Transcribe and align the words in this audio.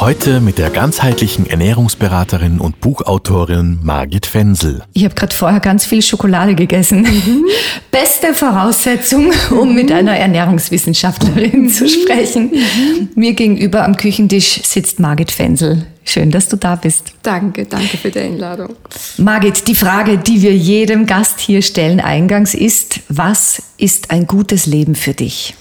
Heute 0.00 0.40
mit 0.40 0.58
der 0.58 0.70
ganzheitlichen 0.70 1.46
Ernährungsberaterin 1.46 2.60
und 2.60 2.80
Buchautorin 2.80 3.78
Margit 3.82 4.26
Fensel. 4.26 4.82
Ich 4.92 5.04
habe 5.04 5.14
gerade 5.14 5.34
vorher 5.34 5.60
ganz 5.60 5.86
viel 5.86 6.02
Schokolade 6.02 6.54
gegessen. 6.54 7.02
Mhm. 7.02 7.44
Beste 7.90 8.34
Voraussetzung, 8.34 9.32
um 9.50 9.68
mhm. 9.68 9.74
mit 9.74 9.92
einer 9.92 10.16
Ernährungswissenschaftlerin 10.16 11.62
mhm. 11.62 11.68
zu 11.68 11.88
sprechen. 11.88 12.50
Mhm. 12.50 13.08
Mir 13.14 13.34
gegenüber 13.34 13.84
am 13.84 13.96
Küchentisch 13.96 14.60
sitzt 14.64 15.00
Margit 15.00 15.30
Fensel. 15.30 15.86
Schön, 16.04 16.30
dass 16.30 16.48
du 16.48 16.56
da 16.56 16.76
bist. 16.76 17.12
Danke, 17.22 17.64
danke 17.64 17.96
für 17.96 18.10
die 18.10 18.18
Einladung. 18.18 18.74
Margit, 19.16 19.68
die 19.68 19.74
Frage, 19.74 20.18
die 20.18 20.42
wir 20.42 20.54
jedem 20.54 21.06
Gast 21.06 21.40
hier 21.40 21.62
stellen 21.62 22.00
eingangs 22.00 22.52
ist, 22.52 23.00
was 23.08 23.62
ist 23.78 24.10
ein 24.10 24.26
gutes 24.26 24.66
Leben 24.66 24.96
für 24.96 25.14
dich? 25.14 25.54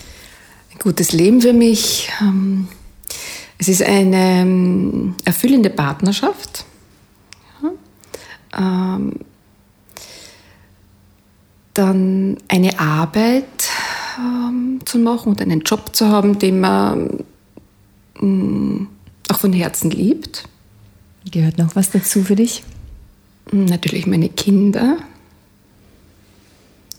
Ein 0.73 0.79
gutes 0.79 1.13
Leben 1.13 1.39
für 1.39 1.53
mich. 1.53 2.09
Ähm 2.19 2.67
es 3.63 3.69
ist 3.69 3.83
eine 3.83 4.41
ähm, 4.41 5.15
erfüllende 5.23 5.69
Partnerschaft. 5.69 6.65
Ja. 7.61 7.71
Ähm, 8.59 9.13
dann 11.73 12.37
eine 12.49 12.77
Arbeit 12.77 13.69
ähm, 14.19 14.81
zu 14.83 14.99
machen 14.99 15.29
und 15.29 15.41
einen 15.41 15.61
Job 15.61 15.95
zu 15.95 16.09
haben, 16.09 16.39
den 16.39 16.59
man 16.59 17.23
ähm, 18.21 18.89
auch 19.29 19.39
von 19.39 19.53
Herzen 19.53 19.91
liebt. 19.91 20.43
Gehört 21.31 21.57
noch 21.57 21.73
was 21.77 21.89
dazu 21.89 22.21
für 22.21 22.35
dich? 22.35 22.65
Natürlich 23.49 24.07
meine 24.07 24.27
Kinder, 24.27 24.97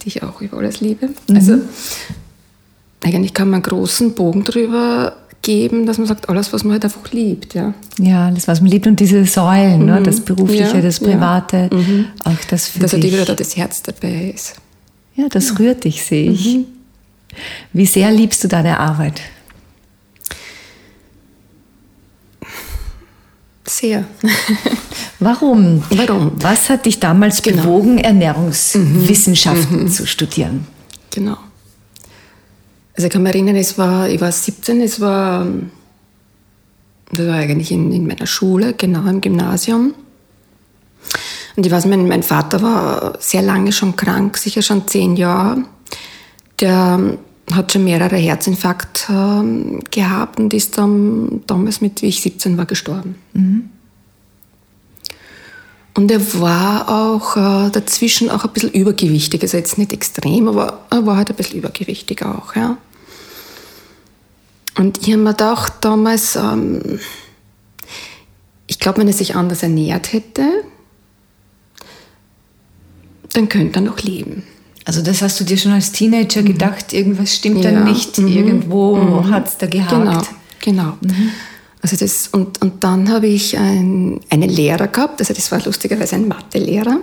die 0.00 0.08
ich 0.08 0.22
auch 0.22 0.40
über 0.40 0.56
alles 0.56 0.80
liebe. 0.80 1.10
Mhm. 1.28 1.36
Also 1.36 1.58
eigentlich 3.02 3.34
kann 3.34 3.50
man 3.50 3.62
einen 3.62 3.70
großen 3.70 4.14
Bogen 4.14 4.44
drüber 4.44 5.18
geben, 5.44 5.86
dass 5.86 5.98
man 5.98 6.08
sagt, 6.08 6.28
alles, 6.28 6.52
was 6.52 6.64
man 6.64 6.72
halt 6.72 6.84
einfach 6.84 7.12
liebt. 7.12 7.54
Ja, 7.54 7.74
ja 8.00 8.26
alles, 8.26 8.48
was 8.48 8.60
man 8.60 8.70
liebt 8.70 8.88
und 8.88 8.98
diese 8.98 9.24
Säulen, 9.24 9.84
ne? 9.84 9.92
mhm. 9.92 9.98
ne? 9.98 10.02
das 10.02 10.20
Berufliche, 10.20 10.74
ja, 10.74 10.80
das 10.80 10.98
Private, 10.98 11.68
ja. 11.70 11.78
mhm. 11.78 12.06
auch 12.24 12.44
das 12.50 12.66
für 12.66 12.80
Dass 12.80 12.90
dich. 12.90 13.02
Dass 13.02 13.12
wieder 13.12 13.24
da 13.24 13.34
das 13.34 13.56
Herz 13.56 13.82
dabei 13.82 14.32
ist. 14.34 14.56
Ja, 15.14 15.28
das 15.28 15.50
ja. 15.50 15.56
rührt 15.56 15.84
dich, 15.84 16.02
sehe 16.02 16.32
ich. 16.32 16.56
Mhm. 16.56 16.64
Wie 17.72 17.86
sehr 17.86 18.10
liebst 18.10 18.42
du 18.42 18.48
deine 18.48 18.80
Arbeit? 18.80 19.20
Sehr. 23.66 24.04
Warum? 25.20 25.82
Warum? 25.90 26.32
Was 26.40 26.68
hat 26.68 26.86
dich 26.86 27.00
damals 27.00 27.42
genau. 27.42 27.62
bewogen, 27.62 27.98
Ernährungswissenschaften 27.98 29.84
mhm. 29.84 29.88
zu 29.88 30.06
studieren? 30.06 30.66
Genau. 31.10 31.38
Also 32.96 33.06
ich 33.06 33.12
kann 33.12 33.22
mich 33.22 33.34
erinnern, 33.34 33.56
es 33.56 33.76
war, 33.76 34.08
ich 34.08 34.20
war 34.20 34.30
17, 34.30 34.80
es 34.80 35.00
war, 35.00 35.46
das 37.10 37.26
war 37.26 37.34
eigentlich 37.34 37.72
in, 37.72 37.92
in 37.92 38.06
meiner 38.06 38.26
Schule, 38.26 38.74
genau 38.74 39.06
im 39.08 39.20
Gymnasium. 39.20 39.94
Und 41.56 41.66
ich 41.66 41.72
weiß, 41.72 41.86
mein, 41.86 42.08
mein 42.08 42.22
Vater 42.22 42.62
war 42.62 43.14
sehr 43.20 43.42
lange 43.42 43.72
schon 43.72 43.96
krank, 43.96 44.36
sicher 44.36 44.62
schon 44.62 44.86
zehn 44.86 45.16
Jahre. 45.16 45.64
Der 46.60 47.18
hat 47.52 47.72
schon 47.72 47.84
mehrere 47.84 48.16
Herzinfarkte 48.16 49.12
äh, 49.12 49.80
gehabt 49.90 50.38
und 50.38 50.54
ist 50.54 50.78
dann 50.78 51.42
damals 51.46 51.80
mit, 51.80 52.00
wie 52.02 52.06
ich 52.06 52.22
17 52.22 52.56
war, 52.56 52.66
gestorben. 52.66 53.16
Mhm. 53.32 53.70
Und 55.96 56.10
er 56.10 56.40
war 56.40 56.88
auch 56.88 57.36
äh, 57.36 57.70
dazwischen 57.70 58.28
auch 58.28 58.44
ein 58.44 58.52
bisschen 58.52 58.72
übergewichtig. 58.72 59.42
Also 59.42 59.56
jetzt 59.56 59.78
nicht 59.78 59.92
extrem, 59.92 60.48
aber 60.48 60.80
er 60.90 61.06
war 61.06 61.16
halt 61.16 61.30
ein 61.30 61.36
bisschen 61.36 61.58
übergewichtig 61.58 62.24
auch. 62.24 62.56
Ja. 62.56 62.76
Und 64.76 64.98
ich 64.98 65.12
habe 65.12 65.22
mir 65.22 65.30
gedacht 65.30 65.74
damals, 65.82 66.36
ähm, 66.36 66.98
ich 68.66 68.78
glaube, 68.78 68.98
wenn 69.00 69.08
er 69.08 69.14
sich 69.14 69.36
anders 69.36 69.62
ernährt 69.62 70.12
hätte, 70.12 70.64
dann 73.32 73.48
könnte 73.48 73.80
er 73.80 73.82
noch 73.82 74.00
leben. 74.00 74.44
Also 74.84 75.00
das 75.00 75.22
hast 75.22 75.40
du 75.40 75.44
dir 75.44 75.56
schon 75.56 75.72
als 75.72 75.92
Teenager 75.92 76.42
mhm. 76.42 76.46
gedacht, 76.46 76.92
irgendwas 76.92 77.34
stimmt 77.34 77.64
ja. 77.64 77.70
dann 77.70 77.84
nicht, 77.84 78.18
mhm. 78.18 78.28
irgendwo 78.28 78.96
mhm. 78.96 79.30
hat 79.30 79.48
es 79.48 79.58
da 79.58 79.66
gehakt. 79.66 79.90
Genau, 79.90 80.22
genau. 80.60 80.96
Mhm. 81.00 81.30
Also 81.80 81.96
das, 81.96 82.28
und, 82.28 82.62
und 82.62 82.82
dann 82.82 83.10
habe 83.10 83.26
ich 83.26 83.58
ein, 83.58 84.20
einen 84.30 84.48
Lehrer 84.48 84.88
gehabt, 84.88 85.20
also 85.20 85.34
das 85.34 85.52
war 85.52 85.62
lustigerweise 85.62 86.16
ein 86.16 86.28
Mathelehrer. 86.28 86.98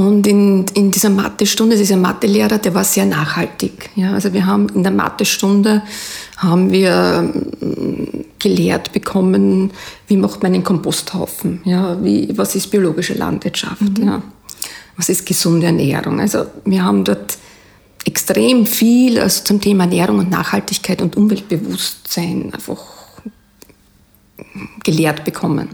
Und 0.00 0.26
in, 0.26 0.64
in 0.72 0.90
dieser 0.90 1.10
Mathestunde, 1.10 1.76
dieser 1.76 1.98
Mathelehrer, 1.98 2.56
der 2.56 2.74
war 2.74 2.84
sehr 2.84 3.04
nachhaltig. 3.04 3.90
Ja, 3.96 4.14
also 4.14 4.32
wir 4.32 4.46
haben 4.46 4.68
in 4.70 4.82
der 4.82 4.92
Mathestunde 4.92 5.82
haben 6.38 6.70
wir 6.70 7.30
ähm, 7.60 8.24
gelehrt 8.38 8.92
bekommen, 8.92 9.72
wie 10.06 10.16
macht 10.16 10.42
man 10.42 10.54
einen 10.54 10.64
Komposthaufen, 10.64 11.60
ja, 11.64 12.02
wie, 12.02 12.30
was 12.34 12.54
ist 12.54 12.70
biologische 12.70 13.12
Landwirtschaft, 13.12 13.98
mhm. 13.98 14.06
ja, 14.06 14.22
was 14.96 15.10
ist 15.10 15.26
gesunde 15.26 15.66
Ernährung. 15.66 16.18
Also 16.18 16.46
wir 16.64 16.82
haben 16.82 17.04
dort 17.04 17.36
extrem 18.06 18.64
viel 18.64 19.18
also 19.18 19.44
zum 19.44 19.60
Thema 19.60 19.84
Ernährung 19.84 20.20
und 20.20 20.30
Nachhaltigkeit 20.30 21.02
und 21.02 21.14
Umweltbewusstsein 21.14 22.54
einfach 22.54 22.80
gelehrt 24.82 25.24
bekommen. 25.24 25.68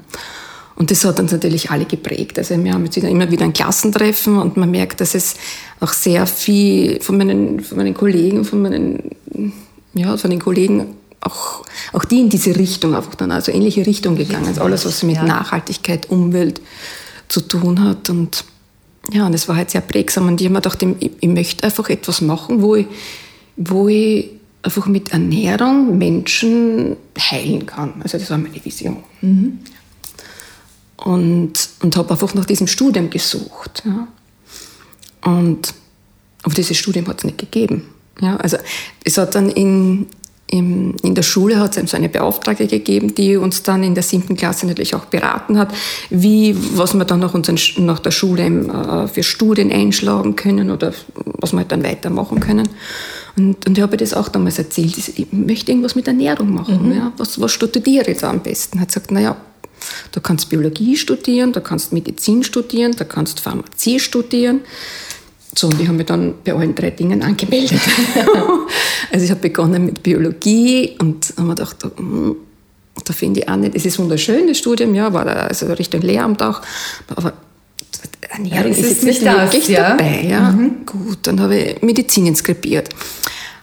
Und 0.76 0.90
das 0.90 1.04
hat 1.04 1.18
uns 1.18 1.32
natürlich 1.32 1.70
alle 1.70 1.86
geprägt. 1.86 2.38
Also 2.38 2.62
wir 2.62 2.72
haben 2.72 2.84
jetzt 2.84 2.96
wieder, 2.96 3.08
immer 3.08 3.30
wieder 3.30 3.44
ein 3.44 3.54
Klassentreffen 3.54 4.38
und 4.38 4.56
man 4.58 4.70
merkt, 4.70 5.00
dass 5.00 5.14
es 5.14 5.34
auch 5.80 5.92
sehr 5.92 6.26
viel 6.26 7.00
von 7.00 7.16
meinen, 7.16 7.60
von 7.60 7.78
meinen 7.78 7.94
Kollegen, 7.94 8.44
von 8.44 8.62
meinen, 8.62 9.10
ja, 9.94 10.16
von 10.18 10.30
den 10.30 10.38
Kollegen 10.38 10.94
auch, 11.20 11.64
auch 11.94 12.04
die 12.04 12.20
in 12.20 12.28
diese 12.28 12.54
Richtung 12.56 12.94
einfach 12.94 13.14
dann, 13.14 13.32
also 13.32 13.50
ähnliche 13.52 13.86
Richtung 13.86 14.16
gegangen 14.16 14.44
sind. 14.44 14.60
Alles, 14.60 14.84
was 14.84 15.02
mit 15.02 15.16
ja. 15.16 15.24
Nachhaltigkeit, 15.24 16.10
Umwelt 16.10 16.60
zu 17.28 17.40
tun 17.40 17.82
hat 17.82 18.10
und 18.10 18.44
ja, 19.12 19.26
und 19.26 19.34
es 19.34 19.48
war 19.48 19.56
halt 19.56 19.70
sehr 19.70 19.82
prägsam. 19.82 20.26
Und 20.26 20.40
ich 20.40 20.46
habe 20.46 20.54
mir 20.54 20.60
gedacht, 20.60 20.82
ich, 20.82 21.12
ich, 21.20 21.28
möchte 21.28 21.62
einfach 21.62 21.88
etwas 21.88 22.20
machen, 22.20 22.60
wo 22.60 22.74
ich, 22.74 22.86
wo 23.56 23.86
ich 23.86 24.30
einfach 24.62 24.86
mit 24.86 25.12
Ernährung 25.12 25.96
Menschen 25.96 26.96
heilen 27.18 27.66
kann. 27.66 27.94
Also 28.02 28.18
das 28.18 28.28
war 28.30 28.38
meine 28.38 28.64
Vision. 28.64 28.96
Mhm. 29.20 29.60
Und, 30.96 31.52
und 31.82 31.96
habe 31.96 32.10
einfach 32.10 32.34
nach 32.34 32.46
diesem 32.46 32.66
Studium 32.66 33.10
gesucht. 33.10 33.82
Ja. 33.84 34.08
Und 35.30 35.74
auf 36.42 36.54
dieses 36.54 36.76
Studium 36.76 37.06
hat 37.08 37.18
es 37.18 37.24
nicht 37.24 37.38
gegeben. 37.38 37.82
Ja, 38.20 38.36
also 38.36 38.56
es 39.04 39.18
hat 39.18 39.34
dann 39.34 39.50
in, 39.50 40.06
in, 40.46 40.94
in 41.02 41.14
der 41.14 41.22
Schule 41.22 41.58
hat 41.58 41.76
es 41.76 41.90
so 41.90 41.96
eine 41.96 42.08
Beauftragte 42.08 42.66
gegeben, 42.66 43.14
die 43.14 43.36
uns 43.36 43.62
dann 43.62 43.82
in 43.82 43.94
der 43.94 44.02
siebten 44.02 44.36
Klasse 44.36 44.66
natürlich 44.66 44.94
auch 44.94 45.06
beraten 45.06 45.58
hat, 45.58 45.74
wie, 46.08 46.56
was 46.76 46.94
wir 46.94 47.04
dann 47.04 47.20
nach, 47.20 47.34
unseren, 47.34 47.58
nach 47.84 47.98
der 47.98 48.12
Schule 48.12 48.46
äh, 48.46 49.08
für 49.08 49.22
Studien 49.22 49.72
einschlagen 49.72 50.36
können 50.36 50.70
oder 50.70 50.92
was 51.14 51.52
wir 51.52 51.58
halt 51.58 51.72
dann 51.72 51.82
weitermachen 51.82 52.40
können. 52.40 52.68
Und, 53.36 53.66
und 53.66 53.76
ich 53.76 53.82
habe 53.82 53.96
das 53.96 54.14
auch 54.14 54.28
damals 54.28 54.58
erzählt, 54.58 54.96
ich 54.96 55.26
möchte 55.32 55.72
irgendwas 55.72 55.94
mit 55.94 56.06
Ernährung 56.06 56.54
machen. 56.54 56.88
Mhm. 56.88 56.94
Ja. 56.94 57.12
Was, 57.18 57.40
was 57.40 57.52
studiere 57.52 58.10
ich 58.10 58.18
da 58.18 58.30
am 58.30 58.40
besten? 58.40 58.80
Hat 58.80 58.88
gesagt, 58.88 59.10
naja, 59.10 59.36
du 60.12 60.20
kannst 60.20 60.48
Biologie 60.48 60.96
studieren, 60.96 61.52
du 61.52 61.60
kannst 61.60 61.92
Medizin 61.92 62.42
studieren, 62.42 62.92
du 62.92 63.04
kannst 63.04 63.40
Pharmazie 63.40 64.00
studieren. 64.00 64.60
So, 65.54 65.68
und 65.68 65.80
ich 65.80 65.86
habe 65.86 65.96
mich 65.96 66.06
dann 66.06 66.34
bei 66.44 66.52
allen 66.52 66.74
drei 66.74 66.90
Dingen 66.90 67.22
angemeldet. 67.22 67.80
also 69.12 69.24
ich 69.24 69.30
habe 69.30 69.40
begonnen 69.40 69.86
mit 69.86 70.02
Biologie 70.02 70.96
und 70.98 71.32
habe 71.36 71.48
mir 71.48 71.54
gedacht, 71.54 71.76
hm, 71.96 72.36
da 73.04 73.12
finde 73.12 73.40
ich 73.40 73.48
auch 73.48 73.56
nicht, 73.56 73.74
es 73.74 73.86
ist 73.86 73.98
wunderschön, 73.98 74.48
das 74.48 74.58
Studium, 74.58 74.94
ja, 74.94 75.12
war 75.12 75.24
da 75.24 75.32
also 75.32 75.66
Richtung 75.66 76.02
Lehramt 76.02 76.42
auch, 76.42 76.60
aber 77.14 77.32
Ernährung 78.28 78.72
ja, 78.72 78.78
ist 78.78 78.88
jetzt 78.88 79.04
nicht 79.04 79.22
wirklich 79.22 79.68
ja? 79.68 79.90
dabei. 79.90 80.22
Ja? 80.28 80.50
Mhm. 80.50 80.86
Gut, 80.86 81.18
dann 81.22 81.40
habe 81.40 81.56
ich 81.56 81.82
Medizin 81.82 82.26
inskribiert. 82.26 82.90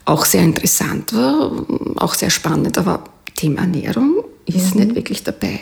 Auch 0.06 0.25
sehr 0.25 0.42
interessant 0.42 1.13
war, 1.13 1.66
auch 1.98 2.13
sehr 2.13 2.30
spannend, 2.30 2.77
aber 2.77 3.04
Thema 3.36 3.62
Ernährung 3.62 4.24
ist 4.45 4.75
mhm. 4.75 4.81
nicht 4.81 4.95
wirklich 4.95 5.24
dabei. 5.24 5.59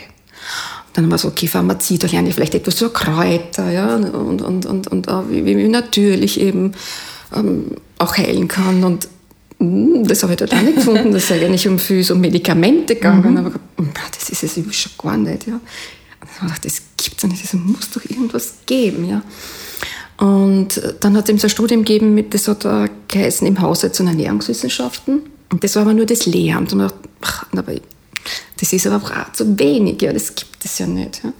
Dann 0.92 1.04
haben 1.04 1.10
wir 1.10 1.18
so, 1.18 1.28
okay, 1.28 1.46
Pharmazie, 1.46 1.98
da 1.98 2.06
lerne 2.06 2.28
ich 2.28 2.34
vielleicht 2.34 2.54
etwas 2.54 2.80
über 2.80 2.92
Kräuter, 2.92 3.70
ja, 3.70 3.96
und, 3.96 4.42
und, 4.42 4.66
und, 4.66 4.88
und 4.88 5.06
wie, 5.30 5.44
wie 5.44 5.68
natürlich 5.68 6.38
eben 6.38 6.72
ähm, 7.34 7.72
auch 7.98 8.16
heilen 8.16 8.48
kann. 8.48 8.84
Und 8.84 9.08
hm, 9.58 10.06
das 10.06 10.22
habe 10.22 10.32
ich 10.32 10.38
dort 10.38 10.52
auch 10.54 10.60
nicht 10.60 10.76
gefunden. 10.76 11.12
Das 11.12 11.24
ist 11.24 11.32
eigentlich 11.32 11.66
um 11.68 11.78
viel 11.78 12.02
so 12.02 12.14
Medikamente 12.14 12.96
gegangen. 12.96 13.38
Aber 13.38 13.52
das 14.12 14.28
ist 14.28 14.42
es 14.42 14.76
schon 14.76 14.92
gar 14.98 15.16
nicht. 15.16 15.46
Ja. 15.46 15.54
Und 15.54 15.60
ich 16.30 16.48
dachte, 16.48 16.68
das 16.68 16.82
gibt 16.96 17.22
es 17.22 17.30
nicht. 17.30 17.44
Es 17.44 17.52
muss 17.54 17.90
doch 17.90 18.04
irgendwas 18.04 18.54
geben. 18.66 19.08
Ja. 19.08 19.22
Und 20.18 20.80
dann 21.00 21.16
hat 21.16 21.24
es 21.24 21.30
eben 21.30 21.38
so 21.38 21.46
ein 21.46 21.50
Studium 21.50 21.84
gegeben, 21.84 22.14
mit, 22.14 22.34
das 22.34 22.48
hat 22.48 22.66
geheißen 23.08 23.46
im 23.46 23.60
Haushalts- 23.60 24.00
und 24.00 24.08
Ernährungswissenschaften. 24.08 25.22
Und 25.50 25.64
das 25.64 25.74
war 25.76 25.82
aber 25.82 25.94
nur 25.94 26.06
das 26.06 26.26
Lehramt. 26.26 26.72
Und 26.72 26.80
ich 26.80 26.88
dachte, 26.88 27.08
ach, 27.22 27.46
aber 27.56 27.72
das 28.62 28.72
ist 28.72 28.86
aber 28.86 29.04
auch 29.04 29.32
zu 29.32 29.58
wenig. 29.58 30.00
Ja, 30.00 30.12
das 30.12 30.36
gibt 30.36 30.64
es 30.64 30.78
ja 30.78 30.86
nicht. 30.86 31.24
Ja. 31.24 31.32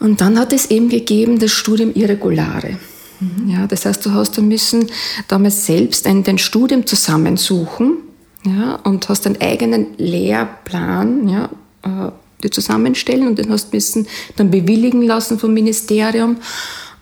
Und 0.00 0.20
dann 0.20 0.38
hat 0.38 0.52
es 0.52 0.66
eben 0.66 0.90
gegeben 0.90 1.38
das 1.38 1.50
Studium 1.50 1.94
Irregulare. 1.94 2.76
Mhm. 3.20 3.48
Ja, 3.48 3.66
das 3.66 3.86
heißt, 3.86 4.04
du 4.04 4.12
hast 4.12 4.36
da 4.36 4.42
müssen 4.42 4.90
damals 5.28 5.64
selbst 5.64 6.06
ein, 6.06 6.22
dein 6.22 6.36
Studium 6.36 6.84
zusammensuchen 6.84 7.96
ja, 8.44 8.74
und 8.84 9.08
hast 9.08 9.26
einen 9.26 9.40
eigenen 9.40 9.96
Lehrplan 9.96 11.26
ja, 11.26 11.48
äh, 11.84 12.12
dir 12.42 12.50
zusammenstellen 12.50 13.26
und 13.26 13.38
den 13.38 13.50
hast 13.50 13.72
müssen 13.72 14.06
dann 14.36 14.50
bewilligen 14.50 15.00
lassen 15.00 15.38
vom 15.38 15.54
Ministerium. 15.54 16.36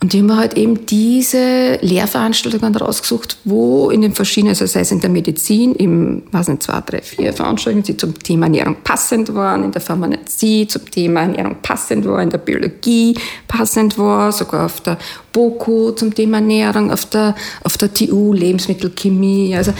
Und 0.00 0.12
die 0.12 0.20
haben 0.20 0.36
halt 0.36 0.56
eben 0.56 0.86
diese 0.86 1.76
Lehrveranstaltungen 1.80 2.76
rausgesucht, 2.76 3.38
wo 3.44 3.90
in 3.90 4.02
den 4.02 4.14
verschiedenen, 4.14 4.50
also 4.50 4.64
sei 4.66 4.80
es 4.80 4.92
in 4.92 5.00
der 5.00 5.10
Medizin, 5.10 5.74
im, 5.74 6.22
was 6.30 6.46
nicht, 6.46 6.62
zwei, 6.62 6.80
drei, 6.82 7.02
vier 7.02 7.32
Veranstaltungen, 7.32 7.82
die 7.82 7.96
zum 7.96 8.16
Thema 8.16 8.46
Ernährung 8.46 8.76
passend 8.84 9.34
waren, 9.34 9.64
in 9.64 9.72
der 9.72 9.80
Pharmazie 9.80 10.68
zum 10.68 10.88
Thema 10.88 11.22
Ernährung 11.22 11.56
passend 11.62 12.06
war, 12.06 12.22
in 12.22 12.30
der 12.30 12.38
Biologie 12.38 13.18
passend 13.48 13.98
war, 13.98 14.30
sogar 14.30 14.66
auf 14.66 14.80
der 14.82 14.98
BOKU 15.32 15.90
zum 15.92 16.14
Thema 16.14 16.36
Ernährung, 16.36 16.92
auf 16.92 17.06
der, 17.06 17.34
auf 17.64 17.76
der 17.76 17.92
TU 17.92 18.32
Lebensmittelchemie. 18.32 19.56
Also, 19.56 19.72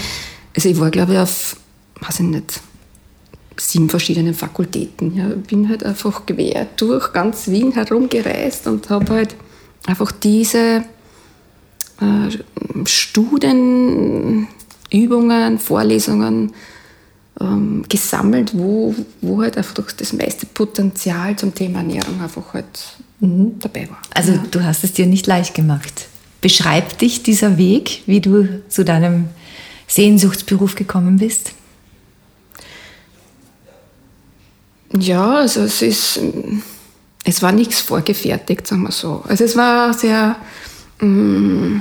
also 0.57 0.69
ich 0.69 0.81
war, 0.81 0.91
glaube 0.91 1.13
ich, 1.13 1.19
auf, 1.21 1.55
weiß 2.01 2.21
ich 2.21 2.27
nicht, 2.27 2.61
sieben 3.57 3.89
verschiedenen 3.89 4.35
Fakultäten. 4.35 5.17
Ja, 5.17 5.29
bin 5.29 5.69
halt 5.69 5.85
einfach 5.85 6.27
quer 6.27 6.67
durch 6.77 7.13
ganz 7.13 7.47
Wien 7.47 7.71
herumgereist 7.71 8.67
und 8.67 8.91
habe 8.91 9.13
halt 9.13 9.37
einfach 9.89 10.13
diese 10.13 10.85
äh, 12.01 12.85
Studien, 12.85 14.47
Übungen, 14.93 15.59
Vorlesungen 15.59 16.53
ähm, 17.41 17.85
gesammelt, 17.89 18.57
wo, 18.57 18.95
wo 19.21 19.43
halt 19.43 19.57
einfach 19.57 19.75
das 19.75 20.13
meiste 20.13 20.47
Potenzial 20.47 21.37
zum 21.37 21.55
Thema 21.55 21.79
Ernährung 21.79 22.21
einfach 22.21 22.55
halt 22.55 22.97
mhm. 23.21 23.59
dabei 23.61 23.89
war. 23.89 24.01
Also 24.15 24.33
ja. 24.33 24.45
du 24.51 24.63
hast 24.63 24.85
es 24.85 24.93
dir 24.93 25.07
nicht 25.07 25.27
leicht 25.27 25.55
gemacht. 25.55 26.09
Beschreib 26.41 26.99
dich 26.99 27.23
dieser 27.23 27.59
Weg, 27.59 28.03
wie 28.07 28.21
du 28.21 28.63
zu 28.69 28.85
deinem 28.85 29.29
Sehnsuchtsberuf 29.89 30.75
gekommen 30.75 31.19
bist? 31.19 31.53
Ja, 34.97 35.37
also 35.39 35.63
es 35.63 35.83
ist 35.83 36.21
es 37.29 37.43
war 37.43 37.53
nichts 37.53 37.81
vorgefertigt, 37.81 38.67
sagen 38.67 38.83
wir 38.85 38.93
so. 38.93 39.23
Also 39.29 39.45
es 39.45 39.55
war 39.55 39.93
sehr, 39.93 40.37
mm, 41.01 41.81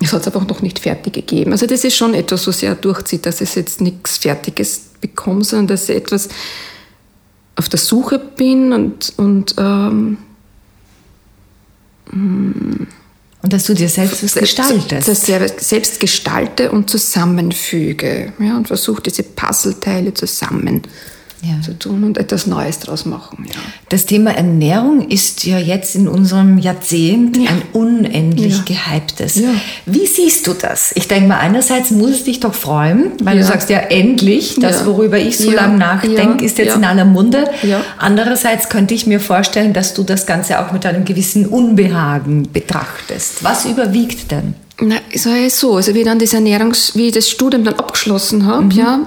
es 0.00 0.12
hat 0.12 0.22
es 0.22 0.26
einfach 0.26 0.48
noch 0.48 0.60
nicht 0.60 0.80
fertig 0.80 1.12
gegeben. 1.12 1.52
Also 1.52 1.66
das 1.66 1.84
ist 1.84 1.96
schon 1.96 2.14
etwas, 2.14 2.48
was 2.48 2.58
sehr 2.58 2.74
durchzieht, 2.74 3.24
dass 3.24 3.40
ich 3.40 3.54
jetzt 3.54 3.80
nichts 3.80 4.18
Fertiges 4.18 4.80
bekomme, 5.00 5.44
sondern 5.44 5.68
dass 5.68 5.88
ich 5.88 5.96
etwas 5.96 6.28
auf 7.54 7.68
der 7.68 7.78
Suche 7.78 8.18
bin 8.18 8.72
und, 8.72 9.12
und 9.16 9.54
ähm, 9.56 10.18
mm, 12.10 12.86
und 13.42 13.52
dass 13.52 13.64
du 13.64 13.74
dir 13.74 13.88
selbst 13.88 14.22
was 14.22 14.34
gestaltest. 14.34 15.08
Dass 15.08 15.28
ich 15.28 15.52
selbst 15.58 15.98
gestalte 15.98 16.70
und 16.70 16.88
zusammenfüge 16.88 18.32
ja, 18.38 18.56
und 18.56 18.68
versuche 18.68 19.02
diese 19.02 19.24
Puzzleteile 19.24 20.14
zusammen 20.14 20.82
ja. 21.42 21.60
zu 21.60 21.78
tun 21.78 22.04
und 22.04 22.18
etwas 22.18 22.46
Neues 22.46 22.78
daraus 22.78 23.04
machen. 23.04 23.46
Ja. 23.48 23.60
Das 23.88 24.06
Thema 24.06 24.36
Ernährung 24.36 25.08
ist 25.08 25.44
ja 25.44 25.58
jetzt 25.58 25.96
in 25.96 26.08
unserem 26.08 26.58
Jahrzehnt 26.58 27.36
ja. 27.36 27.50
ein 27.50 27.62
unendlich 27.72 28.58
ja. 28.58 28.64
gehyptes. 28.64 29.42
Wie 29.86 30.06
siehst 30.06 30.46
du 30.46 30.54
das? 30.54 30.92
Ich 30.94 31.08
denke 31.08 31.28
mal, 31.28 31.38
einerseits 31.38 31.90
muss 31.90 32.10
es 32.10 32.24
dich 32.24 32.40
doch 32.40 32.54
freuen, 32.54 33.12
weil 33.22 33.38
du 33.38 33.44
sagst 33.44 33.70
ja 33.70 33.78
endlich, 33.78 34.56
das, 34.60 34.86
worüber 34.86 35.18
ich 35.18 35.36
so 35.38 35.50
lange 35.50 35.78
nachdenke, 35.78 36.44
ist 36.44 36.58
jetzt 36.58 36.76
in 36.76 36.84
aller 36.84 37.04
Munde. 37.04 37.44
Andererseits 37.98 38.68
könnte 38.68 38.94
ich 38.94 39.06
mir 39.06 39.20
vorstellen, 39.20 39.72
dass 39.72 39.94
du 39.94 40.04
das 40.04 40.26
Ganze 40.26 40.60
auch 40.60 40.72
mit 40.72 40.86
einem 40.86 41.04
gewissen 41.04 41.46
Unbehagen 41.46 42.48
betrachtest. 42.52 43.42
Was 43.42 43.64
überwiegt 43.64 44.30
denn? 44.30 44.54
Na, 44.80 44.96
es 45.12 45.26
war 45.26 45.36
ja 45.36 45.50
so, 45.50 45.76
also 45.76 45.94
wie 45.94 46.02
dann 46.02 46.18
das 46.18 46.34
Ernährungs, 46.34 46.96
wie 46.96 47.08
ich 47.08 47.12
das 47.12 47.28
Studium 47.28 47.64
dann 47.64 47.74
abgeschlossen 47.74 48.46
habe, 48.46 48.64
mhm. 48.64 48.70
ja, 48.72 49.00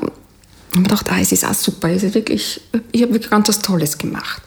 und 0.75 0.83
mir 0.83 0.89
gedacht, 0.89 1.11
ah, 1.11 1.19
es 1.19 1.31
ist 1.31 1.45
auch 1.45 1.53
super, 1.53 1.89
es 1.89 2.03
ist 2.03 2.15
wirklich, 2.15 2.61
ich 2.91 3.01
habe 3.01 3.13
wirklich 3.13 3.31
ganz 3.31 3.47
was 3.47 3.59
Tolles 3.59 3.97
gemacht. 3.97 4.41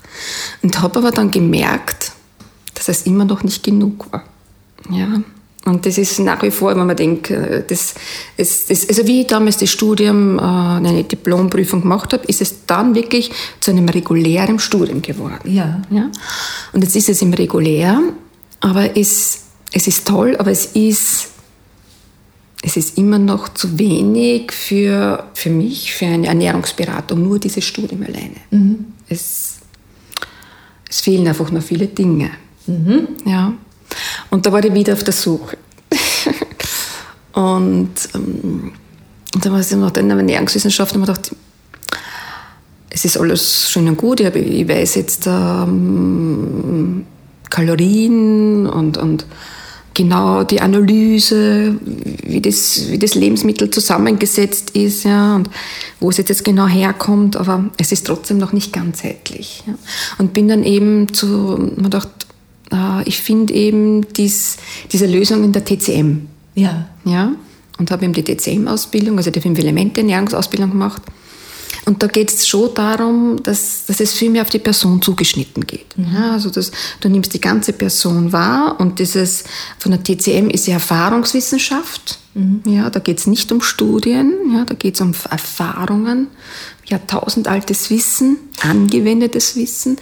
Und 0.62 0.80
habe 0.80 0.98
aber 0.98 1.10
dann 1.10 1.30
gemerkt, 1.30 2.12
dass 2.74 2.88
es 2.88 3.02
immer 3.02 3.24
noch 3.24 3.42
nicht 3.42 3.62
genug 3.62 4.12
war. 4.12 4.24
Ja. 4.90 5.22
Und 5.64 5.84
das 5.84 5.98
ist 5.98 6.18
nach 6.20 6.42
wie 6.42 6.50
vor, 6.50 6.74
wenn 6.76 6.86
man 6.86 6.96
denkt, 6.96 7.30
äh, 7.30 7.62
das, 7.66 7.94
das, 8.36 8.66
das, 8.66 8.88
also 8.88 9.06
wie 9.06 9.22
ich 9.22 9.26
damals 9.26 9.58
das 9.58 9.70
Studium, 9.70 10.38
äh, 10.38 10.42
eine 10.42 11.04
Diplomprüfung 11.04 11.82
gemacht 11.82 12.12
habe, 12.12 12.24
ist 12.26 12.40
es 12.40 12.66
dann 12.66 12.94
wirklich 12.94 13.30
zu 13.60 13.70
einem 13.70 13.88
regulären 13.88 14.58
Studium 14.58 15.02
geworden. 15.02 15.38
Ja. 15.44 15.82
ja? 15.90 16.10
Und 16.72 16.82
jetzt 16.82 16.96
ist 16.96 17.08
es 17.08 17.22
im 17.22 17.34
regulär, 17.34 18.00
aber 18.60 18.96
es, 18.96 19.40
es 19.72 19.86
ist 19.86 20.06
toll, 20.06 20.36
aber 20.38 20.50
es 20.50 20.66
ist 20.66 21.28
es 22.62 22.76
ist 22.76 22.98
immer 22.98 23.18
noch 23.18 23.48
zu 23.54 23.78
wenig 23.78 24.52
für, 24.52 25.24
für 25.34 25.50
mich, 25.50 25.94
für 25.94 26.06
eine 26.06 26.26
Ernährungsberatung, 26.26 27.22
nur 27.22 27.38
dieses 27.38 27.64
Studium 27.64 28.02
alleine. 28.02 28.36
Mhm. 28.50 28.86
Es, 29.08 29.58
es 30.88 31.00
fehlen 31.00 31.26
einfach 31.28 31.50
noch 31.52 31.62
viele 31.62 31.86
Dinge. 31.86 32.30
Mhm. 32.66 33.08
Ja. 33.24 33.52
Und 34.30 34.44
da 34.44 34.52
war 34.52 34.62
ich 34.64 34.74
wieder 34.74 34.92
auf 34.92 35.04
der 35.04 35.12
Suche. 35.12 35.56
und, 37.32 37.90
ähm, 38.14 38.72
und 39.34 39.44
dann 39.44 39.52
war 39.52 39.60
ich 39.60 39.70
noch 39.70 39.94
in 39.94 40.08
der 40.08 40.16
Ernährungswissenschaft 40.16 40.94
und 40.96 41.02
habe 41.02 41.12
gedacht, 41.12 41.34
es 42.90 43.04
ist 43.04 43.18
alles 43.18 43.70
schön 43.70 43.86
und 43.88 43.96
gut, 43.96 44.20
ich, 44.20 44.34
ich 44.34 44.68
weiß 44.68 44.96
jetzt 44.96 45.26
ähm, 45.26 47.06
Kalorien 47.48 48.66
und, 48.66 48.96
und 48.96 49.26
genau 49.98 50.44
die 50.44 50.60
Analyse, 50.60 51.76
wie 52.24 52.40
das, 52.40 52.88
wie 52.88 52.98
das 52.98 53.16
Lebensmittel 53.16 53.68
zusammengesetzt 53.68 54.70
ist 54.70 55.04
ja, 55.04 55.34
und 55.34 55.50
wo 55.98 56.08
es 56.08 56.18
jetzt 56.18 56.44
genau 56.44 56.68
herkommt, 56.68 57.36
aber 57.36 57.68
es 57.76 57.90
ist 57.90 58.06
trotzdem 58.06 58.38
noch 58.38 58.52
nicht 58.52 58.72
ganzheitlich. 58.72 59.64
Ja. 59.66 59.74
Und 60.18 60.32
bin 60.32 60.46
dann 60.46 60.62
eben 60.62 61.12
zu, 61.12 61.72
man 61.76 61.90
dachte, 61.90 62.12
äh, 62.72 63.02
ich 63.06 63.18
finde 63.18 63.52
eben 63.52 64.06
dies, 64.12 64.58
diese 64.92 65.06
Lösung 65.06 65.42
in 65.42 65.52
der 65.52 65.64
TCM. 65.64 66.28
Ja. 66.54 66.88
ja 67.04 67.32
und 67.78 67.90
habe 67.90 68.04
eben 68.04 68.12
die 68.12 68.24
TCM-Ausbildung, 68.24 69.16
also 69.16 69.30
die 69.30 69.40
Fünf-Elemente-Ernährungsausbildung 69.40 70.70
gemacht. 70.70 71.02
Und 71.84 72.02
da 72.02 72.06
geht 72.06 72.32
es 72.32 72.46
schon 72.46 72.74
darum, 72.74 73.42
dass, 73.42 73.86
dass 73.86 74.00
es 74.00 74.12
viel 74.12 74.30
mehr 74.30 74.42
auf 74.42 74.50
die 74.50 74.58
Person 74.58 75.00
zugeschnitten 75.00 75.66
geht. 75.66 75.96
Mhm. 75.96 76.14
Ja, 76.14 76.32
also 76.32 76.50
das, 76.50 76.70
du 77.00 77.08
nimmst 77.08 77.34
die 77.34 77.40
ganze 77.40 77.72
Person 77.72 78.32
wahr 78.32 78.76
und 78.78 78.98
dieses 78.98 79.44
von 79.78 79.92
der 79.92 80.02
TCM 80.02 80.50
ist 80.50 80.66
ja 80.66 80.74
Erfahrungswissenschaft. 80.74 82.18
Mhm. 82.34 82.62
Ja, 82.66 82.90
da 82.90 83.00
geht 83.00 83.18
es 83.18 83.26
nicht 83.26 83.50
um 83.52 83.60
Studien, 83.60 84.32
ja, 84.52 84.64
da 84.64 84.74
geht 84.74 84.94
es 84.94 85.00
um 85.00 85.14
Erfahrungen, 85.30 86.28
jahrtausendaltes 86.86 87.90
Wissen, 87.90 88.38
angewendetes 88.62 89.56
Wissen. 89.56 89.96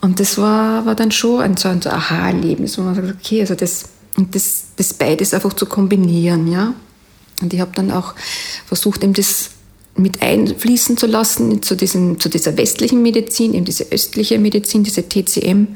Und 0.00 0.20
das 0.20 0.38
war, 0.38 0.86
war 0.86 0.94
dann 0.94 1.10
schon 1.10 1.40
ein 1.40 1.56
so 1.56 1.68
ein 1.68 1.82
so 1.82 1.90
Aha-Erlebnis, 1.90 2.78
wo 2.78 2.82
man 2.82 2.94
sagt, 2.94 3.08
okay, 3.08 3.40
also 3.40 3.54
das, 3.54 3.84
und 4.16 4.34
das, 4.34 4.66
das 4.76 4.94
beides 4.94 5.34
einfach 5.34 5.52
zu 5.52 5.66
kombinieren, 5.66 6.50
ja. 6.50 6.74
Und 7.40 7.54
ich 7.54 7.60
habe 7.60 7.70
dann 7.74 7.90
auch 7.90 8.14
versucht, 8.66 9.04
eben 9.04 9.12
das 9.12 9.50
mit 9.98 10.22
einfließen 10.22 10.96
zu 10.96 11.06
lassen 11.06 11.62
zu, 11.62 11.74
diesem, 11.74 12.20
zu 12.20 12.28
dieser 12.28 12.56
westlichen 12.56 13.02
Medizin, 13.02 13.54
eben 13.54 13.64
diese 13.64 13.90
östliche 13.90 14.38
Medizin, 14.38 14.84
diese 14.84 15.08
TCM. 15.08 15.68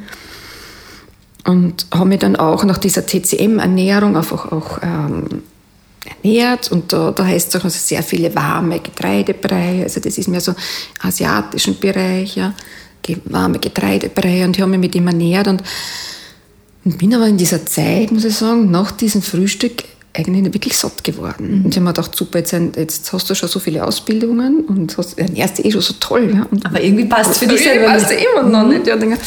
Und 1.45 1.87
habe 1.93 2.07
mich 2.07 2.21
dann 2.21 2.37
auch 2.37 2.65
nach 2.65 2.79
dieser 2.79 3.05
TCM-Ernährung 3.05 4.17
einfach 4.17 4.53
auch 4.53 4.79
ähm, 4.83 5.43
ernährt. 6.05 6.71
Und 6.71 6.93
da, 6.93 7.11
da 7.11 7.25
heißt 7.25 7.49
es 7.49 7.61
auch 7.61 7.65
also 7.65 7.79
sehr 7.79 8.03
viele 8.03 8.35
warme 8.35 8.79
Getreidebrei. 8.79 9.83
Also 9.83 10.01
das 10.01 10.19
ist 10.19 10.29
mehr 10.29 10.41
so 10.41 10.55
asiatischen 11.01 11.79
Bereich, 11.81 12.37
ja. 12.37 12.55
warme 13.25 13.59
Getreidebrei. 13.59 14.45
Und 14.45 14.57
ich 14.57 14.63
habe 14.63 14.71
mich 14.71 14.81
mit 14.81 14.95
ihm 14.95 15.09
ernährt. 15.09 15.49
Und, 15.49 15.65
und 16.85 16.99
bin 16.99 17.13
aber 17.15 17.27
in 17.27 17.39
dieser 17.39 17.67
Zeit, 17.67 18.13
muss 18.13 18.25
ich 18.25 18.37
sagen, 18.37 18.71
nach 18.71 18.93
diesem 18.93 19.21
Frühstück 19.23 19.83
eigentlich 20.15 20.53
wirklich 20.53 20.77
satt 20.77 21.05
geworden. 21.05 21.59
Mhm. 21.61 21.65
Und 21.65 21.71
ich 21.71 21.77
habe 21.77 21.85
mir 21.85 21.93
gedacht, 21.93 22.15
super, 22.15 22.39
jetzt, 22.39 22.53
jetzt, 22.53 23.13
hast 23.13 23.31
du 23.31 23.35
schon 23.35 23.49
so 23.49 23.59
viele 23.59 23.85
Ausbildungen 23.85 24.65
und 24.67 24.97
hast, 24.99 25.19
ernährst 25.19 25.59
dich 25.59 25.67
eh 25.67 25.73
schon 25.73 25.81
so 25.81 25.95
toll. 26.01 26.35
Ja. 26.35 26.47
Und 26.51 26.67
aber 26.67 26.83
irgendwie 26.83 27.07
passt 27.07 27.31
es 27.31 27.39
für 27.39 27.47
dich 27.47 27.63
selber 27.63 27.87
passt 27.87 28.11
nicht. 28.11 28.25
immer 28.25 28.49
noch 28.49 28.65
mhm. 28.65 28.75
nicht. 28.75 28.87
Ja, 28.87 28.97
denke, 28.97 29.19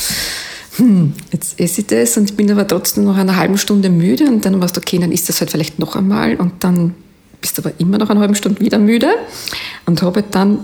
hm, 0.77 1.13
jetzt 1.31 1.59
esse 1.59 1.81
ich 1.81 1.87
das 1.87 2.17
und 2.17 2.29
ich 2.29 2.35
bin 2.35 2.51
aber 2.51 2.67
trotzdem 2.67 3.05
noch 3.05 3.17
eine 3.17 3.35
halbe 3.35 3.57
Stunde 3.57 3.89
müde 3.89 4.25
und 4.25 4.45
dann 4.45 4.59
warst 4.61 4.75
du, 4.75 4.81
okay, 4.81 4.99
dann 4.99 5.11
isst 5.11 5.29
das 5.29 5.39
halt 5.39 5.49
vielleicht 5.49 5.79
noch 5.79 5.95
einmal 5.95 6.35
und 6.35 6.63
dann 6.63 6.93
bist 7.41 7.57
aber 7.59 7.71
immer 7.77 7.97
nach 7.97 8.09
einer 8.09 8.19
halben 8.19 8.35
Stunde 8.35 8.59
wieder 8.59 8.77
müde 8.77 9.09
und 9.85 10.01
habe 10.01 10.23
dann 10.23 10.59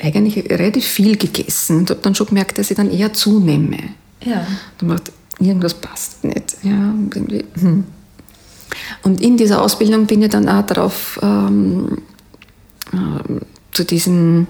eigentlich 0.00 0.50
relativ 0.50 0.86
viel 0.86 1.16
gegessen 1.16 1.78
und 1.78 1.90
habe 1.90 2.00
dann 2.02 2.14
schon 2.14 2.28
gemerkt, 2.28 2.58
dass 2.58 2.70
ich 2.70 2.76
dann 2.76 2.90
eher 2.90 3.12
zunehme. 3.12 3.78
Ja. 4.24 4.46
Dann 4.78 4.88
macht 4.88 5.12
irgendwas 5.38 5.74
passt 5.74 6.24
nicht. 6.24 6.56
Ja, 6.62 6.94
irgendwie, 7.14 7.44
hm. 7.60 7.84
Und 9.02 9.20
in 9.20 9.36
dieser 9.36 9.62
Ausbildung 9.62 10.06
bin 10.06 10.22
ich 10.22 10.30
dann 10.30 10.48
auch 10.48 10.66
darauf 10.66 11.18
ähm, 11.22 11.98
äh, 12.92 13.40
zu 13.72 13.84
diesen 13.84 14.46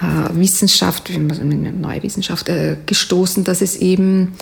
äh, 0.00 0.34
Wissenschaft, 0.34 1.10
wie 1.10 1.18
man 1.18 1.38
eine 1.38 1.72
neue 1.72 2.02
Wissenschaft 2.02 2.48
äh, 2.48 2.76
gestoßen, 2.86 3.44
dass 3.44 3.60
es 3.60 3.76
eben 3.76 4.34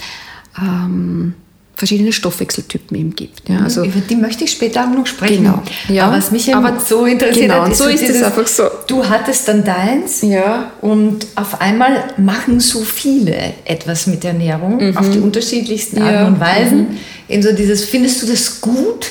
ähm, 0.59 1.35
verschiedene 1.75 2.13
Stoffwechseltypen 2.13 2.97
eben 2.97 3.17
gibt. 3.17 3.49
Ja, 3.49 3.61
also 3.61 3.85
Über 3.85 4.01
die 4.01 4.15
möchte 4.17 4.45
ich 4.45 4.51
später 4.53 4.85
auch 4.85 4.95
noch 4.95 5.07
sprechen. 5.07 5.45
Genau. 5.45 5.63
Ja. 5.89 6.07
Aber 6.07 6.17
was 6.19 6.31
mich 6.31 6.55
aber 6.55 6.79
so 6.79 7.07
interessiert 7.07 7.49
genau, 7.49 7.63
hat, 7.63 7.73
ist 7.73 7.79
so 7.79 7.87
ist 7.89 8.01
dieses, 8.03 8.17
es 8.17 8.23
einfach 8.23 8.47
so. 8.47 8.65
Du 8.87 9.09
hattest 9.09 9.49
dann 9.49 9.65
deins 9.65 10.23
Ja. 10.23 10.71
und 10.81 11.27
auf 11.35 11.61
einmal 11.61 12.05
machen 12.19 12.61
so 12.61 12.81
viele 12.83 13.55
etwas 13.65 14.07
mit 14.07 14.25
Ernährung 14.25 14.97
auf 14.97 15.11
die 15.11 15.19
unterschiedlichsten 15.19 16.01
Arten 16.03 16.13
Mhm. 16.13 16.15
Ja. 16.15 16.23
Mhm. 16.29 16.35
und 16.35 16.41
Weisen. 16.41 16.87
Eben 17.29 17.43
so 17.43 17.53
dieses, 17.53 17.85
findest 17.85 18.23
du 18.23 18.27
das 18.27 18.61
gut? 18.61 19.07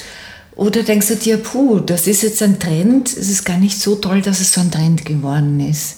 Oder 0.56 0.84
denkst 0.84 1.08
du 1.08 1.15
dir, 1.15 1.38
puh, 1.38 1.80
das 1.80 2.06
ist 2.08 2.22
jetzt 2.24 2.41
ein 2.44 2.60
Trend, 2.60 3.08
es 3.10 3.30
ist 3.30 3.44
gar 3.46 3.58
nicht 3.58 3.82
so 3.82 3.96
toll, 3.96 4.22
dass 4.22 4.39
es 4.41 4.53
so 4.53 4.62
ein 4.62 4.70
Trend 4.70 5.06
geworden 5.06 5.60
ist? 5.60 5.96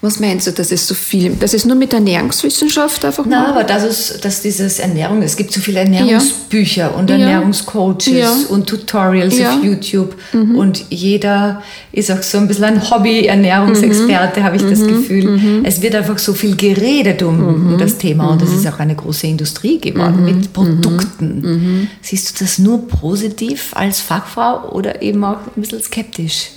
Was 0.00 0.20
meinst 0.20 0.46
du, 0.46 0.52
dass 0.52 0.70
es 0.70 0.86
so 0.86 0.94
viel, 0.94 1.30
dass 1.34 1.54
es 1.54 1.64
nur 1.64 1.74
mit 1.74 1.92
Ernährungswissenschaft 1.92 3.04
einfach 3.04 3.26
macht? 3.26 3.48
aber 3.48 3.64
dass 3.64 3.82
es, 3.82 4.20
dass 4.20 4.42
dieses 4.42 4.78
Ernährung, 4.78 5.22
es 5.22 5.34
gibt 5.36 5.52
so 5.52 5.58
viele 5.60 5.80
Ernährungsbücher 5.80 6.94
und 6.96 7.10
Ja. 7.10 7.16
Ernährungscoaches 7.16 8.06
Ja. 8.12 8.32
und 8.50 8.68
Tutorials 8.68 9.36
Ja. 9.38 9.50
Mhm. 9.50 9.58
auf 9.58 9.64
YouTube 9.64 10.14
und 10.54 10.84
jeder 10.90 11.62
ist 11.90 12.12
auch 12.12 12.22
so 12.22 12.38
ein 12.38 12.46
bisschen 12.46 12.64
ein 12.64 12.90
Hobby-Ernährungsexperte, 12.90 14.44
habe 14.44 14.54
ich 14.54 14.62
das 14.62 14.78
Mhm. 14.78 14.86
Gefühl. 14.88 15.60
Es 15.64 15.82
wird 15.82 15.96
einfach 15.96 16.18
so 16.18 16.32
viel 16.32 16.54
geredet 16.54 17.22
um, 17.24 17.40
um 17.72 17.76
das 17.78 17.98
Thema 17.98 18.28
und 18.30 18.40
es 18.42 18.52
ist 18.52 18.66
auch 18.68 18.78
eine 18.78 18.94
große 18.94 19.26
Industrie 19.26 19.80
geworden 19.80 20.20
Mhm. 20.20 20.24
mit 20.26 20.52
Produkten. 20.52 21.88
Siehst 22.02 22.38
du 22.40 22.44
das 22.44 22.58
nur 22.58 22.86
positiv 22.86 23.70
als 23.74 23.98
Fachfrau 24.00 24.70
oder 24.70 25.02
eben 25.02 25.24
auch 25.24 25.38
ein 25.56 25.60
bisschen 25.60 25.82
skeptisch? 25.82 26.50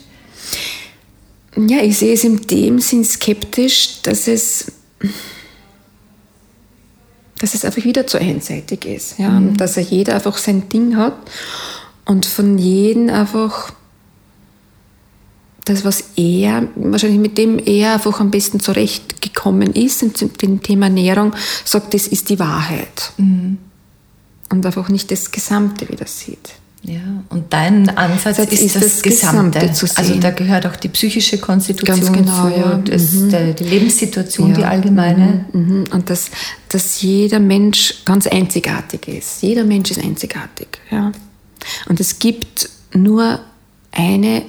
Ja, 1.56 1.82
ich 1.82 1.98
sehe 1.98 2.14
es 2.14 2.24
in 2.24 2.42
dem 2.48 2.80
Sinn 2.80 3.04
skeptisch, 3.04 4.02
dass 4.04 4.28
es, 4.28 4.72
dass 7.40 7.54
es 7.54 7.66
einfach 7.66 7.84
wieder 7.84 8.08
zu 8.08 8.18
einseitig 8.20 8.86
ist. 8.86 9.20
Ja? 9.20 9.36
Und 9.36 9.58
dass 9.58 9.78
er 9.78 9.84
jeder 9.84 10.16
einfach 10.16 10.38
sein 10.38 10.70
Ding 10.70 10.96
hat 10.96 11.18
und 12.06 12.26
von 12.26 12.58
jedem 12.58 13.10
einfach 13.10 13.74
das, 15.66 15.86
was 15.86 16.06
er, 16.16 16.68
wahrscheinlich 16.76 17.20
mit 17.20 17.38
dem 17.38 17.60
er 17.60 17.94
einfach 17.94 18.20
am 18.20 18.32
besten 18.32 18.60
zurechtgekommen 18.60 19.74
ist, 19.74 20.02
und 20.02 20.42
dem 20.42 20.62
Thema 20.64 20.88
Ernährung, 20.88 21.34
sagt, 21.66 21.94
das 21.94 22.08
ist 22.08 22.30
die 22.30 22.40
Wahrheit. 22.40 23.14
Und 24.50 24.66
einfach 24.66 24.90
nicht 24.90 25.12
das 25.12 25.32
Gesamte 25.32 25.88
wieder 25.88 26.08
sieht. 26.08 26.56
Ja, 26.84 27.00
und 27.30 27.54
dein 27.54 27.96
Ansatz 27.96 28.38
Das 28.38 28.48
ist, 28.48 28.62
ist 28.62 28.76
das, 28.76 28.84
das 28.84 29.02
Gesamte. 29.04 29.60
Gesamte 29.60 29.74
zu 29.88 29.98
Also 29.98 30.16
da 30.16 30.32
gehört 30.32 30.66
auch 30.66 30.76
die 30.76 30.88
psychische 30.90 31.38
Konstitution 31.38 32.00
Ganz 32.00 32.12
genau, 32.12 32.50
zu, 32.50 32.56
ja. 32.60 32.76
das, 32.78 33.12
Mhm. 33.14 33.30
der, 33.30 33.54
die 33.54 33.64
Lebenssituation, 33.66 34.50
Ja. 34.50 34.56
die 34.58 34.66
allgemeine. 34.66 35.46
Mhm. 35.54 35.84
Und 35.92 36.10
dass, 36.10 36.32
dass 36.70 37.02
jeder 37.04 37.40
Mensch 37.40 38.04
ganz 38.04 38.26
einzigartig 38.26 39.08
ist. 39.08 39.44
Jeder 39.44 39.64
Mensch 39.64 39.92
ist 39.92 40.04
einzigartig. 40.04 40.80
Ja. 40.90 41.12
Und 41.88 42.00
es 42.00 42.18
gibt 42.18 42.68
nur 42.96 43.40
eine, 43.92 44.42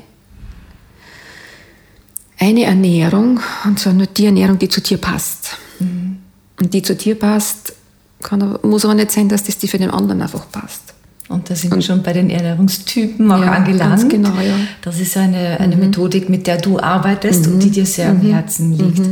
eine 2.38 2.64
Ernährung, 2.64 3.40
und 3.64 3.78
zwar 3.78 3.92
nur 3.92 4.06
die 4.06 4.24
Ernährung, 4.26 4.58
die 4.58 4.70
zu 4.70 4.80
dir 4.80 4.96
passt. 4.96 5.58
Und 5.80 6.72
die 6.72 6.82
zu 6.82 6.94
dir 6.96 7.18
passt, 7.18 7.74
kann, 8.22 8.58
muss 8.62 8.84
aber 8.84 8.94
nicht 8.94 9.10
sein, 9.10 9.28
dass 9.28 9.44
das 9.44 9.58
die 9.58 9.68
für 9.68 9.78
den 9.78 9.90
anderen 9.90 10.22
einfach 10.22 10.50
passt. 10.50 10.91
Und 11.32 11.48
da 11.48 11.56
sind 11.56 11.74
wir 11.74 11.82
schon 11.82 12.02
bei 12.02 12.12
den 12.12 12.30
Ernährungstypen 12.30 13.30
auch 13.32 13.40
Ja, 13.40 13.52
angelangt. 13.52 14.08
genau, 14.10 14.34
ja. 14.40 14.56
Mhm. 14.56 14.68
Das 14.82 15.00
ist 15.00 15.16
eine, 15.16 15.58
eine 15.58 15.76
Methodik, 15.76 16.28
mit 16.28 16.46
der 16.46 16.58
du 16.58 16.78
arbeitest 16.78 17.46
und 17.46 17.60
die 17.60 17.70
dir 17.70 17.86
sehr 17.86 18.10
am 18.10 18.20
Herzen 18.20 18.72
liegt. 18.76 19.02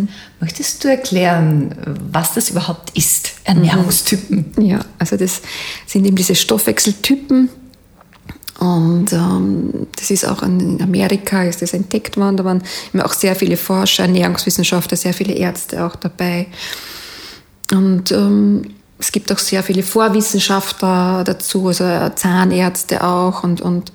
Möchtest 0.40 0.84
du 0.84 0.88
erklären, 0.88 1.74
was 2.12 2.34
das 2.34 2.50
überhaupt 2.50 2.96
ist, 2.96 3.32
Ernährungstypen? 3.44 4.44
Ja, 4.60 4.80
also 4.98 5.16
das 5.16 5.40
sind 5.86 6.04
eben 6.06 6.16
diese 6.16 6.34
Stoffwechseltypen. 6.34 7.48
Und 8.58 9.10
ähm, 9.14 9.86
das 9.96 10.10
ist 10.10 10.28
auch 10.28 10.42
in 10.42 10.82
Amerika 10.82 11.44
ist 11.44 11.62
das 11.62 11.72
entdeckt 11.72 12.18
worden. 12.18 12.36
Da 12.36 12.44
waren 12.44 12.62
immer 12.92 13.06
auch 13.06 13.14
sehr 13.14 13.34
viele 13.34 13.56
Forscher, 13.56 14.02
Ernährungswissenschaftler, 14.02 14.98
sehr 14.98 15.14
viele 15.14 15.32
Ärzte 15.32 15.82
auch 15.84 15.96
dabei. 15.96 16.46
Und 17.72 18.12
ähm, 18.12 18.62
es 19.00 19.12
gibt 19.12 19.33
auch 19.33 19.38
sehr 19.38 19.62
viele 19.62 19.83
Vorwissenschaftler 19.83 21.25
dazu, 21.25 21.69
also 21.69 21.85
Zahnärzte 22.14 23.02
auch 23.02 23.42
und, 23.42 23.61
und 23.62 23.92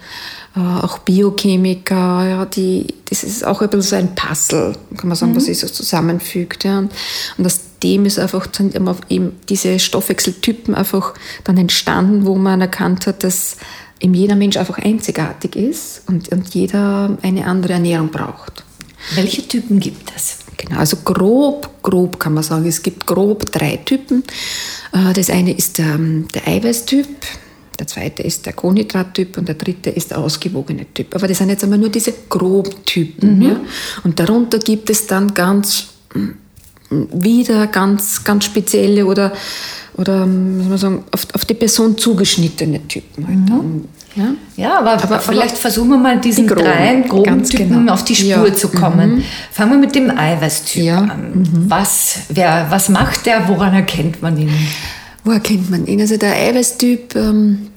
äh, 0.56 0.60
auch 0.60 0.98
Biochemiker. 1.00 2.28
Ja, 2.28 2.46
die, 2.46 2.88
das 3.10 3.24
ist 3.24 3.46
auch 3.46 3.62
ein 3.62 3.70
bisschen 3.70 3.82
so 3.82 3.96
ein 3.96 4.16
Puzzle, 4.16 4.74
kann 4.98 5.08
man 5.08 5.16
sagen, 5.16 5.36
was 5.36 5.46
sich 5.46 5.60
so 5.60 5.68
zusammenfügt. 5.68 6.64
Ja. 6.64 6.80
Und, 6.80 6.92
und 7.38 7.46
aus 7.46 7.60
dem 7.84 8.06
ist 8.06 8.18
einfach 8.18 8.48
dann 8.48 8.72
eben, 8.74 8.96
eben 9.10 9.32
diese 9.48 9.78
Stoffwechseltypen 9.80 10.74
einfach 10.74 11.14
dann 11.44 11.58
entstanden, 11.58 12.26
wo 12.26 12.36
man 12.36 12.62
erkannt 12.62 13.06
hat, 13.06 13.24
dass 13.24 13.58
eben 14.00 14.16
jeder 14.16 14.36
Mensch 14.36 14.58
einfach 14.58 14.80
einzigartig 14.80 15.56
ist 15.56 16.02
und, 16.08 16.30
und 16.30 16.54
jeder 16.56 17.18
eine 17.22 17.46
andere 17.46 17.74
Ernährung 17.74 18.10
braucht. 18.10 18.64
Welche 19.14 19.48
Typen 19.48 19.80
gibt 19.80 20.12
es? 20.16 20.45
Genau, 20.58 20.80
also 20.80 20.98
grob, 20.98 21.70
grob 21.82 22.20
kann 22.20 22.34
man 22.34 22.44
sagen, 22.44 22.66
es 22.66 22.82
gibt 22.82 23.06
grob 23.06 23.52
drei 23.52 23.78
Typen. 23.78 24.24
Äh, 24.94 25.14
Das 25.14 25.30
eine 25.30 25.54
ist 25.54 25.78
der, 25.78 25.98
der 26.34 26.48
Eiweißtyp, 26.48 27.08
der 27.80 27.88
zweite 27.88 28.24
ist 28.24 28.46
der 28.46 28.54
Kohlenhydrattyp 28.54 29.38
und 29.38 29.48
der 29.48 29.56
dritte 29.56 29.90
ist 29.90 30.12
der 30.12 30.20
ausgewogene 30.20 30.86
Typ. 30.94 31.14
Aber 31.16 31.28
das 31.28 31.38
sind 31.38 31.50
jetzt 31.50 31.64
einmal 31.64 31.80
nur 31.80 31.90
diese 31.90 32.14
Grobtypen. 32.30 33.42
Ja? 33.42 33.60
Und 34.04 34.20
darunter 34.20 34.60
gibt 34.60 34.90
es 34.90 35.08
dann 35.08 35.34
ganz 35.34 35.88
wieder 36.90 37.68
ganz, 37.68 38.24
ganz 38.24 38.46
spezielle 38.46 39.06
oder, 39.06 39.32
oder 39.96 40.26
wie 40.28 40.60
soll 40.62 40.70
man 40.70 40.78
sagen, 40.78 41.04
auf, 41.12 41.28
auf 41.34 41.46
die 41.46 41.54
Person 41.54 41.98
zugeschnittene 41.98 42.88
Typen. 42.88 43.28
Halt. 43.28 43.50
dann, 43.50 43.86
Ja? 44.16 44.34
Ja, 44.56 44.80
aber, 44.80 44.94
Aber- 45.04 45.20
vielleicht 45.20 45.58
versuchen 45.58 45.90
wir 45.90 45.98
mal 45.98 46.20
diesen 46.20 46.48
die 46.48 46.54
groben, 46.54 46.66
drei 46.66 47.02
groben 47.08 47.44
Typen 47.44 47.70
genau. 47.70 47.94
auf 47.94 48.04
die 48.06 48.16
Spur 48.16 48.48
Ja, 48.48 48.54
zu 48.54 48.70
kommen. 48.70 49.24
Fangen 49.52 49.72
wir 49.72 49.78
mit 49.80 49.96
dem 49.96 50.10
Eiweißtyp 50.18 50.84
Ja, 50.84 51.00
an. 51.00 51.44
Was, 51.68 52.20
wer, 52.30 52.68
was 52.70 52.90
macht 52.90 53.26
der? 53.26 53.48
Woran 53.50 53.74
erkennt 53.74 54.22
man 54.22 54.38
ihn? 54.38 54.50
Wo 55.24 55.32
erkennt 55.32 55.70
man 55.72 55.86
ihn? 55.88 56.00
Also 56.00 56.18
der 56.18 56.34
Eiweißtyp, 56.36 57.16
ähm, 57.16 57.68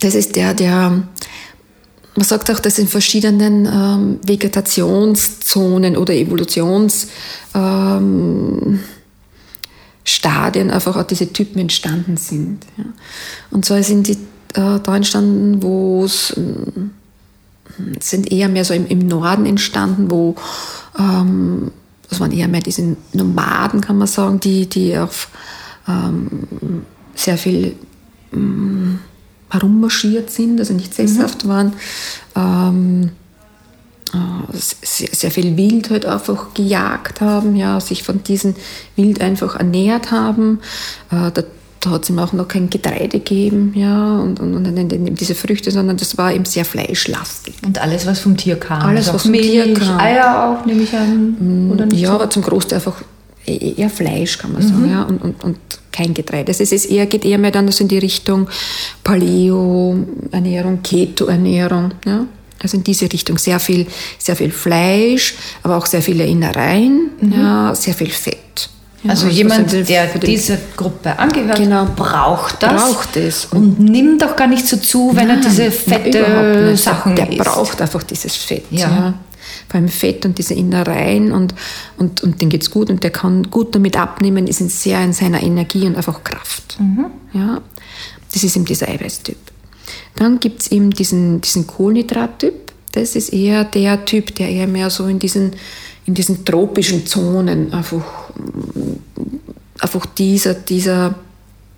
das 0.00 0.14
ist 0.14 0.34
der, 0.36 0.54
der, 0.54 1.02
man 2.20 2.26
sagt 2.26 2.50
auch, 2.50 2.60
dass 2.60 2.78
in 2.78 2.86
verschiedenen 2.86 3.64
ähm, 3.64 4.18
Vegetationszonen 4.22 5.96
oder 5.96 6.12
Evolutionsstadien 6.12 7.08
ähm, 10.68 10.70
einfach 10.70 10.98
auch 10.98 11.04
diese 11.04 11.32
Typen 11.32 11.60
entstanden 11.60 12.18
sind. 12.18 12.66
Ja. 12.76 12.84
Und 13.50 13.64
zwar 13.64 13.82
sind 13.82 14.06
die 14.06 14.18
äh, 14.52 14.80
da 14.82 14.96
entstanden, 14.96 15.62
wo 15.62 16.04
es 16.04 16.36
ähm, 16.36 16.90
sind 18.00 18.30
eher 18.30 18.50
mehr 18.50 18.66
so 18.66 18.74
im, 18.74 18.86
im 18.86 18.98
Norden 18.98 19.46
entstanden, 19.46 20.10
wo 20.10 20.36
ähm, 20.98 21.70
das 22.10 22.20
waren 22.20 22.32
eher 22.32 22.48
mehr 22.48 22.60
diese 22.60 22.98
Nomaden, 23.14 23.80
kann 23.80 23.96
man 23.96 24.06
sagen, 24.06 24.40
die, 24.40 24.66
die 24.66 24.98
auf 24.98 25.28
ähm, 25.88 26.84
sehr 27.14 27.38
viel 27.38 27.76
ähm, 28.34 28.98
herummarschiert 29.50 30.30
sind, 30.30 30.58
also 30.60 30.74
nicht 30.74 30.94
sesshaft 30.94 31.46
waren. 31.46 31.72
Ähm, 32.36 33.10
äh, 34.12 34.56
sehr, 34.56 35.08
sehr 35.12 35.30
viel 35.30 35.56
Wild 35.56 35.90
halt 35.90 36.06
einfach 36.06 36.54
gejagt 36.54 37.20
haben, 37.20 37.56
ja, 37.56 37.80
sich 37.80 38.02
von 38.02 38.22
diesem 38.22 38.54
Wild 38.96 39.20
einfach 39.20 39.56
ernährt 39.56 40.10
haben. 40.10 40.60
Äh, 41.10 41.30
da 41.32 41.42
da 41.80 41.90
hat 41.92 42.02
es 42.04 42.10
ihm 42.10 42.18
auch 42.18 42.34
noch 42.34 42.46
kein 42.46 42.68
Getreide 42.68 43.08
gegeben, 43.08 43.72
ja, 43.74 44.18
und, 44.18 44.38
und, 44.38 44.54
und 44.54 45.20
diese 45.20 45.34
Früchte, 45.34 45.70
sondern 45.70 45.96
das 45.96 46.18
war 46.18 46.32
eben 46.32 46.44
sehr 46.44 46.66
fleischlastig. 46.66 47.54
Und 47.64 47.80
alles, 47.80 48.06
was 48.06 48.20
vom 48.20 48.36
Tier 48.36 48.56
kam. 48.56 48.82
Alles, 48.82 49.08
Also 49.08 49.14
was 49.14 49.22
vom 49.22 49.32
Tier 49.32 49.64
Milch, 49.64 49.80
kam. 49.80 49.98
Eier 49.98 50.44
auch, 50.60 50.66
nehme 50.66 50.82
ich 50.82 50.94
an. 50.94 51.70
Oder 51.72 51.86
nicht? 51.86 52.00
Ja, 52.00 52.08
so? 52.08 52.14
aber 52.16 52.28
zum 52.28 52.42
Großteil 52.42 52.76
einfach 52.80 53.00
e- 53.46 53.74
eher 53.76 53.88
Fleisch, 53.88 54.36
kann 54.36 54.52
man 54.52 54.60
sagen, 54.62 54.90
ja, 54.90 55.04
und, 55.04 55.22
und, 55.22 55.42
und 55.42 55.56
kein 55.92 56.14
Getreide. 56.14 56.48
Also 56.52 56.62
es 56.62 56.72
ist 56.72 56.86
eher, 56.86 57.06
geht 57.06 57.24
eher 57.24 57.38
mehr 57.38 57.50
dann 57.50 57.70
so 57.70 57.82
in 57.84 57.88
die 57.88 57.98
Richtung 57.98 58.48
Paleo-Ernährung, 59.04 60.82
Keto-Ernährung, 60.82 61.92
ja. 62.06 62.26
Also 62.62 62.76
in 62.76 62.84
diese 62.84 63.10
Richtung 63.10 63.38
sehr 63.38 63.58
viel, 63.58 63.86
sehr 64.18 64.36
viel 64.36 64.50
Fleisch, 64.50 65.34
aber 65.62 65.76
auch 65.78 65.86
sehr 65.86 66.02
viele 66.02 66.26
Innereien, 66.26 67.10
ja, 67.34 67.74
sehr 67.74 67.94
viel 67.94 68.10
Fett. 68.10 68.68
Ja, 69.02 69.12
Also 69.12 69.28
was 69.28 69.34
jemand, 69.34 69.72
die- 69.72 69.82
der 69.82 70.08
dieser 70.18 70.58
Gruppe 70.76 71.18
angehört, 71.18 71.56
Genau. 71.56 71.86
braucht 71.96 72.62
das. 72.62 72.70
Braucht 72.92 73.16
es. 73.16 73.46
Und, 73.46 73.80
nimmt 73.80 74.22
auch 74.22 74.36
gar 74.36 74.46
nicht 74.46 74.66
so 74.68 74.76
zu, 74.76 75.12
wenn 75.14 75.30
er 75.30 75.36
Nein, 75.36 75.46
diese 75.48 75.72
na, 75.86 75.94
fette. 75.96 76.76
Sachen 76.76 77.16
Der 77.16 77.30
isst. 77.30 77.38
braucht 77.38 77.80
einfach 77.80 78.02
dieses 78.02 78.36
Fett. 78.36 78.64
Ja. 78.70 78.78
Ja. 78.90 79.14
Vor 79.70 79.78
allem 79.78 79.88
Fett 79.88 80.26
und 80.26 80.36
diese 80.38 80.54
Innereien 80.54 81.30
und, 81.30 81.54
und, 81.96 82.24
und 82.24 82.40
dem 82.40 82.48
geht's 82.48 82.72
gut 82.72 82.90
und 82.90 83.04
der 83.04 83.10
kann 83.10 83.50
gut 83.50 83.72
damit 83.72 83.96
abnehmen, 83.96 84.48
ist 84.48 84.58
sehr 84.58 85.00
in 85.00 85.12
seiner 85.12 85.42
Energie 85.44 85.86
und 85.86 85.96
einfach 85.96 86.24
Kraft. 86.24 86.76
Mhm. 86.80 87.06
Ja. 87.32 87.62
Das 88.32 88.42
ist 88.42 88.56
eben 88.56 88.64
dieser 88.64 88.88
Eiweißtyp. 88.88 89.36
Dann 90.16 90.40
gibt's 90.40 90.72
eben 90.72 90.90
diesen, 90.90 91.40
diesen 91.40 91.68
Kohlenhydrattyp. 91.68 92.72
Das 92.92 93.14
ist 93.14 93.32
eher 93.32 93.62
der 93.62 94.04
Typ, 94.04 94.34
der 94.34 94.48
eher 94.48 94.66
mehr 94.66 94.90
so 94.90 95.06
in 95.06 95.20
diesen, 95.20 95.52
in 96.04 96.14
diesen 96.14 96.44
tropischen 96.44 97.06
Zonen 97.06 97.72
einfach, 97.72 98.30
einfach 99.78 100.06
dieser, 100.06 100.54
dieser 100.54 101.14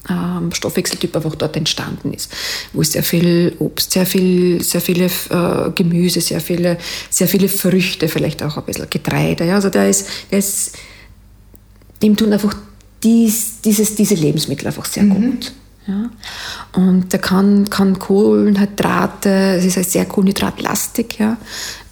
ähm, 0.09 0.53
Stoffwechseltyp 0.53 1.15
einfach 1.15 1.35
dort 1.35 1.57
entstanden 1.57 2.13
ist, 2.13 2.31
wo 2.73 2.83
sehr 2.83 3.03
viel 3.03 3.55
Obst, 3.59 3.93
sehr 3.93 4.07
viel, 4.07 4.63
sehr 4.63 4.81
viele 4.81 5.07
äh, 5.07 5.71
Gemüse, 5.75 6.21
sehr 6.21 6.41
viele, 6.41 6.79
sehr 7.11 7.29
viele 7.29 7.49
Früchte, 7.49 8.09
vielleicht 8.09 8.43
auch 8.43 8.57
ein 8.57 8.65
bisschen 8.65 8.91
Getreide. 8.91 9.45
Ja? 9.45 9.57
Also 9.57 9.71
der 9.71 9.89
ist, 9.89 10.09
der 10.31 10.39
ist, 10.39 10.77
dem 12.03 12.17
tun 12.17 12.33
einfach 12.33 12.55
dies, 13.03 13.61
dieses, 13.65 13.95
diese 13.95 14.15
Lebensmittel 14.15 14.67
einfach 14.67 14.87
sehr 14.87 15.05
gut. 15.05 15.53
Ja? 15.87 16.11
Und 16.73 17.13
der 17.13 17.21
kann, 17.21 17.69
kann 17.71 17.99
Kohlenhydrate, 17.99 19.57
es 19.59 19.65
ist 19.65 19.77
halt 19.77 19.91
sehr 19.91 20.05
kohlenhydratlastig, 20.05 21.19
ja? 21.19 21.37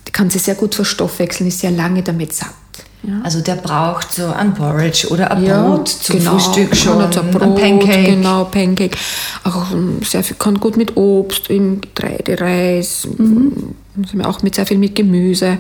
der 0.06 0.12
kann 0.12 0.30
sie 0.30 0.38
sehr 0.38 0.54
gut 0.54 0.74
verstoffwechseln, 0.74 1.48
ist 1.48 1.60
sehr 1.60 1.70
lange 1.70 2.02
damit 2.02 2.32
satt. 2.32 2.54
Ja? 3.02 3.21
Also 3.23 3.40
der 3.40 3.54
braucht 3.54 4.12
so 4.12 4.26
ein 4.26 4.52
Porridge 4.54 5.09
oder 5.09 5.30
ein 5.30 5.45
Ja, 5.45 5.62
Brot 5.62 5.88
zum 5.88 6.19
genau. 6.19 6.38
Frühstück 6.38 6.76
schon, 6.76 7.00
ein 7.00 7.16
ein 7.16 7.30
Brot, 7.30 7.57
Pancake. 7.57 8.04
Genau, 8.04 8.45
Pancake. 8.45 8.97
Auch 9.45 9.71
ähm, 9.73 10.00
sehr 10.02 10.23
viel, 10.23 10.37
kann 10.38 10.61
gut 10.61 10.76
mit 10.76 10.97
Obst, 10.97 11.49
im 11.50 11.80
Getreide, 11.80 12.40
Reis, 12.40 13.09
Mhm. 13.16 13.75
ähm, 14.12 14.21
auch 14.25 14.42
mit 14.42 14.54
sehr 14.54 14.66
viel 14.66 14.78
mit 14.78 14.95
Gemüse. 14.95 15.59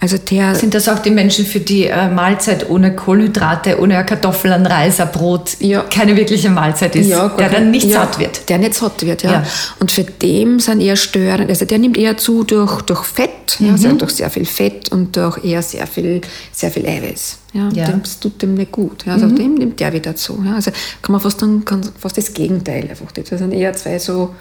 Also 0.00 0.16
der 0.16 0.54
Sind 0.54 0.74
das 0.74 0.88
auch 0.88 1.00
die 1.00 1.10
Menschen, 1.10 1.44
für 1.44 1.58
die 1.58 1.86
äh, 1.86 2.08
Mahlzeit 2.08 2.70
ohne 2.70 2.94
Kohlenhydrate, 2.94 3.80
ohne 3.80 3.96
eine 3.96 4.06
Kartoffel, 4.06 4.52
ein 4.52 4.64
Reis, 4.64 5.00
ein 5.00 5.10
Brot 5.10 5.56
Ja. 5.58 5.82
keine 5.82 6.14
wirkliche 6.16 6.50
Mahlzeit 6.50 6.94
ist, 6.94 7.08
Ja, 7.08 7.28
der 7.30 7.48
dann 7.48 7.72
nicht 7.72 7.88
ja, 7.88 8.02
satt 8.02 8.18
wird? 8.20 8.48
Der 8.48 8.58
nicht 8.58 8.74
satt 8.74 9.04
wird, 9.04 9.24
ja. 9.24 9.42
Und 9.80 9.90
für 9.90 10.04
dem 10.04 10.60
sind 10.60 10.80
eher 10.82 10.94
störend, 10.94 11.50
also 11.50 11.64
der 11.64 11.78
nimmt 11.80 11.96
eher 11.96 12.16
zu 12.16 12.44
durch, 12.44 12.82
durch 12.82 13.04
Fett, 13.04 13.58
Mhm. 13.58 13.70
also 13.70 13.92
durch 13.92 14.12
sehr 14.12 14.30
viel 14.30 14.44
Fett 14.46 14.92
und 14.92 15.16
durch 15.16 15.44
eher 15.44 15.62
sehr 15.62 15.86
viel, 15.88 16.20
sehr 16.52 16.70
viel 16.70 16.86
Eiweiß. 16.86 17.38
Ja, 17.54 17.68
Ja. 17.72 17.88
Mhm. 17.88 18.02
Das 18.02 18.20
tut 18.20 18.40
dem 18.40 18.54
nicht 18.54 18.70
gut. 18.70 19.04
Ja. 19.04 19.14
Also 19.14 19.26
dem 19.28 19.54
nimmt 19.56 19.80
der 19.80 19.92
wieder 19.92 20.14
zu. 20.14 20.40
Ja. 20.46 20.54
Also 20.54 20.70
kann 21.02 21.10
man 21.12 21.20
fast, 21.20 21.42
dann, 21.42 21.64
kann 21.64 21.82
fast 21.98 22.16
das 22.16 22.32
Gegenteil 22.34 22.86
einfach. 22.88 23.10
Das 23.10 23.28
sind 23.30 23.50
eher 23.52 23.72
zwei 23.72 23.98
so 23.98 24.32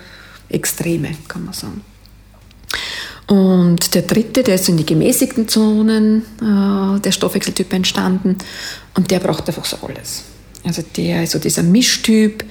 Extreme, 0.50 1.10
kann 1.28 1.46
man 1.46 1.54
sagen. 1.56 1.82
Und 3.28 3.94
der 3.94 4.04
dritte, 4.04 4.42
der 4.42 4.56
ist 4.56 4.70
in 4.70 4.78
die 4.78 4.86
gemäßigten 4.86 5.48
Zonen 5.48 6.24
äh, 6.42 7.00
der 7.00 7.12
Stoffwechseltyp 7.12 7.74
entstanden 7.74 8.38
und 8.96 9.12
der 9.12 9.20
braucht 9.20 9.48
einfach 9.48 9.66
so 9.66 9.78
alles. 9.86 10.24
Also 10.64 10.84
der 10.96 11.24
ist 11.24 11.32
so 11.32 11.40
dieser 11.40 11.64
Mischtyp 11.64 12.44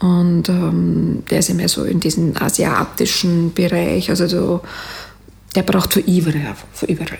und 0.00 0.48
ähm, 0.48 1.22
der 1.30 1.38
ist 1.38 1.50
immer 1.50 1.68
so 1.68 1.84
in 1.84 2.00
diesem 2.00 2.36
asiatischen 2.36 3.52
Bereich, 3.52 4.10
also 4.10 4.26
so, 4.26 4.60
der 5.54 5.62
braucht 5.62 5.92
für 5.92 6.00
überall, 6.00 6.54
für 6.72 6.86
überall. 6.86 7.18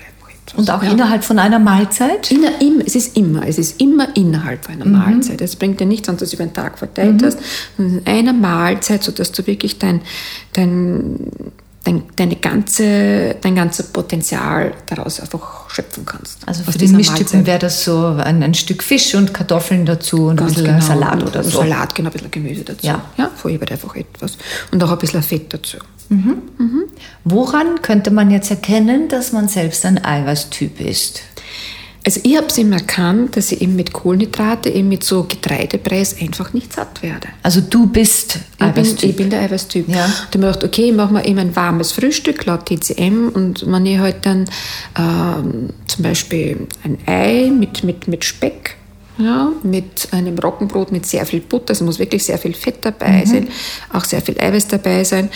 Und 0.55 0.69
auch 0.69 0.83
ja. 0.83 0.91
innerhalb 0.91 1.23
von 1.23 1.39
einer 1.39 1.59
Mahlzeit? 1.59 2.31
Inner, 2.31 2.61
im, 2.61 2.81
es 2.85 2.95
ist 2.95 3.17
immer, 3.17 3.47
es 3.47 3.57
ist 3.57 3.81
immer 3.81 4.15
innerhalb 4.15 4.69
einer 4.69 4.85
Mahlzeit. 4.85 5.41
Es 5.41 5.55
bringt 5.55 5.79
dir 5.79 5.85
nichts, 5.85 6.07
wenn 6.07 6.17
du 6.17 6.23
es 6.23 6.33
über 6.33 6.45
den 6.45 6.53
Tag 6.53 6.77
verteilt 6.77 7.23
hast, 7.23 7.39
sondern 7.75 7.99
in 7.99 8.07
einer 8.07 8.33
Mahlzeit, 8.33 9.03
sodass 9.03 9.31
du 9.31 9.45
wirklich 9.47 9.79
dein, 9.79 10.01
dein, 10.53 11.31
dein, 11.85 12.03
deine 12.15 12.35
ganze, 12.35 13.35
dein 13.39 13.55
ganzes 13.55 13.87
Potenzial 13.87 14.73
daraus 14.87 15.21
einfach 15.21 15.69
schöpfen 15.69 16.05
kannst. 16.05 16.39
Also 16.45 16.63
für 16.63 16.77
den 16.77 16.97
Mischtypen 16.97 17.45
wäre 17.45 17.59
das 17.59 17.85
so 17.85 18.07
ein, 18.07 18.43
ein 18.43 18.53
Stück 18.53 18.83
Fisch 18.83 19.15
und 19.15 19.33
Kartoffeln 19.33 19.85
dazu 19.85 20.25
und 20.25 20.31
ein 20.31 20.37
Ganz 20.37 20.55
bisschen 20.55 20.65
genau. 20.65 20.85
Salat 20.85 21.23
oder 21.23 21.39
ein 21.39 21.45
so. 21.45 21.59
Salat, 21.59 21.95
genau, 21.95 22.09
ein 22.09 22.13
bisschen 22.13 22.31
Gemüse 22.31 22.63
dazu. 22.63 22.85
Ja. 22.85 23.01
ja 23.17 23.31
vorher 23.35 23.61
einfach 23.61 23.95
etwas. 23.95 24.37
Und 24.71 24.83
auch 24.83 24.91
ein 24.91 24.97
bisschen 24.97 25.23
Fett 25.23 25.53
dazu. 25.53 25.77
Woran 27.23 27.81
könnte 27.81 28.11
man 28.11 28.29
jetzt 28.29 28.51
erkennen, 28.51 29.07
dass 29.07 29.31
man 29.31 29.47
selbst 29.47 29.85
ein 29.85 30.03
Eiweißtyp 30.03 30.79
ist? 30.81 31.21
Also 32.05 32.19
ich 32.23 32.37
habe 32.37 32.45
es 32.47 32.57
eben 32.59 32.71
erkannt, 32.71 33.35
dass 33.35 33.51
ich 33.51 33.61
eben 33.61 33.75
mit 33.75 33.91
Kohlenhydrate, 33.91 34.69
eben 34.69 34.89
mit 34.89 35.03
so 35.03 35.23
Getreidepreis 35.23 36.21
einfach 36.21 36.53
nicht 36.53 36.71
satt 36.71 37.01
werde. 37.01 37.27
Also 37.41 37.61
du 37.61 37.87
bist 37.87 38.35
Ich 38.51 38.57
bin, 38.59 38.67
Eiweißtyp. 38.69 39.09
ich 39.09 39.15
bin 39.15 39.29
der 39.31 39.41
Eiweißtyp. 39.41 39.89
Ja. 39.89 39.95
Habe 40.03 40.11
ich 40.31 40.37
mir 40.37 40.45
gedacht, 40.47 40.63
okay, 40.63 40.89
ich 40.89 40.93
mache 40.95 41.11
mir 41.13 41.25
eben 41.25 41.39
ein 41.39 41.55
warmes 41.55 41.91
Frühstück 41.93 42.45
laut 42.45 42.67
TCM 42.67 43.29
und 43.33 43.65
wenn 43.69 43.85
ich 43.87 43.97
halt 43.97 44.17
dann 44.25 44.45
ähm, 44.99 45.69
zum 45.87 46.03
Beispiel 46.03 46.67
ein 46.83 46.97
Ei 47.07 47.49
mit, 47.49 47.83
mit, 47.83 48.07
mit 48.07 48.23
Speck, 48.23 48.75
ja, 49.17 49.51
mit 49.63 50.09
einem 50.11 50.37
Roggenbrot 50.37 50.91
mit 50.91 51.05
sehr 51.05 51.25
viel 51.25 51.39
Butter, 51.39 51.69
also 51.69 51.85
muss 51.85 51.97
wirklich 51.99 52.23
sehr 52.23 52.37
viel 52.37 52.53
Fett 52.53 52.75
dabei 52.83 53.23
Mhm. 53.23 53.25
sein, 53.25 53.47
auch 53.93 54.03
sehr 54.03 54.21
viel 54.21 54.39
Eiweiß 54.39 54.67
dabei 54.67 55.03
sein. 55.05 55.29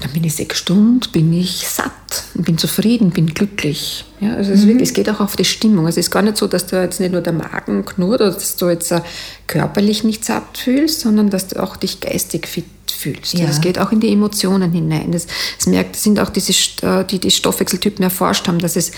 Dann 0.00 0.12
bin 0.12 0.24
ich 0.24 0.34
sechs 0.34 0.58
Stunden, 0.58 1.00
bin 1.12 1.32
ich 1.32 1.66
satt, 1.68 2.24
bin 2.34 2.56
zufrieden, 2.56 3.10
bin 3.10 3.26
glücklich. 3.34 4.04
Ja, 4.20 4.34
also 4.34 4.52
es, 4.52 4.60
ist 4.60 4.66
wirklich, 4.66 4.90
es 4.90 4.94
geht 4.94 5.10
auch 5.10 5.20
auf 5.20 5.36
die 5.36 5.44
Stimmung. 5.44 5.86
Also 5.86 5.98
es 5.98 6.06
ist 6.06 6.12
gar 6.12 6.22
nicht 6.22 6.36
so, 6.36 6.46
dass 6.46 6.66
du 6.66 6.80
jetzt 6.80 7.00
nicht 7.00 7.12
nur 7.12 7.20
der 7.20 7.32
Magen 7.32 7.84
knurrt 7.84 8.20
oder 8.20 8.30
dass 8.30 8.56
du 8.56 8.68
jetzt 8.68 8.92
äh, 8.92 9.00
körperlich 9.46 10.04
nicht 10.04 10.24
satt 10.24 10.58
fühlst, 10.58 11.00
sondern 11.00 11.30
dass 11.30 11.48
du 11.48 11.62
auch 11.62 11.76
dich 11.76 12.00
geistig 12.00 12.46
fit 12.46 12.64
fühlst. 12.90 13.34
Ja. 13.34 13.46
Also 13.46 13.54
es 13.54 13.60
geht 13.60 13.78
auch 13.78 13.92
in 13.92 14.00
die 14.00 14.12
Emotionen 14.12 14.72
hinein. 14.72 15.12
Das, 15.12 15.26
das 15.56 15.66
merkt, 15.66 15.96
das 15.96 16.04
sind 16.04 16.20
auch 16.20 16.30
diese, 16.30 16.52
äh, 16.86 17.04
die 17.04 17.18
die 17.18 17.30
Stoffwechseltypen 17.30 18.02
erforscht 18.02 18.46
haben, 18.46 18.60
dass 18.60 18.76
es 18.76 18.92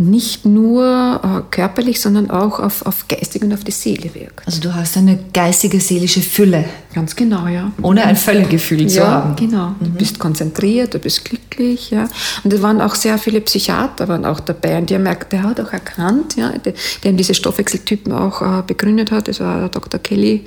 nicht 0.00 0.46
nur 0.46 1.20
äh, 1.22 1.42
körperlich, 1.50 2.00
sondern 2.00 2.30
auch 2.30 2.58
auf, 2.58 2.86
auf 2.86 3.06
geistig 3.06 3.42
und 3.42 3.52
auf 3.52 3.64
die 3.64 3.70
Seele 3.70 4.14
wirkt. 4.14 4.46
Also 4.46 4.60
du 4.60 4.74
hast 4.74 4.96
eine 4.96 5.18
geistige, 5.32 5.78
seelische 5.78 6.22
Fülle, 6.22 6.64
Ganz 6.92 7.14
genau, 7.14 7.46
ja. 7.46 7.70
ohne 7.82 8.04
ein 8.04 8.16
Völlegefühl 8.16 8.88
zu 8.88 8.98
ja, 8.98 9.10
haben. 9.10 9.36
genau. 9.36 9.74
Du 9.78 9.90
bist 9.90 10.18
konzentriert, 10.18 10.94
du 10.94 10.98
bist 10.98 11.24
glücklich, 11.24 11.49
ja. 11.90 12.08
Und 12.44 12.52
es 12.52 12.62
waren 12.62 12.80
auch 12.80 12.94
sehr 12.94 13.18
viele 13.18 13.40
Psychiater 13.40 14.08
waren 14.08 14.24
auch 14.24 14.40
dabei 14.40 14.78
und 14.78 14.90
die 14.90 14.94
haben 14.94 15.02
merkt, 15.02 15.32
der 15.32 15.42
hat 15.42 15.60
auch 15.60 15.72
erkannt, 15.72 16.36
ja, 16.36 16.50
der, 16.50 16.74
der 17.02 17.12
diese 17.12 17.34
Stoffwechseltypen 17.34 18.12
auch 18.12 18.42
äh, 18.42 18.62
begründet 18.66 19.10
hat, 19.10 19.28
das 19.28 19.40
war 19.40 19.68
Dr. 19.68 20.00
Kelly 20.00 20.44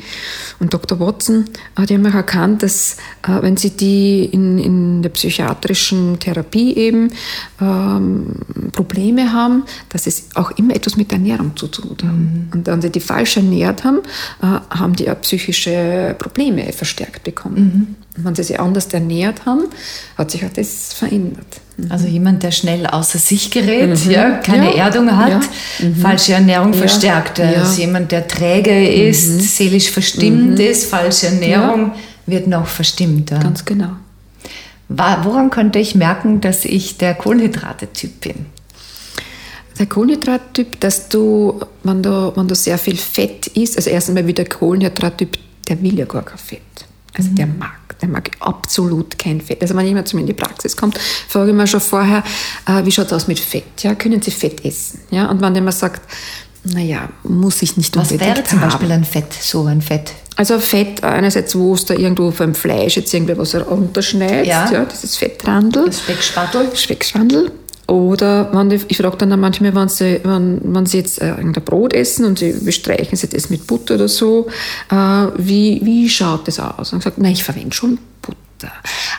und 0.60 0.74
Dr. 0.74 1.00
Watson, 1.00 1.46
äh, 1.78 1.86
die 1.86 1.96
haben 1.96 2.06
auch 2.06 2.14
erkannt, 2.14 2.64
dass 2.64 2.98
äh, 3.28 3.42
wenn 3.42 3.58
sie 3.58 3.72
die 3.72 4.26
in, 4.26 4.58
in 4.58 5.02
der 5.02 5.10
psychiatrischen 5.10 6.20
Therapie 6.20 6.76
eben 6.76 7.12
ähm, 7.62 8.36
Probleme 8.72 9.32
haben, 9.32 9.64
dass 9.90 10.08
es 10.08 10.30
auch 10.36 10.52
immer 10.52 10.76
etwas 10.76 10.98
mit 10.98 11.12
der 11.12 11.18
Ernährung 11.18 11.56
zu 11.56 11.68
tun 11.68 11.92
hat. 11.92 12.04
Und 12.56 12.68
wenn 12.68 12.82
sie 12.82 12.90
die 12.90 13.00
falsch 13.00 13.38
ernährt 13.38 13.84
haben, 13.84 14.00
äh, 14.42 14.46
haben 14.70 14.96
die 14.96 15.10
auch 15.10 15.20
psychische 15.22 16.16
Probleme 16.18 16.72
verstärkt 16.74 17.24
bekommen. 17.24 17.98
Und 18.13 18.13
wenn 18.16 18.36
sie 18.36 18.44
sich 18.44 18.60
anders 18.60 18.88
ernährt 18.88 19.46
haben, 19.46 19.64
hat 20.18 20.32
sich 20.32 20.46
auch 20.46 20.54
das 20.54 20.94
verändert. 20.94 21.46
Also 21.90 22.08
jemand, 22.08 22.44
der 22.44 22.52
schnell 22.52 22.86
außer 22.86 23.18
sich 23.18 23.50
gerät, 23.50 23.98
ja, 24.06 24.32
keine 24.38 24.70
Mhm. 24.70 24.78
Ja. 24.78 24.86
Erdung 24.86 25.18
hat, 25.18 25.30
Ja. 25.30 25.42
Mhm. 25.88 25.96
falsche 25.96 26.34
Ernährung 26.34 26.74
Ja. 26.74 26.80
verstärkt. 26.80 27.40
Mhm. 27.40 27.46
Also 27.46 27.82
jemand, 27.82 28.12
der 28.12 28.28
träge 28.28 28.88
ist, 29.08 29.56
seelisch 29.58 29.90
verstimmt 29.90 30.60
ist, 30.60 30.86
falsche 30.86 31.28
Ernährung 31.28 31.94
wird 32.28 32.46
noch 32.48 32.68
verstimmter. 32.68 33.40
Ganz 33.40 33.66
genau. 33.66 33.90
Woran 34.90 35.50
könnte 35.50 35.80
ich 35.80 35.96
merken, 35.96 36.40
dass 36.42 36.66
ich 36.66 36.98
der 36.98 37.16
Kohlenhydrate-Typ 37.16 38.22
bin? 38.22 38.46
Der 39.80 39.88
Kohlenhydrattyp, 39.88 40.80
dass 40.82 41.10
du, 41.10 41.60
wenn 41.84 42.04
du, 42.04 42.32
wenn 42.36 42.48
du 42.48 42.54
sehr 42.54 42.78
viel 42.78 42.96
Fett 42.96 43.48
isst, 43.48 43.76
also 43.76 43.90
erst 43.90 44.10
einmal 44.10 44.28
wie 44.28 44.34
der 44.34 44.46
Kohlenhydrattyp, 44.48 45.36
der 45.68 45.82
will 45.82 45.98
ja 45.98 46.06
gar 46.06 46.22
kein 46.24 46.38
Fett. 46.38 46.60
Also 47.16 47.30
der 47.32 47.48
mag, 47.48 47.72
der 48.04 48.10
mag 48.12 48.32
absolut 48.42 49.18
kein 49.18 49.40
Fett. 49.40 49.62
Also 49.62 49.76
wenn 49.78 49.88
jemand 49.88 50.10
zu 50.10 50.18
mir 50.18 50.22
in 50.22 50.28
die 50.28 50.34
Praxis 50.34 50.76
kommt, 50.76 50.98
frage 51.00 51.52
ich 51.52 51.56
mir 51.56 51.66
schon 51.68 51.80
vorher, 51.80 52.22
äh, 52.68 52.84
wie 52.86 52.92
schaut 52.92 53.08
es 53.08 53.14
aus 53.14 53.28
mit 53.30 53.40
Fett? 53.40 53.64
Ja, 53.82 53.96
können 53.96 54.22
Sie 54.22 54.30
Fett 54.30 54.64
essen? 54.66 55.00
Ja, 55.10 55.30
und 55.32 55.42
wenn 55.42 55.56
jemand 55.56 55.76
sagt, 55.78 56.02
naja, 56.66 57.08
muss 57.24 57.62
ich 57.62 57.78
nicht 57.78 57.96
Was 57.96 58.12
unbedingt 58.12 58.36
wäre 58.38 58.46
zum 58.46 58.60
haben. 58.60 58.70
Beispiel 58.70 58.92
ein 58.92 59.06
Fett, 59.06 59.32
so 59.34 59.66
ein 59.66 59.82
Fett? 59.82 60.12
Also 60.36 60.60
Fett, 60.60 61.02
einerseits, 61.04 61.56
wo 61.56 61.76
es 61.76 61.86
da 61.86 61.94
irgendwo 61.94 62.30
beim 62.32 62.56
Fleisch 62.56 62.98
jetzt 62.98 63.14
irgendwie 63.14 63.38
was 63.38 63.56
runterschneidet, 63.56 64.48
Ja. 64.48 64.70
ja. 64.70 64.84
dieses 64.86 65.16
Fettrandel. 65.16 65.86
Das 65.86 66.00
Speckspattel? 66.02 66.76
Speckschwandel. 66.76 67.52
Oder 67.88 68.50
wenn 68.54 68.70
die, 68.70 68.80
ich 68.88 68.98
frage 68.98 69.18
dann 69.18 69.34
auch 69.34 69.38
manchmal, 69.38 69.76
wenn 69.76 69.90
sie, 69.90 70.22
wenn, 70.24 70.62
wenn 70.64 70.86
sie 70.86 71.00
jetzt 71.00 71.22
äh, 71.22 71.30
irgendein 71.30 71.64
Brot 71.64 71.94
essen 71.94 72.26
und 72.26 72.40
sie 72.40 72.54
bestreichen 72.54 73.18
sie 73.18 73.28
das 73.28 73.50
mit 73.50 73.68
Butter 73.68 73.96
oder 73.96 74.08
so, 74.08 74.48
äh, 74.90 74.96
wie, 75.38 75.82
wie 75.84 76.08
schaut 76.10 76.48
das 76.48 76.60
aus? 76.60 76.94
Und 76.94 77.00
ich 77.00 77.04
sage, 77.04 77.22
nein, 77.22 77.34
ich 77.34 77.44
verwende 77.44 77.76
schon 77.76 78.00
Butter. 78.22 78.72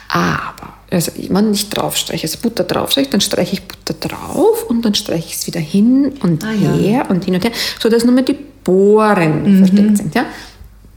Aber 0.08 0.74
also 0.90 1.12
wenn 1.28 1.52
ich 1.52 1.68
drauf 1.68 1.96
streiche, 1.96 2.26
also 2.26 2.38
Butter 2.40 2.64
drauf 2.64 2.90
streiche, 2.92 3.10
dann 3.10 3.20
streiche 3.20 3.54
ich 3.54 3.62
Butter 3.62 3.94
drauf 4.08 4.64
und 4.68 4.82
dann 4.84 4.94
streiche 4.94 5.26
ich 5.28 5.34
es 5.34 5.46
wieder 5.46 5.60
hin 5.60 6.12
und 6.22 6.42
Ah, 6.44 6.52
ja. 6.52 6.72
her 6.72 7.06
und 7.10 7.24
hin 7.24 7.34
und 7.34 7.44
her, 7.44 7.52
sodass 7.80 8.04
nur 8.04 8.14
mehr 8.14 8.24
die 8.24 8.36
Bohren 8.64 9.58
versteckt 9.58 9.98
sind. 9.98 10.14
Ja? 10.14 10.24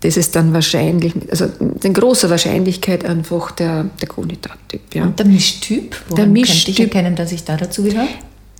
Das 0.02 0.16
ist 0.16 0.36
dann 0.36 0.54
wahrscheinlich, 0.54 1.14
also 1.32 1.46
in 1.84 1.94
großer 1.94 2.30
Wahrscheinlichkeit 2.30 3.04
einfach 3.04 3.52
der, 3.52 3.86
der 4.00 4.08
Kohlenhydrattyp. 4.08 4.94
Ja. 4.94 5.04
Und 5.04 5.18
der 5.18 5.26
Mischtyp, 5.26 5.96
woran 6.10 6.34
Der 6.34 6.44
könnte 6.44 6.52
ich 6.52 6.56
Mischtyp- 6.78 6.80
erkennen, 6.84 7.16
dass 7.16 7.32
ich 7.32 7.44
da 7.44 7.58
dazu 7.58 7.84
gehöre? 7.84 8.08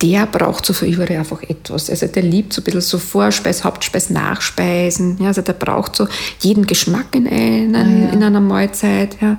der 0.00 0.26
braucht 0.26 0.64
so 0.64 0.72
für 0.72 0.86
überall 0.86 1.16
einfach 1.18 1.42
etwas. 1.42 1.90
Also 1.90 2.06
der 2.06 2.22
liebt 2.22 2.52
so 2.52 2.60
ein 2.60 2.64
bisschen 2.64 2.80
so 2.82 2.98
Vorspeis, 2.98 3.64
Hauptspeis, 3.64 4.10
Nachspeisen. 4.10 5.18
Ja, 5.20 5.26
also 5.26 5.42
der 5.42 5.54
braucht 5.54 5.96
so 5.96 6.06
jeden 6.38 6.68
Geschmack 6.68 7.06
in, 7.16 7.26
einen, 7.26 7.74
Ah, 7.74 7.78
ja. 7.80 8.12
in 8.12 8.22
einer 8.22 8.38
Mahlzeit. 8.40 9.16
Ja. 9.20 9.38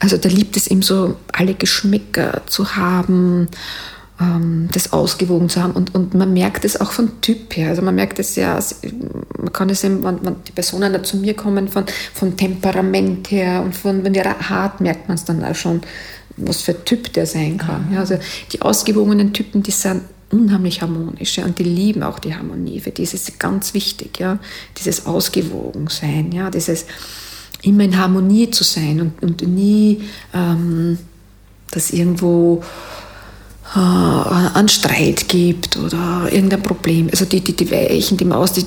Also 0.00 0.18
der 0.18 0.30
liebt 0.30 0.58
es 0.58 0.66
eben 0.66 0.82
so, 0.82 1.16
alle 1.32 1.54
Geschmäcker 1.54 2.42
zu 2.44 2.76
haben, 2.76 3.48
das 4.16 4.92
ausgewogen 4.92 5.48
zu 5.48 5.60
haben. 5.60 5.72
Und, 5.72 5.94
und 5.94 6.14
man 6.14 6.32
merkt 6.32 6.64
es 6.64 6.80
auch 6.80 6.92
von 6.92 7.20
Typ 7.20 7.56
her. 7.56 7.70
Also 7.70 7.82
man 7.82 7.96
merkt 7.96 8.20
es 8.20 8.36
ja, 8.36 8.60
man 9.38 9.52
kann 9.52 9.68
es 9.70 9.82
eben, 9.82 10.04
wenn, 10.04 10.24
wenn 10.24 10.36
die 10.46 10.52
Personen 10.52 10.92
da 10.92 11.02
zu 11.02 11.16
mir 11.16 11.34
kommen, 11.34 11.66
von, 11.66 11.84
von 12.12 12.36
Temperament 12.36 13.30
her 13.32 13.62
und 13.62 13.74
von, 13.74 14.04
von 14.04 14.14
ihrer 14.14 14.36
Art 14.50 14.80
merkt 14.80 15.08
man 15.08 15.16
es 15.16 15.24
dann 15.24 15.42
auch 15.44 15.56
schon, 15.56 15.80
was 16.36 16.62
für 16.62 16.84
Typ 16.84 17.12
der 17.12 17.26
sein 17.26 17.58
kann. 17.58 17.88
Ja, 17.92 18.00
also 18.00 18.16
die 18.52 18.62
ausgewogenen 18.62 19.32
Typen, 19.32 19.64
die 19.64 19.72
sind 19.72 20.02
unheimlich 20.30 20.80
harmonisch 20.80 21.36
ja, 21.36 21.44
und 21.44 21.58
die 21.58 21.64
lieben 21.64 22.02
auch 22.04 22.20
die 22.20 22.34
Harmonie. 22.34 22.80
Für 22.80 22.90
die 22.90 23.02
ist 23.02 23.14
es 23.14 23.38
ganz 23.38 23.74
wichtig, 23.74 24.20
ja, 24.20 24.38
dieses 24.78 25.06
Ausgewogensein, 25.06 26.30
ja, 26.30 26.50
dieses 26.50 26.86
immer 27.62 27.84
in 27.84 27.98
Harmonie 27.98 28.50
zu 28.50 28.62
sein 28.62 29.00
und, 29.00 29.22
und 29.22 29.48
nie, 29.48 30.02
ähm, 30.32 30.98
dass 31.70 31.90
irgendwo 31.90 32.62
äh, 33.74 33.78
einen 33.78 34.68
Streit 34.68 35.28
gibt 35.28 35.76
oder 35.76 36.28
irgendein 36.30 36.62
Problem. 36.62 37.08
Also 37.10 37.24
die, 37.24 37.40
die, 37.40 37.54
die 37.54 37.70
Weichen, 37.70 38.16
die 38.16 38.24
Maus, 38.24 38.52
die, 38.52 38.64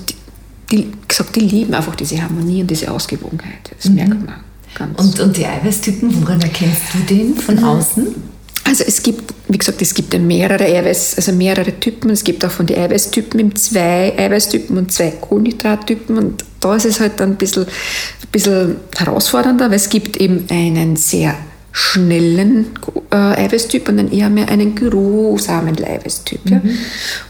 die, 0.72 0.92
gesagt, 1.08 1.36
die 1.36 1.42
lieben 1.42 1.74
einfach 1.74 1.96
diese 1.96 2.22
Harmonie 2.22 2.62
und 2.62 2.72
diese 2.72 2.92
Ausgewogenheit. 2.92 3.72
Das 3.76 3.90
merkt 3.90 4.26
man 4.26 4.36
ganz. 4.76 5.00
Und, 5.00 5.20
und 5.20 5.38
die 5.38 5.46
Eiweißtypen, 5.46 6.22
woran 6.22 6.42
erkennst 6.42 6.82
du 6.94 7.00
den 7.16 7.36
von 7.36 7.64
außen? 7.64 8.16
Also 8.64 8.84
es 8.86 9.02
gibt, 9.02 9.34
wie 9.48 9.58
gesagt, 9.58 9.82
es 9.82 9.94
gibt 9.94 10.14
ja 10.14 10.20
mehrere 10.20 10.66
Eiweiß, 10.66 11.16
also 11.16 11.32
mehrere 11.32 11.80
Typen. 11.80 12.10
Es 12.12 12.24
gibt 12.24 12.44
auch 12.44 12.52
von 12.52 12.66
den 12.66 12.78
Eiweißtypen 12.78 13.40
eben 13.40 13.56
zwei 13.56 14.14
Eiweißtypen 14.18 14.78
und 14.78 14.92
zwei 14.92 15.12
Kohlenhydrattypen. 15.12 16.18
Und 16.18 16.44
da 16.60 16.76
ist 16.76 16.86
es 16.86 17.00
halt 17.00 17.20
dann 17.22 17.32
ein 17.32 17.36
bisschen, 17.38 17.64
ein 17.64 18.30
bisschen 18.30 18.76
herausfordernder, 18.98 19.70
weil 19.70 19.78
es 19.78 19.88
gibt 19.88 20.18
eben 20.18 20.46
einen 20.50 20.98
sehr 20.98 21.36
schnellen 21.80 22.66
äh, 23.12 23.16
Eiweißtyp 23.16 23.88
und 23.88 23.98
dann 23.98 24.12
eher 24.12 24.32
mehr 24.32 24.50
einen 24.50 24.74
geruhsamen 24.74 25.78
Eiweißtyp. 25.78 26.50
Ja? 26.50 26.60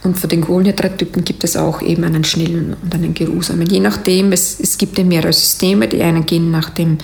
Und 0.03 0.17
für 0.17 0.29
den 0.29 0.39
Kohlenhydrattypen 0.39 1.25
gibt 1.25 1.43
es 1.43 1.57
auch 1.57 1.81
eben 1.81 2.05
einen 2.05 2.23
schnellen 2.23 2.77
und 2.81 2.95
einen 2.95 3.13
geruhsamen. 3.13 3.67
Je 3.67 3.81
nachdem, 3.81 4.31
es, 4.31 4.57
es 4.61 4.77
gibt 4.77 4.97
ja 4.97 5.03
mehrere 5.03 5.33
Systeme. 5.33 5.89
Die 5.89 6.01
einen 6.01 6.25
gehen 6.25 6.49
nach 6.49 6.69
dem 6.69 6.97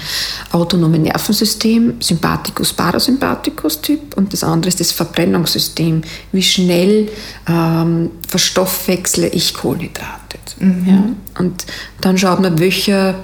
autonomen 0.53 1.01
Nervensystem, 1.01 1.95
Sympathikus, 1.99 2.71
Parasympathikus 2.71 3.81
Typ 3.81 4.15
und 4.15 4.31
das 4.31 4.45
andere 4.45 4.69
ist 4.69 4.79
das 4.79 4.93
Verbrennungssystem. 4.93 6.01
Wie 6.31 6.43
schnell 6.43 7.09
ähm, 7.49 8.11
verstoffwechsle 8.25 9.27
ich 9.27 9.53
Kohlenhydrate. 9.53 10.39
Ja? 10.61 11.03
Und 11.39 11.65
dann 11.99 12.17
schaut 12.17 12.39
man, 12.39 12.57
welcher, 12.59 13.15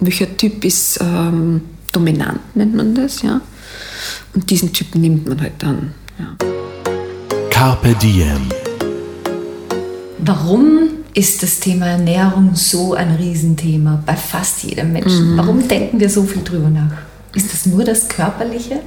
welcher 0.00 0.36
Typ 0.36 0.64
ist 0.64 0.98
ähm, 1.00 1.60
dominant, 1.92 2.40
nennt 2.56 2.74
man 2.74 2.94
das. 2.94 3.22
Ja? 3.22 3.40
Und 4.34 4.50
diesen 4.50 4.72
Typ 4.72 4.94
nimmt 4.94 5.28
man 5.28 5.40
halt 5.40 5.52
dann. 5.58 5.94
Ja. 6.18 6.36
Carpe 7.50 7.94
Diem. 7.94 8.48
Warum 10.18 10.88
ist 11.14 11.42
das 11.42 11.60
Thema 11.60 11.86
Ernährung 11.86 12.54
so 12.54 12.94
ein 12.94 13.14
Riesenthema 13.16 14.02
bei 14.06 14.16
fast 14.16 14.62
jedem 14.62 14.92
Menschen? 14.92 15.36
Warum 15.36 15.66
denken 15.68 16.00
wir 16.00 16.08
so 16.08 16.22
viel 16.24 16.42
drüber 16.42 16.70
nach? 16.70 16.92
Ist 17.34 17.52
das 17.52 17.66
nur 17.66 17.84
das 17.84 18.08
Körperliche? 18.08 18.80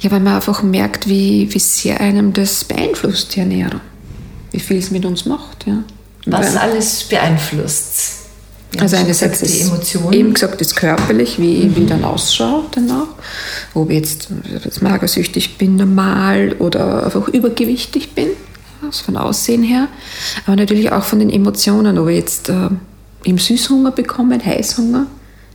Ja, 0.00 0.10
weil 0.10 0.20
man 0.20 0.34
einfach 0.34 0.62
merkt, 0.62 1.08
wie, 1.08 1.52
wie 1.52 1.58
sehr 1.58 2.00
einem 2.00 2.32
das 2.32 2.64
beeinflusst, 2.64 3.34
die 3.36 3.40
Ernährung. 3.40 3.80
Wie 4.50 4.60
viel 4.60 4.78
es 4.78 4.90
mit 4.90 5.04
uns 5.04 5.26
macht. 5.26 5.66
Ja. 5.66 5.82
Was 6.26 6.54
Weil- 6.54 6.58
alles 6.58 7.04
beeinflusst? 7.04 8.19
Also 8.78 8.96
einerseits 8.96 9.40
die 9.40 9.60
Emotionen. 9.60 10.12
eben 10.12 10.34
gesagt, 10.34 10.60
das 10.60 10.74
körperlich, 10.76 11.40
wie, 11.40 11.74
wie 11.74 11.86
dann 11.86 12.04
ausschaut 12.04 12.76
danach. 12.76 13.08
Ob 13.74 13.90
ich 13.90 13.96
jetzt, 13.96 14.28
jetzt 14.64 14.82
magersüchtig 14.82 15.58
bin, 15.58 15.76
normal 15.76 16.54
oder 16.58 17.04
einfach 17.04 17.28
übergewichtig 17.28 18.14
bin, 18.14 18.28
also 18.84 19.04
von 19.04 19.16
Aussehen 19.16 19.62
her. 19.62 19.88
Aber 20.46 20.56
natürlich 20.56 20.92
auch 20.92 21.02
von 21.02 21.18
den 21.18 21.30
Emotionen, 21.30 21.98
ob 21.98 22.08
ich 22.08 22.16
jetzt 22.16 22.48
äh, 22.48 22.68
eben 23.24 23.38
Süßhunger 23.38 23.90
bekomme, 23.90 24.38
Heißhunger. 24.44 25.06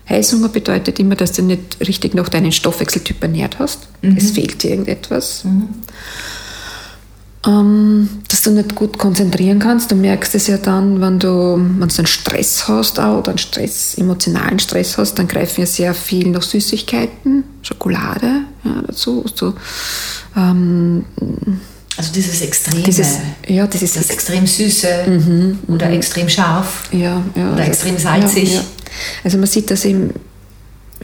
Heißhunger 0.09 0.49
bedeutet 0.49 0.99
immer, 0.99 1.15
dass 1.15 1.31
du 1.31 1.41
nicht 1.41 1.79
richtig 1.87 2.13
noch 2.13 2.29
deinen 2.29 2.51
Stoffwechseltyp 2.51 3.23
ernährt 3.23 3.57
hast. 3.57 3.87
Es 4.15 4.31
fehlt 4.31 4.61
dir 4.61 4.69
irgendetwas. 4.69 5.43
Ähm, 7.47 8.09
dass 8.27 8.41
du 8.41 8.51
nicht 8.51 8.73
gut 8.75 8.97
konzentrieren 8.97 9.59
kannst. 9.59 9.91
Du 9.91 9.95
merkst 9.95 10.33
es 10.35 10.47
ja 10.47 10.57
dann, 10.57 10.99
wenn 10.99 11.19
du, 11.19 11.57
wenn 11.57 11.87
du 11.87 11.97
einen 11.97 12.07
Stress 12.07 12.67
hast 12.67 12.99
auch, 12.99 13.19
oder 13.19 13.29
einen 13.29 13.37
Stress, 13.37 13.95
emotionalen 13.95 14.57
Stress 14.57 14.97
hast, 14.97 15.15
dann 15.19 15.27
greifen 15.27 15.61
ja 15.61 15.67
sehr 15.67 15.93
viel 15.93 16.29
nach 16.29 16.41
Süßigkeiten, 16.41 17.43
Schokolade 17.61 18.45
ja, 18.63 18.83
dazu. 18.87 19.23
So, 19.33 19.53
ähm, 20.35 21.05
also 21.97 22.11
dieses 22.13 22.41
Extreme. 22.41 22.81
dieses, 22.81 23.19
ja, 23.47 23.67
dieses 23.67 23.93
das 23.93 24.09
extrem 24.09 24.47
Süße 24.47 25.57
oder 25.67 25.91
extrem 25.91 26.27
scharf. 26.27 26.89
ja, 26.91 27.21
ja, 27.35 27.53
Oder 27.53 27.65
extrem 27.65 27.97
salzig. 27.97 28.55
Ja. 28.55 28.61
Also 29.23 29.37
man 29.37 29.47
sieht, 29.47 29.71
dass 29.71 29.85
eben 29.85 30.13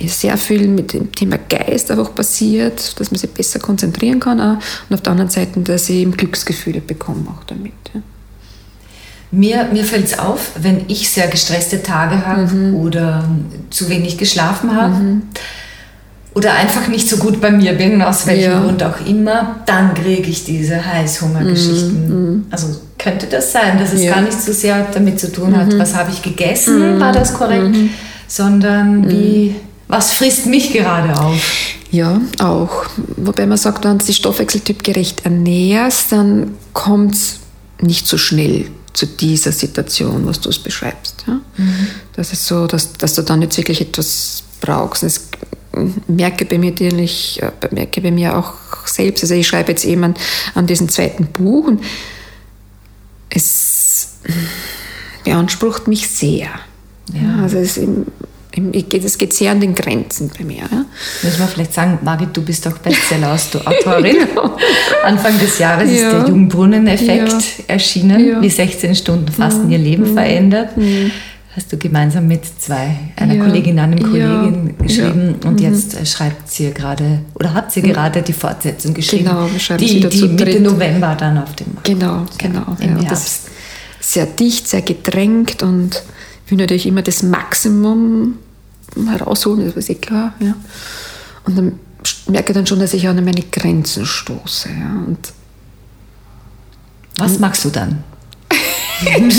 sehr 0.08 0.38
viel 0.38 0.68
mit 0.68 0.94
dem 0.94 1.12
Thema 1.12 1.38
Geist 1.50 1.92
einfach 1.92 2.14
passiert, 2.16 3.00
dass 3.00 3.12
man 3.12 3.20
sich 3.20 3.30
besser 3.30 3.60
konzentrieren 3.60 4.20
kann 4.20 4.40
auch. 4.40 4.58
und 4.90 4.94
auf 4.94 5.02
der 5.02 5.12
anderen 5.12 5.30
Seite, 5.32 5.60
dass 5.62 5.90
ich 5.90 5.98
eben 5.98 6.16
Glücksgefühle 6.16 6.82
bekomme 6.82 7.26
auch 7.30 7.44
damit. 7.46 7.74
Ja. 7.94 8.02
Mir, 9.34 9.70
mir 9.72 9.86
fällt 9.86 10.06
es 10.06 10.20
auf, 10.20 10.52
wenn 10.62 10.86
ich 10.90 11.10
sehr 11.10 11.28
gestresste 11.28 11.82
Tage 11.82 12.26
habe 12.26 12.74
oder 12.76 13.24
zu 13.70 13.88
wenig 13.90 14.18
geschlafen 14.18 14.76
habe 14.76 14.96
oder 16.34 16.54
einfach 16.54 16.88
nicht 16.90 17.08
so 17.08 17.16
gut 17.18 17.40
bei 17.40 17.50
mir 17.52 17.74
bin, 17.74 18.02
aus 18.02 18.28
welchem 18.28 18.52
Ja. 18.52 18.62
Grund 18.62 18.84
auch 18.84 19.06
immer, 19.06 19.58
dann 19.66 19.94
kriege 19.94 20.30
ich 20.30 20.44
diese 20.44 20.86
Heißhungergeschichten. 20.86 22.46
Also 22.52 22.68
könnte 22.98 23.28
das 23.28 23.52
sein, 23.52 23.78
dass 23.80 23.94
es 23.94 24.04
Ja. 24.04 24.16
gar 24.16 24.22
nicht 24.22 24.40
so 24.42 24.52
sehr 24.52 24.86
damit 24.94 25.20
zu 25.20 25.32
tun 25.32 25.56
hat, 25.56 25.78
was 25.78 25.96
habe 25.96 26.12
ich 26.12 26.22
gegessen, 26.22 27.00
war 27.00 27.12
das 27.14 27.34
korrekt, 27.34 27.76
sondern 28.28 29.10
wie, 29.10 29.56
was 29.92 30.14
frisst 30.14 30.46
mich 30.46 30.72
gerade 30.72 31.20
auf? 31.20 31.42
Ja, 31.92 32.22
auch. 32.40 32.86
Wobei 33.18 33.46
man 33.46 33.58
sagt, 33.58 33.84
wenn 33.84 34.00
du 34.00 34.06
dich 34.06 34.16
stoffwechseltypgerecht 34.16 35.26
ernährst, 35.26 36.14
dann 36.14 36.56
kommt 36.72 37.16
es 37.16 37.40
nicht 37.82 38.08
so 38.08 38.18
schnell 38.18 38.72
zu 38.94 39.06
dieser 39.06 39.52
Situation, 39.52 40.26
was 40.26 40.40
du 40.40 40.50
es 40.50 40.60
beschreibst. 40.60 41.26
Ja? 41.28 41.42
Das 42.16 42.32
ist 42.32 42.46
so, 42.46 42.68
dass, 42.68 42.94
dass 42.94 43.16
du 43.16 43.22
dann 43.22 43.42
jetzt 43.42 43.58
wirklich 43.58 43.82
etwas 43.82 44.44
brauchst. 44.62 45.04
Das 45.04 45.28
merke 46.08 46.46
bei 46.46 46.58
mir 46.58 46.72
natürlich, 46.72 47.42
äh, 47.42 47.52
merke 47.72 48.00
bei 48.00 48.12
mir 48.12 48.38
auch 48.38 48.54
selbst. 48.86 49.24
Also 49.24 49.34
ich 49.36 49.48
schreibe 49.48 49.72
jetzt 49.72 49.84
eben 49.84 50.06
an, 50.06 50.16
an 50.56 50.68
diesem 50.68 50.88
zweiten 50.88 51.26
Buch 51.28 51.68
und 51.68 51.84
es 53.30 54.14
beansprucht 55.26 55.88
mich 55.88 56.08
sehr. 56.10 56.50
Ja. 57.14 57.44
also 57.44 57.58
es, 57.58 57.80
geht- 58.52 59.04
es 59.06 59.18
geht 59.18 59.34
sehr 59.34 59.52
an 59.52 59.60
den 59.62 59.74
Grenzen 59.76 60.30
bei 60.38 60.44
mir. 60.44 60.64
Ja? 60.70 60.86
Müssen 61.24 61.40
wir 61.40 61.48
vielleicht 61.48 61.74
sagen, 61.74 62.00
Margit, 62.04 62.36
du 62.36 62.42
bist 62.42 62.68
auch 62.68 62.78
Bestseller-Autorin. 62.80 64.18
Anfang 65.06 65.40
des 65.40 65.58
Jahres 65.60 65.90
ist 65.90 66.02
Ja. 66.02 66.20
der 66.20 66.30
Jungbrunnen-Effekt 66.30 67.32
Ja. 67.32 67.40
erschienen, 67.68 68.42
wie 68.42 68.50
16 68.50 68.96
Stunden 68.96 69.32
Fasten 69.32 69.70
ihr 69.72 69.78
Leben 69.78 70.14
verändert. 70.14 70.70
Hast 71.56 71.72
du 71.74 71.78
gemeinsam 71.78 72.28
mit 72.30 72.44
zwei, 72.62 72.96
einer. 73.18 73.44
Kollegin, 73.44 73.78
einem. 73.78 74.00
Kollegen 74.02 74.74
geschrieben 74.82 75.36
Ja. 75.42 75.48
Mhm. 75.48 75.50
und 75.50 75.60
jetzt 75.60 76.00
äh, 76.00 76.06
schreibt 76.06 76.50
sie 76.50 76.72
gerade, 76.72 77.20
oder 77.36 77.54
hat 77.54 77.74
sie 77.74 77.82
gerade 77.82 78.22
die 78.22 78.32
Fortsetzung 78.32 78.94
geschrieben, 78.94 79.26
Genau, 79.26 79.52
wir 79.52 79.60
schreiben 79.60 79.86
die, 79.86 79.96
wieder 79.98 80.10
die 80.10 80.18
zu 80.18 80.28
Mitte 80.30 80.46
dritt. 80.46 80.62
November 80.62 81.14
dann 81.20 81.38
auf 81.40 81.54
dem 81.58 81.68
Markt 81.74 81.88
Genau, 81.88 82.26
genau. 82.38 82.78
Im 82.80 83.00
Herbst. 83.02 83.28
ist 83.28 83.42
sehr 84.00 84.28
dicht, 84.28 84.70
sehr 84.70 84.82
gedrängt 84.82 85.62
und 85.62 86.02
will 86.52 86.58
natürlich 86.58 86.86
immer 86.86 87.02
das 87.02 87.24
Maximum 87.24 88.38
herausholen, 89.08 89.66
das 89.66 89.76
ist 89.78 89.90
eh 89.90 89.96
klar. 89.96 90.34
Ja. 90.40 90.56
Und 91.46 91.58
dann 91.58 91.80
merke 92.28 92.52
ich 92.52 92.56
dann 92.56 92.68
schon, 92.68 92.80
dass 92.80 92.94
ich 92.94 93.08
an 93.08 93.24
meine 93.24 93.42
Grenzen 93.42 94.06
stoße. 94.06 94.70
Ja. 94.70 95.04
Und 95.08 95.34
Was 97.18 97.40
magst 97.40 97.66
du 97.66 97.70
dann? 97.70 98.04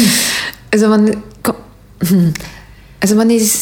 also 0.72 0.90
wenn, 0.90 1.16
also 3.01 3.18
wenn 3.18 3.31
ich, 3.31 3.53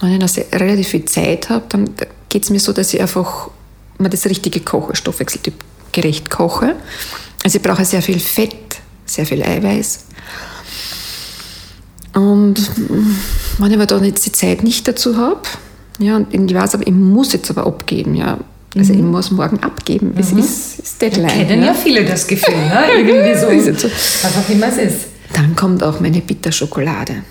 wenn 0.00 0.12
ich 0.12 0.20
noch 0.20 0.58
relativ 0.58 0.88
viel 0.88 1.04
Zeit 1.04 1.50
habe, 1.50 1.66
dann 1.68 1.90
geht 2.28 2.44
es 2.44 2.50
mir 2.50 2.60
so, 2.60 2.72
dass 2.72 2.94
ich 2.94 3.00
einfach 3.00 3.50
man 3.98 4.10
das 4.10 4.26
richtige 4.26 4.60
koche, 4.60 4.94
stoffwechseltypgerecht 4.94 6.30
koche. 6.30 6.76
Also 7.42 7.56
ich 7.56 7.62
brauche 7.62 7.84
sehr 7.84 8.02
viel 8.02 8.20
Fett, 8.20 8.80
sehr 9.06 9.26
viel 9.26 9.42
Eiweiß. 9.42 10.05
Und 12.16 12.70
wenn 13.58 13.70
ich 13.70 13.76
aber 13.76 13.86
dann 13.86 14.02
jetzt 14.04 14.24
die 14.24 14.32
Zeit 14.32 14.64
nicht 14.64 14.88
dazu 14.88 15.18
habe, 15.18 15.42
ja, 15.98 16.16
und 16.16 16.32
ich 16.32 16.54
weiß 16.56 16.74
aber, 16.74 16.86
ich 16.86 16.92
muss 16.92 17.32
jetzt 17.34 17.50
aber 17.50 17.66
abgeben, 17.66 18.14
ja. 18.14 18.38
Also 18.74 18.92
ich 18.92 19.00
muss 19.00 19.30
morgen 19.30 19.58
abgeben. 19.60 20.14
Es 20.18 20.32
ist, 20.32 20.80
ist 20.80 21.00
Deadline. 21.00 21.28
Kennen 21.28 21.62
ja. 21.62 21.72
viele 21.72 22.04
das 22.04 22.26
Gefühl, 22.26 22.56
ne? 22.56 22.84
Irgendwie 22.98 23.72
so. 23.72 23.78
So. 23.78 23.88
Was 23.88 24.36
auch 24.36 24.50
immer 24.50 24.68
es 24.68 24.76
ist. 24.76 25.06
Dann 25.32 25.56
kommt 25.56 25.82
auch 25.82 26.00
meine 26.00 26.20
Bitterschokolade. 26.20 27.22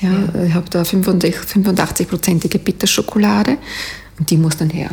Ja, 0.00 0.44
Ich 0.44 0.54
habe 0.54 0.68
da 0.70 0.82
85-prozentige 0.82 2.58
Bitterschokolade 2.58 3.58
und 4.18 4.30
die 4.30 4.36
muss 4.36 4.56
dann 4.56 4.70
her. 4.70 4.90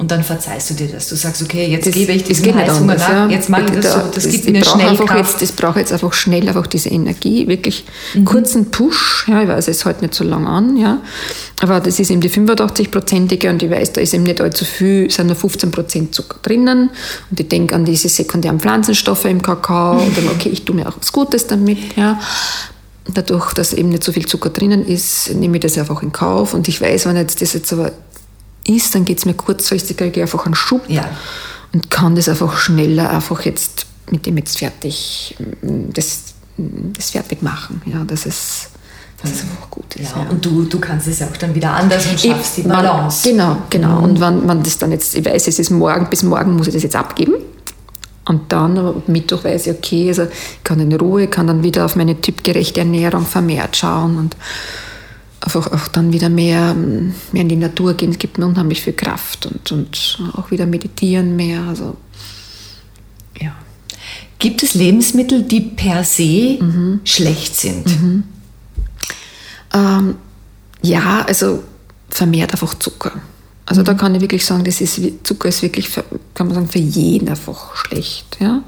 Und 0.00 0.10
dann 0.10 0.24
verzeihst 0.24 0.70
du 0.70 0.74
dir 0.74 0.88
das. 0.88 1.08
Du 1.10 1.14
sagst, 1.14 1.42
okay, 1.42 1.66
jetzt 1.66 1.86
Das- 1.86 1.92
gebe 1.94 2.12
ich 2.12 2.22
das 2.24 2.38
diesen 2.38 2.54
Heißhunger 2.54 2.92
anders, 2.94 3.00
nach. 3.02 3.08
ja. 3.10 3.28
Jetzt 3.28 3.50
mache 3.50 3.64
ich 3.66 3.80
das 3.80 3.92
so. 3.92 4.00
Das 4.14 4.24
gibt 4.30 4.46
ich 4.46 4.50
mir 4.50 4.64
schnell 4.64 4.88
einfach 4.88 5.04
Kraft. 5.04 5.40
jetzt, 5.42 5.50
Ich 5.50 5.54
brauche 5.54 5.78
jetzt 5.78 5.92
einfach 5.92 6.14
schnell 6.14 6.48
einfach 6.48 6.66
diese 6.66 6.88
Energie, 6.88 7.46
wirklich 7.46 7.84
Mhm. 8.14 8.24
kurzen 8.24 8.70
Push. 8.70 9.26
Ja, 9.28 9.42
ich 9.42 9.48
weiß, 9.48 9.68
es 9.68 9.84
hält 9.84 10.00
nicht 10.00 10.14
so 10.14 10.24
lang 10.24 10.46
an, 10.46 10.78
ja. 10.78 11.02
Aber 11.60 11.80
das 11.80 12.00
ist 12.00 12.10
eben 12.10 12.22
die 12.22 12.30
85-prozentige 12.30 13.50
und 13.50 13.62
ich 13.62 13.70
weiß, 13.70 13.92
da 13.92 14.00
ist 14.00 14.14
eben 14.14 14.22
nicht 14.24 14.40
allzu 14.40 14.64
viel, 14.64 15.06
es 15.08 15.16
sind 15.16 15.26
nur 15.26 15.36
15% 15.36 16.14
Zucker 16.14 16.38
drinnen. 16.40 16.88
Und 17.30 17.38
ich 17.38 17.48
denke 17.48 17.74
an 17.74 17.84
diese 17.84 18.08
sekundären 18.08 18.58
Pflanzenstoffe 18.58 19.26
im 19.26 19.42
Kakao 19.42 19.98
und 20.00 20.16
dann, 20.16 20.28
okay, 20.28 20.48
ich 20.48 20.64
tue 20.64 20.74
mir 20.76 20.88
auch 20.88 20.96
was 20.98 21.12
Gutes 21.12 21.46
damit, 21.46 21.76
ja. 21.96 22.18
Dadurch, 23.12 23.54
dass 23.54 23.72
eben 23.72 23.88
nicht 23.88 24.04
so 24.04 24.12
viel 24.12 24.26
Zucker 24.26 24.50
drinnen 24.50 24.86
ist, 24.86 25.34
nehme 25.34 25.56
ich 25.56 25.62
das 25.62 25.76
einfach 25.76 26.02
in 26.02 26.12
Kauf. 26.12 26.54
Und 26.54 26.68
ich 26.68 26.80
weiß, 26.80 27.06
wenn 27.06 27.16
jetzt 27.16 27.42
das 27.42 27.54
jetzt 27.54 27.72
aber 27.72 27.92
ist, 28.66 28.94
dann 28.94 29.04
geht 29.04 29.18
es 29.18 29.24
mir 29.26 29.34
kurzfristig, 29.34 29.96
kriege 29.96 30.12
ich 30.16 30.22
einfach 30.22 30.44
einen 30.46 30.54
Schub 30.54 30.82
Ja. 30.88 31.08
und 31.72 31.90
kann 31.90 32.14
das 32.14 32.28
einfach 32.28 32.56
schneller 32.58 33.10
einfach 33.10 33.42
jetzt 33.44 33.86
mit 34.10 34.26
dem 34.26 34.36
jetzt 34.38 34.58
fertig, 34.58 35.36
das, 35.62 36.34
das 36.56 37.10
fertig 37.10 37.42
machen. 37.42 37.80
Ja, 37.86 38.02
dass 38.04 38.26
es, 38.26 38.68
dass 39.22 39.30
es 39.32 39.42
einfach 39.42 39.70
gut 39.70 39.94
ist. 39.96 40.10
Ja, 40.16 40.22
und 40.28 40.44
du, 40.44 40.64
du 40.64 40.78
kannst 40.80 41.06
es 41.06 41.20
ja 41.20 41.26
auch 41.28 41.36
dann 41.36 41.54
wieder 41.54 41.72
anders 41.72 42.06
und 42.06 42.18
schaffst 42.20 42.56
die 42.56 42.62
Ich- 42.62 42.66
Balance. 42.68 43.28
Mhm. 43.28 43.32
Genau, 43.32 43.56
genau. 43.70 43.98
Und 44.02 44.20
wenn 44.20 44.44
man 44.46 44.62
das 44.62 44.78
dann 44.78 44.90
jetzt, 44.92 45.14
ich 45.14 45.24
weiß, 45.24 45.46
es 45.48 45.58
ist 45.58 45.70
morgen, 45.70 46.08
bis 46.10 46.22
morgen 46.24 46.56
muss 46.56 46.66
ich 46.66 46.74
das 46.74 46.82
jetzt 46.82 46.96
abgeben. 46.96 47.34
Und 48.26 48.52
dann 48.52 48.76
ab 48.78 49.08
Mittwoch 49.08 49.42
weiß 49.44 49.66
ich, 49.68 49.76
okay, 49.76 50.08
also 50.08 50.24
ich 50.24 50.64
kann 50.64 50.78
in 50.80 50.92
Ruhe, 50.94 51.26
kann 51.28 51.46
dann 51.46 51.62
wieder 51.62 51.84
auf 51.84 51.96
meine 51.96 52.20
typgerechte 52.20 52.80
Ernährung 52.80 53.24
vermehrt 53.26 53.76
schauen 53.76 54.18
und 54.18 54.36
einfach 55.40 55.72
auch 55.72 55.88
dann 55.88 56.12
wieder 56.12 56.28
mehr, 56.28 56.74
mehr 56.74 57.42
in 57.42 57.48
die 57.48 57.56
Natur 57.56 57.94
gehen. 57.94 58.10
Es 58.10 58.18
gibt 58.18 58.38
mir 58.38 58.46
unheimlich 58.46 58.82
viel 58.82 58.92
Kraft 58.92 59.46
und, 59.46 59.72
und 59.72 60.18
auch 60.34 60.50
wieder 60.50 60.66
meditieren 60.66 61.34
mehr. 61.36 61.62
Also, 61.62 61.96
ja. 63.40 63.54
Gibt 64.38 64.62
es 64.62 64.74
Lebensmittel, 64.74 65.42
die 65.42 65.60
per 65.60 66.04
se 66.04 66.58
schlecht 67.04 67.56
sind? 67.56 67.86
Ähm, 69.72 70.14
ja, 70.82 71.24
also 71.26 71.62
vermehrt 72.08 72.52
einfach 72.52 72.78
Zucker. 72.78 73.12
Also 73.66 73.82
da 73.82 73.94
kann 73.94 74.14
ich 74.14 74.20
wirklich 74.20 74.44
sagen, 74.44 74.64
das 74.64 74.80
ist, 74.80 75.00
Zucker 75.22 75.48
ist 75.48 75.62
wirklich, 75.62 75.88
für, 75.88 76.04
kann 76.34 76.48
man 76.48 76.54
sagen, 76.54 76.68
für 76.68 76.80
jeden 76.80 77.28
einfach 77.28 77.76
schlecht. 77.76 78.38
Ja? 78.40 78.62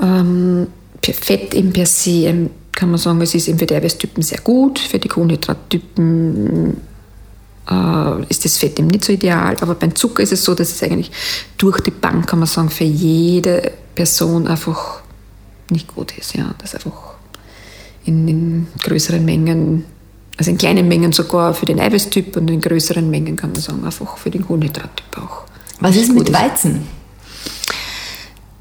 Ähm, 0.00 0.66
per- 1.00 1.14
Fett 1.14 1.54
eben 1.54 1.72
per 1.72 1.86
se 1.86 2.10
ähm, 2.26 2.50
kann 2.72 2.90
man 2.90 2.98
sagen, 2.98 3.20
es 3.20 3.34
ist 3.34 3.48
eben 3.48 3.58
für 3.58 3.66
die 3.66 3.74
Eiweißtypen 3.74 4.22
sehr 4.22 4.40
gut, 4.40 4.78
für 4.78 4.98
die 4.98 5.08
Kohlenhydrattypen 5.08 6.76
äh, 7.70 8.22
ist 8.28 8.44
das 8.44 8.58
Fett 8.58 8.78
eben 8.78 8.88
nicht 8.88 9.04
so 9.04 9.12
ideal. 9.12 9.56
Aber 9.60 9.74
beim 9.74 9.94
Zucker 9.94 10.22
ist 10.22 10.32
es 10.32 10.44
so, 10.44 10.54
dass 10.54 10.70
es 10.70 10.82
eigentlich 10.82 11.10
durch 11.58 11.80
die 11.80 11.90
Bank, 11.90 12.26
kann 12.26 12.38
man 12.38 12.48
sagen, 12.48 12.70
für 12.70 12.84
jede 12.84 13.72
Person 13.94 14.46
einfach 14.46 15.02
nicht 15.70 15.94
gut 15.94 16.16
ist. 16.18 16.34
Ja? 16.34 16.54
Das 16.58 16.74
einfach 16.74 17.14
in, 18.04 18.26
in 18.26 18.66
größeren 18.82 19.24
Mengen, 19.24 19.84
also 20.36 20.50
in 20.50 20.58
kleinen 20.58 20.88
Mengen 20.88 21.12
sogar 21.12 21.54
für 21.54 21.66
den 21.66 21.78
Eiweißtyp 21.78 22.36
und 22.36 22.50
in 22.50 22.60
größeren 22.60 23.08
Mengen 23.08 23.36
kann 23.36 23.52
man 23.52 23.60
sagen, 23.60 23.84
einfach 23.84 24.16
für 24.16 24.30
den 24.30 24.46
Kohlenhydrattyp 24.46 25.18
auch. 25.18 25.42
Was 25.80 25.96
ist 25.96 26.12
mit 26.12 26.32
Weizen? 26.32 26.86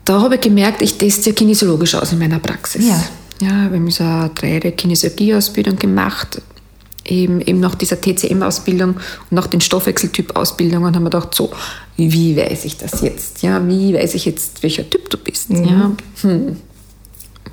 Da 0.06 0.22
habe 0.22 0.36
ich 0.36 0.42
gemerkt, 0.42 0.82
ich 0.82 0.98
teste 0.98 1.30
ja 1.30 1.36
kinesiologisch 1.36 1.96
aus 1.96 2.12
in 2.12 2.20
meiner 2.20 2.40
Praxis. 2.40 2.88
Ja. 2.88 3.02
Ja, 3.42 3.72
wir 3.72 3.80
haben 3.80 3.90
so 3.90 4.04
eine 4.04 4.30
dreijährige 4.36 4.72
Kinesiologie-Ausbildung 4.74 5.78
gemacht, 5.78 6.42
eben, 7.04 7.42
eben 7.42 7.60
nach 7.60 7.74
dieser 7.74 8.00
TCM-Ausbildung 8.00 8.92
und 8.92 9.32
nach 9.32 9.48
den 9.48 9.62
Stoffwechseltyp-Ausbildungen 9.62 10.96
haben 10.96 11.04
wir 11.04 11.10
gedacht, 11.10 11.34
so, 11.34 11.52
wie 11.98 12.38
weiß 12.38 12.66
ich 12.66 12.78
das 12.78 13.02
jetzt? 13.02 13.42
Ja, 13.42 13.68
wie 13.68 13.96
weiß 13.96 14.14
ich 14.14 14.26
jetzt, 14.26 14.62
welcher 14.62 14.88
Typ 14.88 15.10
du 15.10 15.18
bist? 15.18 15.50
Ja, 15.50 15.92
hm. 16.22 16.58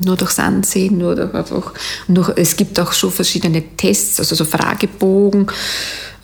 Nur 0.01 0.17
durchs 0.17 0.39
Ansehen, 0.39 0.99
nur 0.99 1.17
durch 1.17 1.33
einfach, 1.33 1.73
nur, 2.07 2.37
es 2.37 2.55
gibt 2.55 2.79
auch 2.79 2.93
schon 2.93 3.11
verschiedene 3.11 3.63
Tests, 3.77 4.21
also 4.21 4.35
so 4.35 4.45
Fragebogen, 4.45 5.47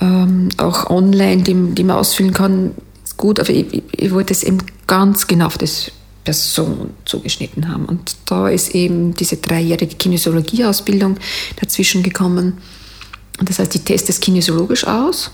ähm, 0.01 0.51
auch 0.59 0.91
online, 0.91 1.43
die, 1.43 1.55
die 1.75 1.85
man 1.85 1.97
ausfüllen 1.97 2.35
kann, 2.35 2.73
ist 3.03 3.17
gut, 3.17 3.41
aber 3.41 3.51
ich, 3.51 3.73
ich, 3.73 3.83
ich 3.97 4.13
wollte 4.13 4.35
es 4.35 4.43
eben 4.43 4.59
ganz 4.87 5.27
genau 5.27 5.47
auf 5.47 5.57
das 5.57 5.91
Person 6.25 6.91
zugeschnitten 7.05 7.69
haben. 7.69 7.85
Und 7.85 8.17
da 8.27 8.49
ist 8.49 8.75
eben 8.75 9.15
diese 9.15 9.37
dreijährige 9.37 9.95
Kinesiologie-Ausbildung 9.95 11.17
dazwischen 11.61 12.03
gekommen. 12.03 12.59
Und 13.39 13.49
das 13.49 13.59
heißt, 13.59 13.75
ich 13.75 13.83
teste 13.83 14.11
es 14.11 14.21
kinesiologisch 14.21 14.87
aus, 14.87 15.31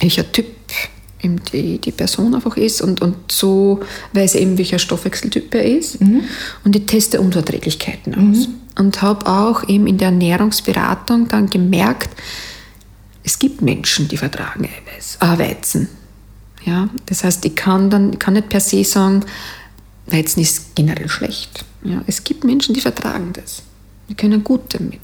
welcher 0.00 0.30
Typ 0.30 0.46
eben 1.22 1.42
die, 1.52 1.78
die 1.78 1.92
Person 1.92 2.34
einfach 2.34 2.56
ist 2.56 2.80
und, 2.80 3.00
und 3.00 3.16
so 3.32 3.80
weiß 4.12 4.34
ich 4.36 4.42
eben, 4.42 4.58
welcher 4.58 4.78
Stoffwechseltyp 4.78 5.54
er 5.54 5.64
ist. 5.64 6.00
Und 6.64 6.76
ich 6.76 6.86
teste 6.86 7.20
Unverträglichkeiten 7.20 8.14
aus. 8.14 8.48
Und 8.78 9.00
habe 9.00 9.26
auch 9.26 9.66
eben 9.68 9.86
in 9.86 9.96
der 9.96 10.08
Ernährungsberatung 10.08 11.28
dann 11.28 11.48
gemerkt, 11.48 12.10
es 13.24 13.38
gibt 13.38 13.62
Menschen, 13.62 14.06
die 14.06 14.18
vertragen 14.18 14.66
Eiweiß, 14.66 15.18
äh, 15.20 15.38
Weizen. 15.38 15.88
Ja, 16.64 16.88
das 17.06 17.24
heißt, 17.24 17.44
ich 17.44 17.56
kann 17.56 17.90
dann 17.90 18.12
ich 18.12 18.18
kann 18.18 18.34
nicht 18.34 18.48
per 18.48 18.60
se 18.60 18.84
sagen, 18.84 19.24
Weizen 20.06 20.40
ist 20.40 20.74
generell 20.74 21.08
schlecht. 21.08 21.64
Ja, 21.82 22.02
es 22.06 22.24
gibt 22.24 22.44
Menschen, 22.44 22.74
die 22.74 22.80
vertragen 22.80 23.32
das. 23.32 23.62
Die 24.08 24.14
können 24.14 24.44
gut 24.44 24.74
damit. 24.74 25.00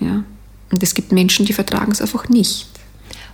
Ja. 0.00 0.24
Und 0.70 0.82
es 0.82 0.94
gibt 0.94 1.12
Menschen, 1.12 1.46
die 1.46 1.52
vertragen 1.52 1.92
es 1.92 2.00
einfach 2.00 2.28
nicht. 2.28 2.68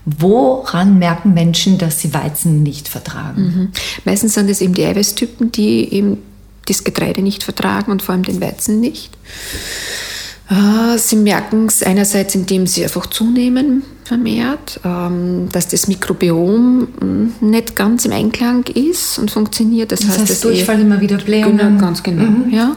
Woran 0.04 0.98
merken 0.98 1.34
Menschen, 1.34 1.76
dass 1.76 2.00
sie 2.00 2.14
Weizen 2.14 2.62
nicht 2.62 2.88
vertragen? 2.88 3.42
Mhm. 3.42 3.72
Meistens 4.04 4.34
sind 4.34 4.48
es 4.48 4.60
eben 4.60 4.74
die 4.74 4.84
Eiweißtypen, 4.84 5.52
die 5.52 5.92
eben 5.92 6.18
das 6.66 6.84
Getreide 6.84 7.22
nicht 7.22 7.42
vertragen 7.42 7.90
und 7.90 8.02
vor 8.02 8.14
allem 8.14 8.24
den 8.24 8.40
Weizen 8.40 8.80
nicht. 8.80 9.10
Äh, 10.48 10.96
Sie 10.98 11.16
merken 11.16 11.66
es 11.66 11.82
einerseits, 11.82 12.34
indem 12.34 12.66
sie 12.66 12.82
einfach 12.82 13.06
zunehmen 13.06 13.82
vermehrt, 14.10 14.80
ähm, 14.84 15.48
dass 15.52 15.68
das 15.68 15.86
Mikrobiom 15.88 16.88
mh, 17.00 17.46
nicht 17.46 17.76
ganz 17.76 18.04
im 18.04 18.12
Einklang 18.12 18.64
ist 18.66 19.18
und 19.18 19.30
funktioniert. 19.30 19.92
Das, 19.92 20.00
Das 20.00 20.08
heißt, 20.10 20.18
heißt, 20.20 20.30
dass 20.30 20.40
Durchfall 20.40 20.78
ihr- 20.78 20.84
immer 20.84 21.00
wieder 21.00 21.16
Blähungen. 21.18 21.56
Genau, 21.58 21.80
ganz 21.80 22.02
genau. 22.02 22.26
Ja. 22.50 22.76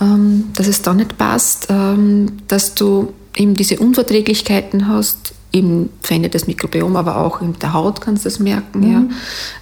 Ähm, 0.00 0.44
dass 0.54 0.66
es 0.68 0.82
da 0.82 0.92
nicht 0.94 1.16
passt, 1.18 1.66
ähm, 1.70 2.32
dass 2.48 2.74
du 2.74 3.12
eben 3.36 3.54
diese 3.54 3.78
Unverträglichkeiten 3.78 4.86
hast, 4.88 5.32
eben 5.52 5.88
verändert 6.02 6.34
das 6.34 6.46
Mikrobiom, 6.46 6.94
aber 6.96 7.16
auch 7.16 7.40
in 7.42 7.54
der 7.58 7.72
Haut 7.72 8.00
kannst 8.00 8.24
du 8.24 8.28
das 8.28 8.38
merken. 8.38 8.82
Ja. 8.90 9.00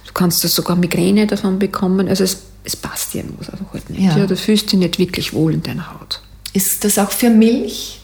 Du 0.07 0.13
kannst 0.13 0.43
das 0.43 0.53
sogar 0.53 0.75
Migräne 0.75 1.27
davon 1.27 1.59
bekommen. 1.59 2.07
Also 2.07 2.23
es, 2.23 2.37
es 2.63 2.75
passt 2.75 3.15
irgendwas 3.15 3.49
einfach 3.49 3.73
halt 3.73 3.89
nicht. 3.89 4.01
Ja. 4.01 4.17
Ja. 4.17 4.27
du 4.27 4.35
fühlst 4.35 4.71
dich 4.71 4.79
nicht 4.79 4.99
wirklich 4.99 5.33
wohl 5.33 5.53
in 5.53 5.63
deiner 5.63 5.93
Haut. 5.93 6.21
Ist 6.53 6.83
das 6.83 6.97
auch 6.97 7.11
für 7.11 7.29
Milch? 7.29 7.98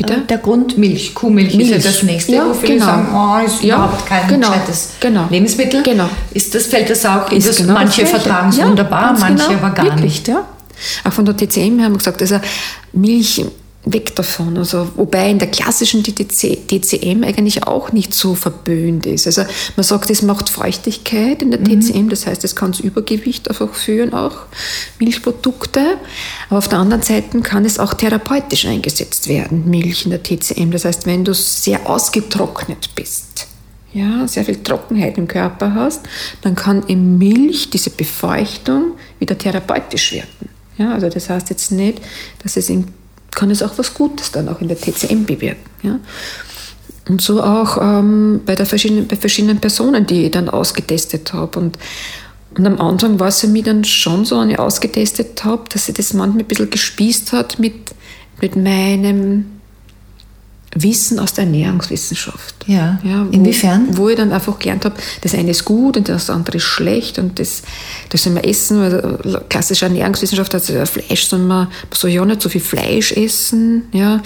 Bitte? 0.00 0.14
Äh, 0.14 0.26
Der 0.28 0.38
Grund 0.38 0.78
Milch. 0.78 1.14
Kuhmilch 1.14 1.54
ist 1.54 1.68
ja 1.68 1.74
Milch. 1.76 1.84
das 1.84 2.02
nächste, 2.02 2.32
Ja, 2.32 2.48
wo 2.48 2.54
viele 2.54 2.74
genau. 2.74 2.86
sagen, 2.86 3.08
oh, 3.14 3.44
ist 3.46 3.62
Ja, 3.62 3.76
überhaupt 3.76 4.06
kein 4.06 4.28
genau, 4.28 4.48
gescheites 4.50 4.92
genau. 5.00 5.26
Lebensmittel. 5.30 5.82
Genau. 5.82 6.08
Ist 6.32 6.54
das, 6.54 6.66
fällt 6.66 6.88
das 6.90 7.04
auch 7.06 7.30
in 7.30 7.38
Ist 7.38 7.48
das, 7.48 7.56
genau 7.58 7.74
manche 7.74 8.06
vertragen 8.06 8.48
es 8.48 8.56
Ja, 8.56 8.66
wunderbar, 8.68 9.16
manche 9.18 9.46
genau. 9.48 9.58
aber 9.58 9.70
gar 9.70 9.84
Wirklich, 9.86 10.02
nicht. 10.04 10.28
Ja. 10.28 10.44
Auch 11.04 11.12
von 11.12 11.24
der 11.24 11.36
TCM 11.36 11.80
haben 11.82 11.92
wir 11.92 11.98
gesagt, 11.98 12.20
also 12.22 12.40
Milch 12.92 13.44
weg 13.84 14.14
davon. 14.14 14.58
Also, 14.58 14.88
wobei 14.96 15.30
in 15.30 15.38
der 15.38 15.50
klassischen 15.50 16.02
DTC, 16.02 16.68
DCM 16.68 17.24
eigentlich 17.24 17.66
auch 17.66 17.92
nicht 17.92 18.12
so 18.12 18.34
verböhnt 18.34 19.06
ist. 19.06 19.26
Also 19.26 19.44
man 19.76 19.84
sagt, 19.84 20.10
es 20.10 20.20
macht 20.22 20.50
Feuchtigkeit 20.50 21.40
in 21.40 21.50
der 21.50 21.62
TCM, 21.62 22.10
das 22.10 22.26
heißt, 22.26 22.44
es 22.44 22.54
kann 22.54 22.74
zu 22.74 22.82
Übergewicht 22.82 23.48
einfach 23.48 23.72
führen, 23.72 24.12
auch 24.12 24.36
Milchprodukte. 24.98 25.96
Aber 26.50 26.58
auf 26.58 26.68
der 26.68 26.78
anderen 26.78 27.02
Seite 27.02 27.40
kann 27.40 27.64
es 27.64 27.78
auch 27.78 27.94
therapeutisch 27.94 28.66
eingesetzt 28.66 29.28
werden, 29.28 29.70
Milch 29.70 30.04
in 30.04 30.10
der 30.10 30.22
TCM. 30.22 30.70
Das 30.72 30.84
heißt, 30.84 31.06
wenn 31.06 31.24
du 31.24 31.32
sehr 31.32 31.88
ausgetrocknet 31.88 32.94
bist, 32.94 33.46
ja, 33.92 34.28
sehr 34.28 34.44
viel 34.44 34.62
Trockenheit 34.62 35.16
im 35.18 35.26
Körper 35.26 35.74
hast, 35.74 36.02
dann 36.42 36.54
kann 36.54 36.82
in 36.84 37.18
Milch 37.18 37.70
diese 37.70 37.90
Befeuchtung 37.90 38.92
wieder 39.18 39.36
therapeutisch 39.36 40.12
wirken. 40.12 40.50
Ja, 40.76 40.92
also 40.92 41.08
das 41.08 41.28
heißt 41.28 41.50
jetzt 41.50 41.72
nicht, 41.72 42.00
dass 42.42 42.56
es 42.56 42.70
in, 42.70 42.86
kann 43.30 43.50
es 43.50 43.62
auch 43.62 43.76
was 43.76 43.94
Gutes 43.94 44.32
dann 44.32 44.48
auch 44.48 44.60
in 44.60 44.68
der 44.68 44.78
TCM 44.78 45.24
bewirken. 45.24 45.70
Ja. 45.82 45.98
Und 47.08 47.20
so 47.20 47.42
auch 47.42 47.78
ähm, 47.80 48.40
bei, 48.44 48.54
der 48.54 48.66
verschiedenen, 48.66 49.08
bei 49.08 49.16
verschiedenen 49.16 49.58
Personen, 49.58 50.06
die 50.06 50.26
ich 50.26 50.30
dann 50.30 50.48
ausgetestet 50.48 51.32
habe. 51.32 51.58
Und, 51.58 51.78
und 52.56 52.66
am 52.66 52.80
Anfang 52.80 53.18
war 53.18 53.28
es 53.28 53.40
für 53.40 53.48
mich 53.48 53.64
dann 53.64 53.84
schon 53.84 54.24
so, 54.24 54.40
wenn 54.40 54.50
ich 54.50 54.58
ausgetestet 54.58 55.44
habe, 55.44 55.64
dass 55.72 55.86
sie 55.86 55.92
das 55.92 56.12
manchmal 56.12 56.44
ein 56.44 56.46
bisschen 56.46 56.70
gespießt 56.70 57.32
hat 57.32 57.58
mit, 57.58 57.74
mit 58.40 58.56
meinem 58.56 59.59
Wissen 60.74 61.18
aus 61.18 61.34
der 61.34 61.44
Ernährungswissenschaft. 61.44 62.54
Ja. 62.66 63.00
ja 63.02 63.26
wo, 63.26 63.32
Inwiefern? 63.32 63.88
Wo 63.96 64.08
ich 64.08 64.16
dann 64.16 64.32
einfach 64.32 64.58
gelernt 64.58 64.84
habe, 64.84 64.94
das 65.22 65.34
eine 65.34 65.50
ist 65.50 65.64
gut 65.64 65.96
und 65.96 66.08
das 66.08 66.30
andere 66.30 66.58
ist 66.58 66.64
schlecht 66.64 67.18
und 67.18 67.38
das, 67.40 67.62
das 68.10 68.22
soll 68.22 68.34
man 68.34 68.44
essen. 68.44 68.80
Weil 68.80 69.42
klassische 69.48 69.86
Ernährungswissenschaft, 69.86 70.54
also 70.54 70.84
Fleisch 70.86 71.26
soll 71.26 71.40
man, 71.40 71.66
man 71.66 71.68
soll 71.92 72.10
ja 72.10 72.24
nicht 72.24 72.40
so 72.40 72.48
viel 72.48 72.60
Fleisch 72.60 73.12
essen. 73.12 73.88
Ja. 73.92 74.22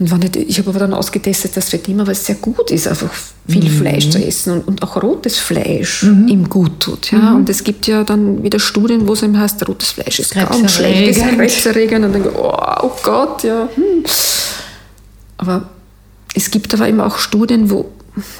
Und 0.00 0.10
wenn 0.10 0.22
ich, 0.22 0.48
ich 0.48 0.58
habe 0.60 0.70
aber 0.70 0.78
dann 0.78 0.94
ausgetestet, 0.94 1.56
dass 1.56 1.70
für 1.70 1.78
die 1.78 1.90
immer 1.90 2.06
was 2.06 2.24
sehr 2.24 2.36
gut 2.36 2.70
ist, 2.70 2.86
einfach 2.86 3.10
viel 3.48 3.64
mhm. 3.64 3.78
Fleisch 3.78 4.08
zu 4.08 4.18
essen 4.18 4.52
und, 4.52 4.68
und 4.68 4.82
auch 4.82 5.02
rotes 5.02 5.38
Fleisch 5.38 6.04
mhm. 6.04 6.28
ihm 6.28 6.48
gut 6.48 6.80
tut. 6.80 7.10
Ja? 7.10 7.18
Mhm. 7.18 7.36
Und 7.36 7.50
es 7.50 7.64
gibt 7.64 7.86
ja 7.86 8.04
dann 8.04 8.42
wieder 8.42 8.60
Studien, 8.60 9.08
wo 9.08 9.12
es 9.12 9.22
eben 9.22 9.38
heißt, 9.38 9.68
rotes 9.68 9.90
Fleisch 9.90 10.20
ist 10.20 10.34
kaum 10.34 10.68
schlecht, 10.68 11.16
ist 11.16 11.22
krebserregend. 11.22 12.04
Und 12.06 12.12
dann 12.14 12.26
oh, 12.34 12.54
oh 12.82 12.92
Gott, 13.02 13.42
ja. 13.42 13.68
Hm. 13.74 14.04
Aber 15.38 15.68
es 16.34 16.50
gibt 16.50 16.72
aber 16.74 16.88
eben 16.88 17.00
auch 17.00 17.18
Studien, 17.18 17.70
wo 17.70 17.90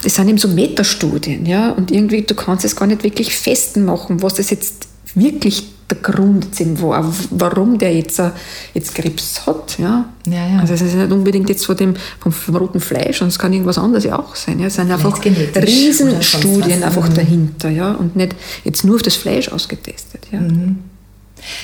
das 0.03 0.17
sind 0.17 0.29
eben 0.29 0.39
so 0.39 0.49
Metastudien, 0.49 1.47
ja, 1.47 1.71
und 1.71 1.93
irgendwie 1.93 2.23
du 2.23 2.35
kannst 2.35 2.65
es 2.65 2.75
gar 2.75 2.87
nicht 2.87 3.05
wirklich 3.05 3.37
festmachen, 3.37 4.23
was 4.23 4.35
das 4.35 4.51
jetzt 4.51 4.89
wirklich 5.15 5.65
der 5.91 5.99
Grund 5.99 6.55
sind, 6.55 6.83
wo, 6.83 6.95
warum 7.31 7.79
der 7.79 7.95
jetzt, 7.95 8.19
äh, 8.19 8.31
jetzt 8.75 8.95
Krebs 8.95 9.47
hat. 9.47 9.79
Ja? 9.79 10.05
Ja, 10.27 10.47
ja. 10.47 10.59
Also 10.61 10.75
es 10.75 10.83
ist 10.83 10.95
nicht 10.95 11.11
unbedingt 11.11 11.49
jetzt 11.49 11.65
von 11.65 11.77
dem, 11.77 11.95
vom, 12.21 12.31
vom 12.31 12.57
roten 12.57 12.81
Fleisch, 12.81 13.19
sondern 13.19 13.31
es 13.31 13.39
kann 13.39 13.53
irgendwas 13.53 13.79
anderes 13.79 14.05
ja 14.05 14.19
auch 14.19 14.37
sein. 14.37 14.61
Ja? 14.61 14.67
Es 14.67 14.75
sind 14.75 14.91
einfach 14.91 15.19
Riesenstudien 15.25 16.83
einfach 16.83 17.09
dahinter 17.09 17.71
ja? 17.71 17.93
und 17.93 18.17
nicht 18.17 18.35
jetzt 18.65 18.85
nur 18.85 18.97
auf 18.97 19.03
das 19.03 19.17
Fleisch 19.17 19.49
ausgetestet. 19.49 20.27
Ja? 20.31 20.41
Mhm. 20.41 20.79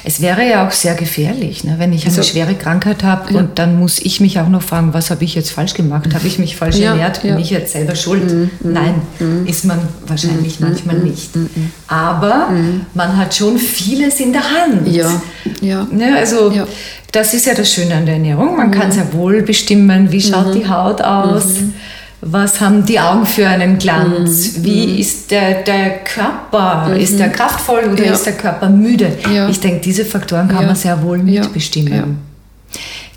Es 0.05 0.21
wäre 0.21 0.49
ja 0.49 0.67
auch 0.67 0.73
sehr 0.73 0.95
gefährlich, 0.95 1.65
ne, 1.65 1.77
wenn 1.79 1.93
ich 1.93 2.07
eine 2.07 2.17
also, 2.17 2.23
schwere 2.23 2.55
Krankheit 2.55 3.03
habe 3.03 3.33
ja. 3.33 3.41
und 3.41 3.59
dann 3.59 3.79
muss 3.79 3.99
ich 3.99 4.21
mich 4.21 4.39
auch 4.41 4.49
noch 4.49 4.63
fragen, 4.63 4.95
was 4.95 5.11
habe 5.11 5.25
ich 5.25 5.35
jetzt 5.35 5.51
falsch 5.51 5.75
gemacht? 5.75 6.15
Habe 6.15 6.27
ich 6.27 6.39
mich 6.39 6.57
falsch 6.57 6.77
ja, 6.77 6.91
ernährt? 6.91 7.23
Bin 7.23 7.35
ja. 7.35 7.39
ich 7.39 7.51
jetzt 7.51 7.73
selber 7.73 7.95
schuld? 7.95 8.31
Mhm. 8.31 8.51
mhm 8.61 8.73
Nein, 8.73 8.95
mhm. 9.19 9.47
ist 9.47 9.65
man 9.65 9.79
wahrscheinlich 10.07 10.61
mhm. 10.61 10.69
manchmal 10.69 10.97
mhm. 10.97 11.05
nicht. 11.05 11.37
Mhm. 11.37 11.73
Aber 11.89 12.49
man 12.95 13.17
hat 13.17 13.35
schon 13.35 13.59
vieles 13.59 14.21
in 14.21 14.33
der 14.33 14.43
Hand. 14.43 14.89
Ja. 14.89 15.23
ja. 15.61 15.87
Ne, 15.91 16.17
also 16.17 16.53
das 17.13 17.33
ist 17.33 17.47
ja 17.47 17.55
das 17.55 17.73
Schöne 17.73 17.95
an 17.95 18.07
der 18.07 18.15
Ernährung. 18.15 18.57
Man 18.57 18.71
kann 18.71 18.91
sehr 18.91 19.13
wohl 19.13 19.43
bestimmen, 19.43 20.11
wie 20.11 20.21
schaut 20.21 20.55
die 20.55 20.69
Haut 20.69 21.01
aus 21.01 21.45
was 22.27 22.59
haben 22.61 22.87
die 22.87 22.99
Augen 22.99 23.27
für 23.27 23.47
einen 23.47 23.77
Glanz? 23.79 24.57
Mhm. 24.57 24.65
Wie 24.65 24.87
mhm. 24.87 24.99
ist 24.99 25.31
der, 25.31 25.63
der 25.63 25.99
Körper? 26.05 26.89
Mhm. 26.89 26.97
Ist 26.97 27.19
der 27.19 27.29
kraftvoll 27.29 27.91
oder 27.93 28.07
ja. 28.07 28.13
ist 28.13 28.25
der 28.25 28.33
Körper 28.33 28.71
müde? 28.71 29.13
Ja. 29.33 29.47
Ich 29.49 29.61
denke, 29.61 29.81
diese 29.81 30.07
Faktoren 30.07 30.49
kann 30.49 30.63
ja. 30.63 30.69
man 30.69 30.77
sehr 30.77 31.03
wohl 31.03 31.19
mitbestimmen. 31.19 32.17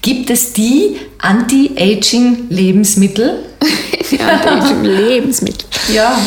Gibt 0.02 0.30
es 0.30 0.52
die 0.54 0.98
Anti-Aging-Lebensmittel? 1.20 3.46
Anti-Aging-Lebensmittel. 4.12 5.66
ja. 5.94 6.20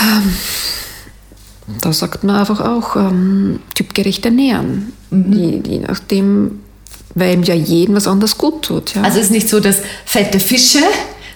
Ähm, 0.00 0.36
da 1.80 1.92
sagt 1.92 2.24
man 2.24 2.36
einfach 2.36 2.60
auch 2.60 2.96
ähm, 2.96 3.60
typgerecht 3.74 4.24
ernähren. 4.24 4.92
Mhm. 5.10 5.32
Je, 5.32 5.60
je 5.66 5.80
nachdem, 5.80 6.60
weil 7.14 7.34
ihm 7.34 7.42
ja 7.42 7.54
jeden 7.54 7.96
was 7.96 8.06
anderes 8.06 8.38
gut 8.38 8.62
tut. 8.62 8.94
Ja. 8.94 9.02
Also 9.02 9.18
es 9.18 9.26
ist 9.26 9.32
nicht 9.32 9.48
so, 9.48 9.58
dass 9.60 9.78
fette 10.04 10.38
Fische 10.38 10.78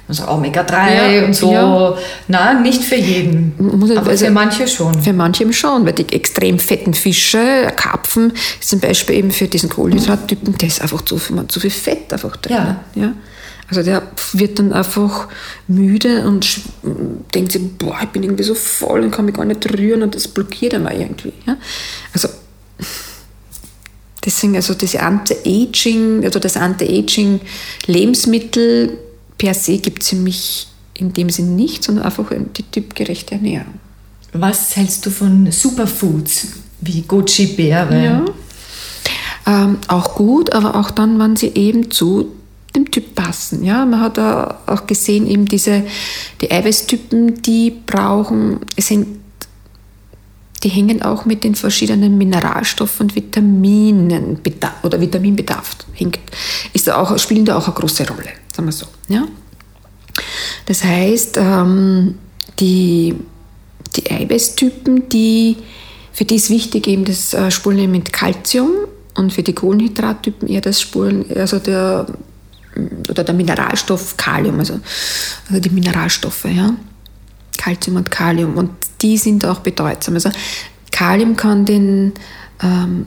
also 0.08 0.26
Omega-3 0.26 1.20
ja, 1.20 1.24
und 1.26 1.34
so. 1.34 1.52
Ja. 1.52 1.94
Na, 2.28 2.54
nicht 2.54 2.82
für 2.82 2.96
jeden. 2.96 3.52
Muss 3.58 3.90
aber 3.90 4.08
also 4.08 4.24
für 4.24 4.30
manche 4.30 4.66
schon. 4.66 5.02
Für 5.02 5.12
manche 5.12 5.52
schon, 5.52 5.84
weil 5.84 5.92
die 5.92 6.10
extrem 6.10 6.58
fetten 6.58 6.94
Fische, 6.94 7.70
Karpfen, 7.76 8.32
ist 8.58 8.70
zum 8.70 8.80
Beispiel 8.80 9.16
eben 9.16 9.30
für 9.30 9.48
diesen 9.48 9.68
Kohlenhydrattypen, 9.68 10.56
der 10.56 10.68
ist 10.68 10.80
einfach 10.80 11.02
zu, 11.02 11.20
zu 11.48 11.60
viel 11.60 11.70
Fett 11.70 12.10
einfach 12.10 12.38
drin. 12.38 12.56
Ja. 12.56 12.76
ja. 12.94 13.12
Also 13.68 13.82
der 13.82 14.02
wird 14.32 14.58
dann 14.58 14.72
einfach 14.72 15.28
müde 15.66 16.26
und 16.26 16.60
denkt 17.34 17.52
sich, 17.52 17.60
boah, 17.76 17.98
ich 18.02 18.08
bin 18.08 18.22
irgendwie 18.22 18.44
so 18.44 18.54
voll 18.54 19.02
und 19.02 19.10
kann 19.10 19.26
mich 19.26 19.34
gar 19.34 19.44
nicht 19.44 19.70
rühren 19.70 20.02
und 20.02 20.14
das 20.14 20.26
blockiert 20.26 20.72
einmal 20.72 20.98
irgendwie. 20.98 21.34
Ja? 21.46 21.58
Also 22.14 22.30
deswegen, 24.24 24.56
also 24.56 24.72
diese 24.72 25.02
Anti-Aging, 25.02 26.24
also 26.24 26.38
das 26.38 26.56
Anti-Aging-Lebensmittel 26.56 28.96
per 29.38 29.55
se 29.55 29.79
gibt 29.79 30.03
es 30.03 30.11
für 30.11 30.16
mich 30.16 30.66
in 30.94 31.12
dem 31.12 31.31
Sinn 31.31 31.57
nicht, 31.57 31.85
sondern 31.85 32.05
einfach 32.05 32.27
die 32.57 32.64
typgerechte 32.64 33.37
Ernährung. 33.37 33.74
Was 34.33 34.77
hältst 34.77 35.07
du 35.07 35.11
von 35.11 35.51
Superfoods 35.51 36.48
wie 36.81 37.03
Goji-Beere? 37.03 38.05
Ja. 38.05 38.24
Ähm, 39.46 39.79
auch 39.87 40.14
gut, 40.14 40.53
aber 40.53 40.74
auch 40.74 40.90
dann, 40.90 41.18
wenn 41.18 41.37
sie 41.37 41.53
eben 41.55 41.90
zu 41.90 42.33
dem 42.77 42.90
Typ 42.90 43.14
passen. 43.14 43.64
Ja, 43.64 43.87
man 43.87 44.01
hat 44.01 44.18
auch 44.18 44.87
gesehen, 44.87 45.27
eben 45.27 45.46
diese 45.46 45.85
die 46.40 46.51
Eiweißtypen, 46.51 47.40
die 47.42 47.70
brauchen, 47.87 48.61
sind, 48.79 49.07
die 50.62 50.68
hängen 50.68 51.01
auch 51.03 51.24
mit 51.24 51.44
den 51.44 51.55
verschiedenen 51.55 52.18
Mineralstoffen 52.18 53.07
und 53.07 53.16
Vitaminen 53.16 54.38
oder 54.83 55.01
Vitaminbedarf 55.01 55.77
hängt, 55.94 56.18
ist 56.74 56.90
auch, 56.90 57.16
spielen 57.18 57.44
da 57.44 57.57
auch 57.57 57.66
eine 57.66 57.74
große 57.74 58.07
Rolle 58.07 58.31
sagen 58.58 58.68
wir 58.68 58.72
so. 58.72 58.86
Ja? 59.08 59.26
Das 60.66 60.84
heißt, 60.84 61.36
ähm, 61.36 62.18
die, 62.58 63.14
die 63.96 64.10
Eiweißtypen, 64.10 65.08
die, 65.08 65.56
für 66.12 66.24
die 66.24 66.36
ist 66.36 66.50
wichtig 66.50 66.86
eben 66.88 67.04
das 67.04 67.34
äh, 67.34 67.50
Spurenelement 67.50 68.12
Calcium 68.12 68.70
und 69.14 69.32
für 69.32 69.42
die 69.42 69.52
Kohlenhydrattypen 69.52 70.48
eher 70.48 70.60
das 70.60 70.80
Spuren, 70.80 71.24
also 71.34 71.58
der, 71.58 72.06
oder 73.08 73.24
der 73.24 73.34
Mineralstoff 73.34 74.16
Kalium, 74.16 74.58
also, 74.58 74.80
also 75.48 75.60
die 75.60 75.70
Mineralstoffe, 75.70 76.44
ja. 76.44 76.74
Calcium 77.56 77.96
und 77.96 78.10
Kalium 78.10 78.56
und 78.56 78.70
die 79.02 79.18
sind 79.18 79.44
auch 79.44 79.60
bedeutsam. 79.60 80.14
Also 80.14 80.30
Kalium 80.92 81.36
kann 81.36 81.64
den, 81.64 82.12
ähm, 82.62 83.06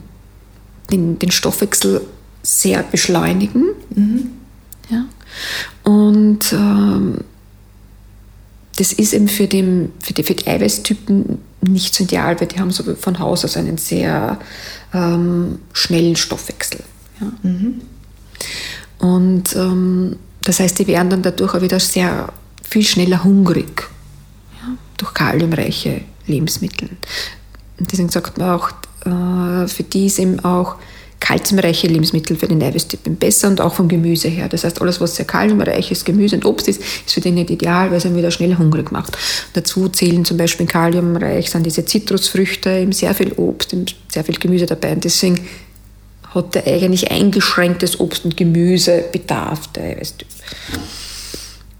den, 0.90 1.18
den 1.18 1.30
Stoffwechsel 1.30 2.02
sehr 2.42 2.82
beschleunigen. 2.82 3.66
Mhm. 3.94 4.30
Ja. 4.90 5.06
Und 5.82 6.52
ähm, 6.52 7.18
das 8.76 8.92
ist 8.92 9.12
eben 9.12 9.28
für, 9.28 9.46
den, 9.46 9.92
für, 10.00 10.12
die, 10.12 10.22
für 10.22 10.34
die 10.34 10.46
Eiweißtypen 10.46 11.38
nicht 11.62 11.94
so 11.94 12.04
ideal, 12.04 12.40
weil 12.40 12.48
die 12.48 12.58
haben 12.58 12.70
so 12.70 12.94
von 12.94 13.18
Haus 13.18 13.44
aus 13.44 13.56
einen 13.56 13.78
sehr 13.78 14.38
ähm, 14.92 15.58
schnellen 15.72 16.16
Stoffwechsel. 16.16 16.80
Ja. 17.20 17.32
Mhm. 17.42 17.82
Und 18.98 19.54
ähm, 19.56 20.16
das 20.44 20.60
heißt, 20.60 20.78
die 20.78 20.86
werden 20.86 21.10
dann 21.10 21.22
dadurch 21.22 21.54
auch 21.54 21.60
wieder 21.60 21.80
sehr 21.80 22.32
viel 22.68 22.84
schneller 22.84 23.22
hungrig 23.22 23.88
ja, 24.60 24.76
durch 24.96 25.14
kaliumreiche 25.14 26.02
Lebensmittel. 26.26 26.88
Und 27.78 27.92
deswegen 27.92 28.08
sagt 28.08 28.38
man 28.38 28.50
auch, 28.50 28.70
äh, 29.04 29.68
für 29.68 29.82
die 29.82 30.06
ist 30.06 30.18
eben 30.18 30.40
auch 30.40 30.76
kalziumreiche 31.22 31.86
Lebensmittel 31.86 32.36
für 32.36 32.48
den 32.48 32.60
Eiweißtypen 32.60 33.14
besser 33.14 33.46
und 33.46 33.60
auch 33.60 33.74
vom 33.74 33.86
Gemüse 33.86 34.26
her. 34.26 34.48
Das 34.48 34.64
heißt, 34.64 34.82
alles, 34.82 35.00
was 35.00 35.14
sehr 35.14 35.24
kaliumreich 35.24 35.92
ist, 35.92 36.04
Gemüse 36.04 36.34
und 36.34 36.44
Obst 36.44 36.66
ist, 36.66 36.80
ist 36.80 37.14
für 37.14 37.20
den 37.20 37.34
nicht 37.34 37.48
ideal, 37.48 37.90
weil 37.90 37.98
es 37.98 38.04
ihn 38.04 38.16
wieder 38.16 38.32
schnell 38.32 38.58
hungrig 38.58 38.90
macht. 38.90 39.16
Dazu 39.52 39.88
zählen 39.88 40.24
zum 40.24 40.36
Beispiel 40.36 40.66
kaliumreich 40.66 41.48
sind 41.48 41.64
diese 41.64 41.84
Zitrusfrüchte, 41.84 42.70
eben 42.70 42.90
sehr 42.90 43.14
viel 43.14 43.32
Obst, 43.34 43.74
sehr 44.08 44.24
viel 44.24 44.34
Gemüse 44.34 44.66
dabei. 44.66 44.94
Und 44.94 45.04
deswegen 45.04 45.38
hat 46.34 46.56
er 46.56 46.66
eigentlich 46.66 47.12
eingeschränktes 47.12 48.00
Obst- 48.00 48.24
und 48.24 48.36
Gemüsebedarf, 48.36 49.68
der 49.68 49.84
Eiweißtyp. 49.84 50.28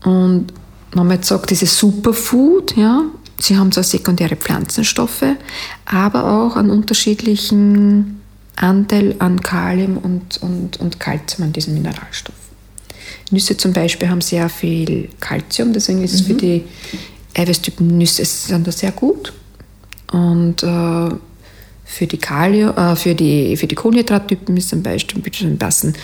Und 0.04 0.52
wenn 0.92 1.06
man 1.06 1.16
jetzt 1.16 1.28
sagt, 1.28 1.50
dieses 1.50 1.76
Superfood, 1.76 2.76
ja, 2.76 3.02
sie 3.38 3.56
haben 3.56 3.72
zwar 3.72 3.82
sekundäre 3.82 4.36
Pflanzenstoffe, 4.36 5.24
aber 5.84 6.26
auch 6.26 6.54
an 6.54 6.70
unterschiedlichen 6.70 8.21
Anteil 8.56 9.14
an 9.18 9.40
Kalium 9.40 9.98
und, 9.98 10.38
und, 10.42 10.78
und 10.80 11.00
Calcium 11.00 11.44
an 11.44 11.52
diesem 11.52 11.74
Mineralstoff. 11.74 12.34
Nüsse 13.30 13.56
zum 13.56 13.72
Beispiel 13.72 14.08
haben 14.08 14.20
sehr 14.20 14.48
viel 14.48 15.08
Calcium, 15.20 15.72
deswegen 15.72 16.02
ist 16.02 16.14
es 16.14 16.20
für 16.22 16.34
mhm. 16.34 16.38
die 16.38 16.64
Eiweißtypen 17.34 17.98
Nüsse 17.98 18.24
sind 18.24 18.66
das 18.66 18.80
sehr 18.80 18.92
gut. 18.92 19.32
Und 20.12 20.62
äh, 20.62 21.14
für 21.84 22.06
die, 22.06 22.18
Kalium, 22.18 22.76
äh, 22.76 22.96
für 22.96 23.14
die, 23.14 23.56
für 23.56 23.66
die 23.66 23.74
Kohlenhydrattypen 23.74 24.56
ist 24.56 24.68
zum 24.68 24.82
Beispiel 24.82 25.22
passen 25.58 25.94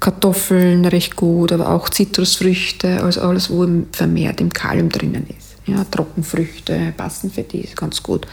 Kartoffeln 0.00 0.84
recht 0.84 1.16
gut, 1.16 1.52
aber 1.52 1.70
auch 1.70 1.88
Zitrusfrüchte, 1.88 3.02
also 3.02 3.20
alles, 3.22 3.50
wo 3.50 3.66
vermehrt 3.92 4.40
im 4.40 4.52
Kalium 4.52 4.88
drinnen 4.88 5.26
ist. 5.26 5.56
Ja, 5.66 5.84
Trockenfrüchte 5.84 6.94
passen 6.96 7.30
für 7.30 7.42
die 7.42 7.68
ganz 7.74 8.02
gut 8.02 8.26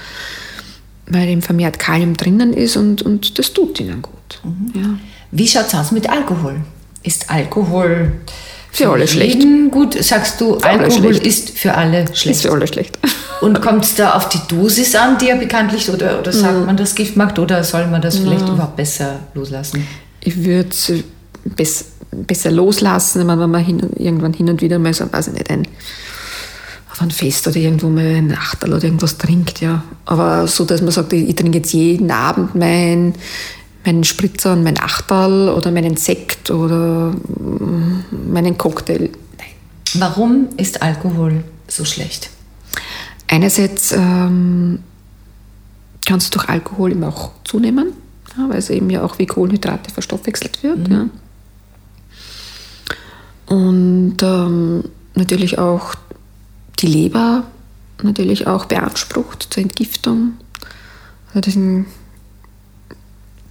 weil 1.08 1.28
eben 1.30 1.42
vermehrt 1.42 1.80
Kalium 1.80 2.16
drinnen 2.18 2.54
ist 2.54 2.78
und, 2.78 3.02
und 3.02 3.38
das 3.38 3.54
tut 3.54 3.80
ihnen 3.80 4.02
gut. 4.02 4.42
Mhm. 4.44 4.72
Ja. 4.82 4.90
Wie 5.32 5.48
schaut 5.48 5.68
es 5.68 5.76
aus 5.76 5.92
mit 5.92 6.10
Alkohol? 6.10 6.62
Ist 7.04 7.30
Alkohol 7.30 8.14
Für 8.72 8.90
alle 8.90 9.08
schlecht. 9.08 9.46
Gut, 9.72 10.02
sagst 10.04 10.42
du, 10.42 10.56
alle 10.58 10.84
Alkohol 10.84 11.16
ist 11.18 11.58
für 11.58 11.74
alle 11.76 12.04
Ist 12.04 12.18
schlecht. 12.18 12.42
für 12.42 12.52
alle 12.52 12.68
schlecht. 12.68 12.98
Und 13.42 13.62
kommt 13.62 13.84
es 13.84 13.96
da 13.96 14.14
auf 14.14 14.30
die 14.30 14.40
Dosis 14.48 14.96
an, 14.96 15.18
die 15.18 15.28
er 15.28 15.36
bekanntlich, 15.36 15.90
oder, 15.90 16.20
oder 16.20 16.32
sagt 16.32 16.66
man, 16.66 16.78
das 16.78 16.96
Gift 16.96 17.18
macht, 17.18 17.38
oder 17.38 17.64
soll 17.64 17.86
man 17.88 18.02
das 18.02 18.18
vielleicht 18.18 18.48
überhaupt 18.48 18.78
besser 18.78 19.20
loslassen? 19.34 19.86
Ich 20.22 20.44
würde 20.44 20.70
es 20.70 20.92
bess, 21.44 21.86
besser 22.12 22.50
loslassen, 22.52 23.28
wenn 23.28 23.38
man 23.38 23.64
hin, 23.64 23.82
irgendwann 23.98 24.34
hin 24.34 24.50
und 24.50 24.62
wieder 24.62 24.80
mal 24.80 24.94
so, 24.94 25.12
weiß 25.12 25.28
ich 25.28 25.34
nicht, 25.34 25.50
ein, 25.50 25.68
auf 26.96 27.02
ein 27.02 27.12
Fest 27.12 27.46
oder 27.48 27.58
irgendwo 27.58 27.90
mal 27.90 28.06
ein 28.06 28.34
Achtel 28.34 28.74
oder 28.74 28.86
irgendwas 28.86 29.18
trinkt, 29.18 29.60
ja. 29.60 29.84
Aber 30.06 30.48
so, 30.48 30.64
dass 30.64 30.82
man 30.82 30.92
sagt, 30.92 31.12
ich, 31.12 31.28
ich 31.28 31.36
trinke 31.36 31.58
jetzt 31.58 31.74
jeden 31.74 32.10
Abend 32.10 32.56
mein, 32.56 33.14
meinen 33.86 34.06
Spritzer 34.06 34.54
und 34.54 34.64
mein 34.64 34.80
Achtel 34.80 35.50
oder 35.50 35.72
meinen 35.72 35.98
Sekt 35.98 36.52
oder 36.52 37.12
mm, 37.12 38.06
meinen 38.32 38.58
Cocktail. 38.58 39.10
Nein. 39.38 39.48
Warum 39.96 40.48
ist 40.56 40.82
Alkohol 40.82 41.44
so 41.68 41.84
schlecht? 41.84 42.30
Einerseits 43.28 43.92
ähm, 43.92 44.80
kannst 46.06 46.34
du 46.34 46.40
durch 46.40 46.48
Alkohol 46.48 46.92
eben 46.94 47.04
auch 47.04 47.32
zunehmen, 47.44 47.92
ja, 48.38 48.48
weil 48.48 48.60
es 48.60 48.70
eben 48.70 48.90
ja 48.90 49.04
auch 49.04 49.20
wie 49.20 49.26
Kohlenhydrate 49.26 49.92
verstoffwechselt 49.92 50.64
wird. 50.64 50.88
Ja. 50.88 51.08
Und 53.48 54.18
ähm, 54.24 54.86
natürlich 55.16 55.60
auch 55.60 55.96
die 56.80 56.88
Leber 56.88 57.44
natürlich 58.04 58.48
auch 58.48 58.66
beansprucht 58.66 59.48
zur 59.50 59.64
Entgiftung. 59.64 60.34
Also 61.30 61.42
deswegen 61.42 61.86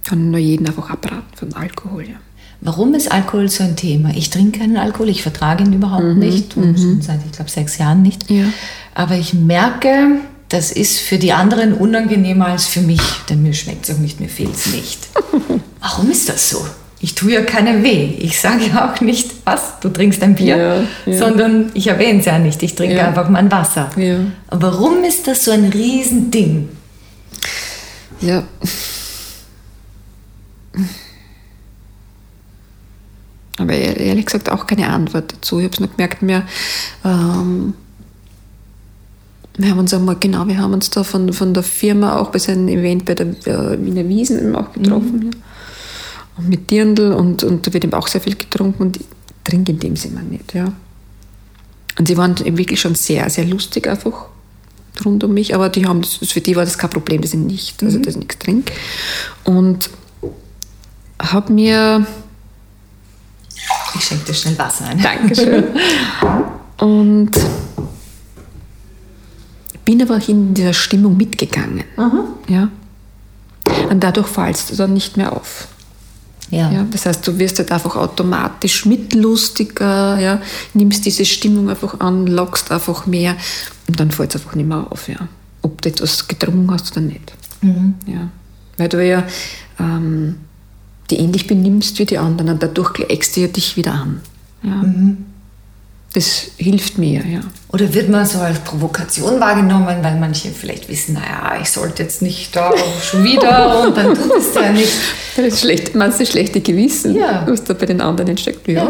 kann 0.03 0.31
nur 0.31 0.39
jeden 0.39 0.67
einfach 0.67 0.89
abraten 0.89 1.35
von 1.35 1.53
Alkohol. 1.53 2.03
Ja. 2.03 2.15
Warum 2.61 2.93
ist 2.93 3.11
Alkohol 3.11 3.49
so 3.49 3.63
ein 3.63 3.75
Thema? 3.75 4.11
Ich 4.15 4.29
trinke 4.29 4.59
keinen 4.59 4.77
Alkohol, 4.77 5.09
ich 5.09 5.21
vertrage 5.23 5.63
ihn 5.63 5.73
überhaupt 5.73 6.17
nicht 6.17 6.55
und 6.57 6.77
schon 6.77 7.01
seit, 7.01 7.25
ich 7.25 7.31
glaube, 7.31 7.51
sechs 7.51 7.77
Jahren 7.77 8.01
nicht. 8.01 8.29
Ja. 8.29 8.45
Aber 8.93 9.15
ich 9.15 9.33
merke, 9.33 10.19
das 10.49 10.71
ist 10.71 10.99
für 10.99 11.17
die 11.17 11.33
anderen 11.33 11.73
unangenehmer 11.73 12.47
als 12.47 12.65
für 12.65 12.81
mich, 12.81 13.01
denn 13.29 13.43
mir 13.43 13.53
schmeckt 13.53 13.89
es 13.89 13.95
auch 13.95 13.99
nicht, 13.99 14.19
mir 14.19 14.29
fehlt 14.29 14.53
es 14.53 14.67
nicht. 14.67 14.99
Warum 15.81 16.09
ist 16.09 16.29
das 16.29 16.49
so? 16.49 16.65
Ich 17.01 17.13
tue 17.13 17.33
ja 17.33 17.41
keinem 17.41 17.83
weh. 17.83 18.15
Ich 18.19 18.39
sage 18.39 18.67
ja 18.67 18.91
auch 18.93 19.01
nicht, 19.01 19.29
was, 19.45 19.79
du 19.81 19.89
trinkst 19.89 20.23
ein 20.23 20.35
Bier, 20.35 20.57
Ja, 20.57 20.83
ja. 21.11 21.17
sondern 21.19 21.69
ich 21.73 21.87
erwähne 21.87 22.19
es 22.19 22.25
ja 22.25 22.39
nicht. 22.39 22.63
Ich 22.63 22.73
trinke 22.75 22.95
Ja. 22.95 23.07
einfach 23.07 23.29
mein 23.29 23.51
Wasser. 23.51 23.89
Warum 24.49 25.03
ist 25.03 25.27
das 25.27 25.43
so 25.45 25.51
ein 25.51 25.65
Riesending? 25.65 26.69
Ja. 28.21 28.43
Aber 33.57 33.73
ehr- 33.73 33.97
ehrlich 33.97 34.25
gesagt 34.25 34.49
auch 34.49 34.67
keine 34.67 34.87
Antwort 34.89 35.33
dazu. 35.33 35.59
Ich 35.59 35.65
habe 35.65 35.73
es 35.73 35.79
nur 35.79 35.89
gemerkt, 35.89 36.17
wir, 36.21 36.43
ähm, 37.05 37.73
wir 39.57 39.69
haben 39.69 39.79
uns 39.79 39.93
einmal, 39.93 40.17
genau, 40.19 40.47
wir 40.47 40.57
haben 40.57 40.73
uns 40.73 40.89
da 40.89 41.03
von, 41.03 41.31
von 41.31 41.53
der 41.53 41.63
Firma 41.63 42.17
auch 42.17 42.31
bei 42.31 42.39
so 42.39 42.51
einem 42.51 42.67
Event 42.67 43.05
bei 43.05 43.15
der 43.15 43.27
äh, 43.47 43.85
Wiener 43.85 44.07
Wiesen 44.09 44.39
eben 44.39 44.55
auch 44.55 44.73
getroffen. 44.73 45.31
Ja. 45.31 45.39
Und 46.37 46.49
mit 46.49 46.69
Dirndl 46.69 47.13
und, 47.13 47.43
und 47.43 47.65
da 47.65 47.73
wird 47.73 47.85
eben 47.85 47.93
auch 47.93 48.07
sehr 48.07 48.21
viel 48.21 48.35
getrunken 48.35 48.81
und 48.83 48.97
ich 48.97 49.05
trinke 49.43 49.71
in 49.71 49.79
dem 49.79 49.95
Sinne 49.95 50.21
nicht, 50.23 50.53
ja. 50.53 50.73
Und 51.97 52.07
sie 52.07 52.17
waren 52.17 52.35
eben 52.43 52.57
wirklich 52.57 52.81
schon 52.81 52.95
sehr, 52.95 53.29
sehr 53.29 53.45
lustig 53.45 53.87
einfach 53.87 54.25
rund 55.05 55.23
um 55.23 55.33
mich, 55.33 55.55
aber 55.55 55.69
die 55.69 55.85
haben, 55.85 56.01
das, 56.01 56.15
für 56.15 56.41
die 56.41 56.55
war 56.55 56.65
das 56.65 56.77
kein 56.77 56.89
Problem, 56.89 57.21
dass 57.21 57.33
ich 57.33 57.39
nicht, 57.39 57.81
also 57.83 57.99
dass 57.99 58.15
ich 58.15 58.19
nichts 58.19 58.39
trinke. 58.39 58.73
Und 59.45 59.89
habe 61.19 61.53
mir 61.53 62.05
Ich 63.95 64.03
schenke 64.03 64.25
dir 64.25 64.33
schnell 64.33 64.57
Wasser 64.57 64.85
ein. 64.85 65.01
Dankeschön. 65.01 65.63
Und 66.77 67.31
bin 69.85 70.01
aber 70.01 70.19
in 70.27 70.53
dieser 70.53 70.73
Stimmung 70.73 71.15
mitgegangen. 71.15 71.83
Ja. 72.47 72.69
Und 73.89 74.03
dadurch 74.03 74.27
fallst 74.27 74.71
du 74.71 74.75
dann 74.75 74.93
nicht 74.93 75.15
mehr 75.15 75.31
auf. 75.31 75.67
Ja. 76.51 76.71
Ja, 76.71 76.85
das 76.89 77.05
heißt, 77.05 77.25
du 77.27 77.37
wirst 77.39 77.57
halt 77.59 77.71
einfach 77.71 77.95
automatisch 77.95 78.85
mitlustiger, 78.85 80.19
ja, 80.19 80.41
nimmst 80.73 81.05
diese 81.05 81.25
Stimmung 81.25 81.69
einfach 81.69 81.99
an, 81.99 82.27
lockst 82.27 82.71
einfach 82.71 83.07
mehr 83.07 83.35
und 83.87 83.99
dann 83.99 84.11
fällt 84.11 84.35
es 84.35 84.41
einfach 84.41 84.55
nicht 84.55 84.67
mehr 84.67 84.85
auf, 84.89 85.09
ja. 85.09 85.27
Ob 85.61 85.81
du 85.81 85.89
etwas 85.89 86.27
getrunken 86.27 86.71
hast 86.71 86.91
oder 86.91 87.01
nicht. 87.01 87.33
Ja. 88.05 88.29
Weil 88.77 88.89
du 88.89 89.03
ja 89.03 89.23
ähm, 89.79 90.35
die 91.09 91.17
ähnlich 91.17 91.47
benimmst 91.47 91.97
wie 91.99 92.05
die 92.05 92.17
anderen 92.17 92.51
und 92.51 92.63
dadurch 92.63 92.93
gleichst 92.93 93.35
du 93.35 93.41
ja 93.41 93.47
dich 93.47 93.75
wieder 93.77 93.93
an. 93.93 94.21
Ja. 94.63 94.83
Das 96.15 96.43
hilft 96.57 96.97
mir, 96.97 97.25
ja. 97.27 97.41
Oder 97.73 97.93
wird 97.93 98.07
man 98.09 98.25
so 98.25 98.39
als 98.39 98.59
Provokation 98.59 99.37
wahrgenommen, 99.41 99.97
weil 100.01 100.15
manche 100.17 100.49
vielleicht 100.49 100.87
wissen, 100.87 101.15
naja, 101.15 101.59
ich 101.61 101.69
sollte 101.69 102.03
jetzt 102.03 102.21
nicht 102.21 102.55
da 102.55 102.71
schon 103.03 103.21
wieder 103.25 103.81
und 103.85 103.97
dann 103.97 104.15
tut 104.15 104.31
es 104.37 104.55
ja 104.55 104.71
nicht. 104.71 104.93
Das 105.35 105.59
schlecht, 105.59 105.93
meinst 105.93 106.17
du 106.19 106.23
das 106.23 106.31
schlechte 106.31 106.61
Gewissen, 106.61 107.15
Ja. 107.15 107.43
was 107.45 107.65
da 107.65 107.73
bei 107.73 107.85
den 107.85 107.99
anderen 107.99 108.29
entsteckt? 108.29 108.65
Ja. 108.69 108.87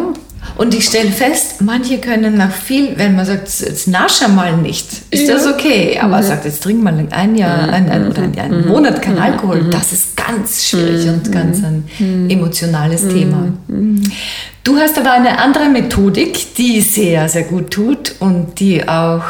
Und 0.57 0.73
ich 0.73 0.85
stelle 0.85 1.11
fest, 1.11 1.61
manche 1.61 1.97
können 1.97 2.37
nach 2.37 2.51
viel, 2.51 2.97
wenn 2.97 3.15
man 3.15 3.25
sagt, 3.25 3.49
jetzt 3.59 3.87
nasch 3.87 4.25
mal 4.27 4.55
nicht, 4.57 4.87
ist 5.11 5.29
das 5.29 5.45
okay. 5.47 5.99
Aber 5.99 6.23
sagt, 6.23 6.45
jetzt 6.45 6.63
trink 6.63 6.81
mal 6.81 7.07
ein 7.11 7.35
Jahr 7.35 7.69
ein, 7.69 7.89
ein, 7.89 8.07
oder 8.07 8.21
ein, 8.21 8.39
einen 8.39 8.67
Monat 8.67 9.01
kein 9.01 9.17
Alkohol, 9.17 9.69
das 9.69 9.91
ist 9.91 10.15
ganz 10.15 10.65
schwierig 10.65 11.07
und 11.09 11.31
ganz 11.31 11.61
ein 11.63 11.83
emotionales 12.29 13.07
Thema. 13.07 13.49
Du 14.63 14.77
hast 14.77 14.97
aber 14.97 15.11
eine 15.11 15.39
andere 15.39 15.69
Methodik, 15.69 16.55
die 16.55 16.81
sehr, 16.81 17.27
sehr 17.29 17.43
gut 17.43 17.71
tut 17.71 18.15
und 18.19 18.59
die 18.59 18.87
auch 18.87 19.23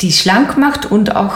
die 0.00 0.12
schlank 0.12 0.56
macht 0.56 0.90
und 0.90 1.14
auch 1.14 1.34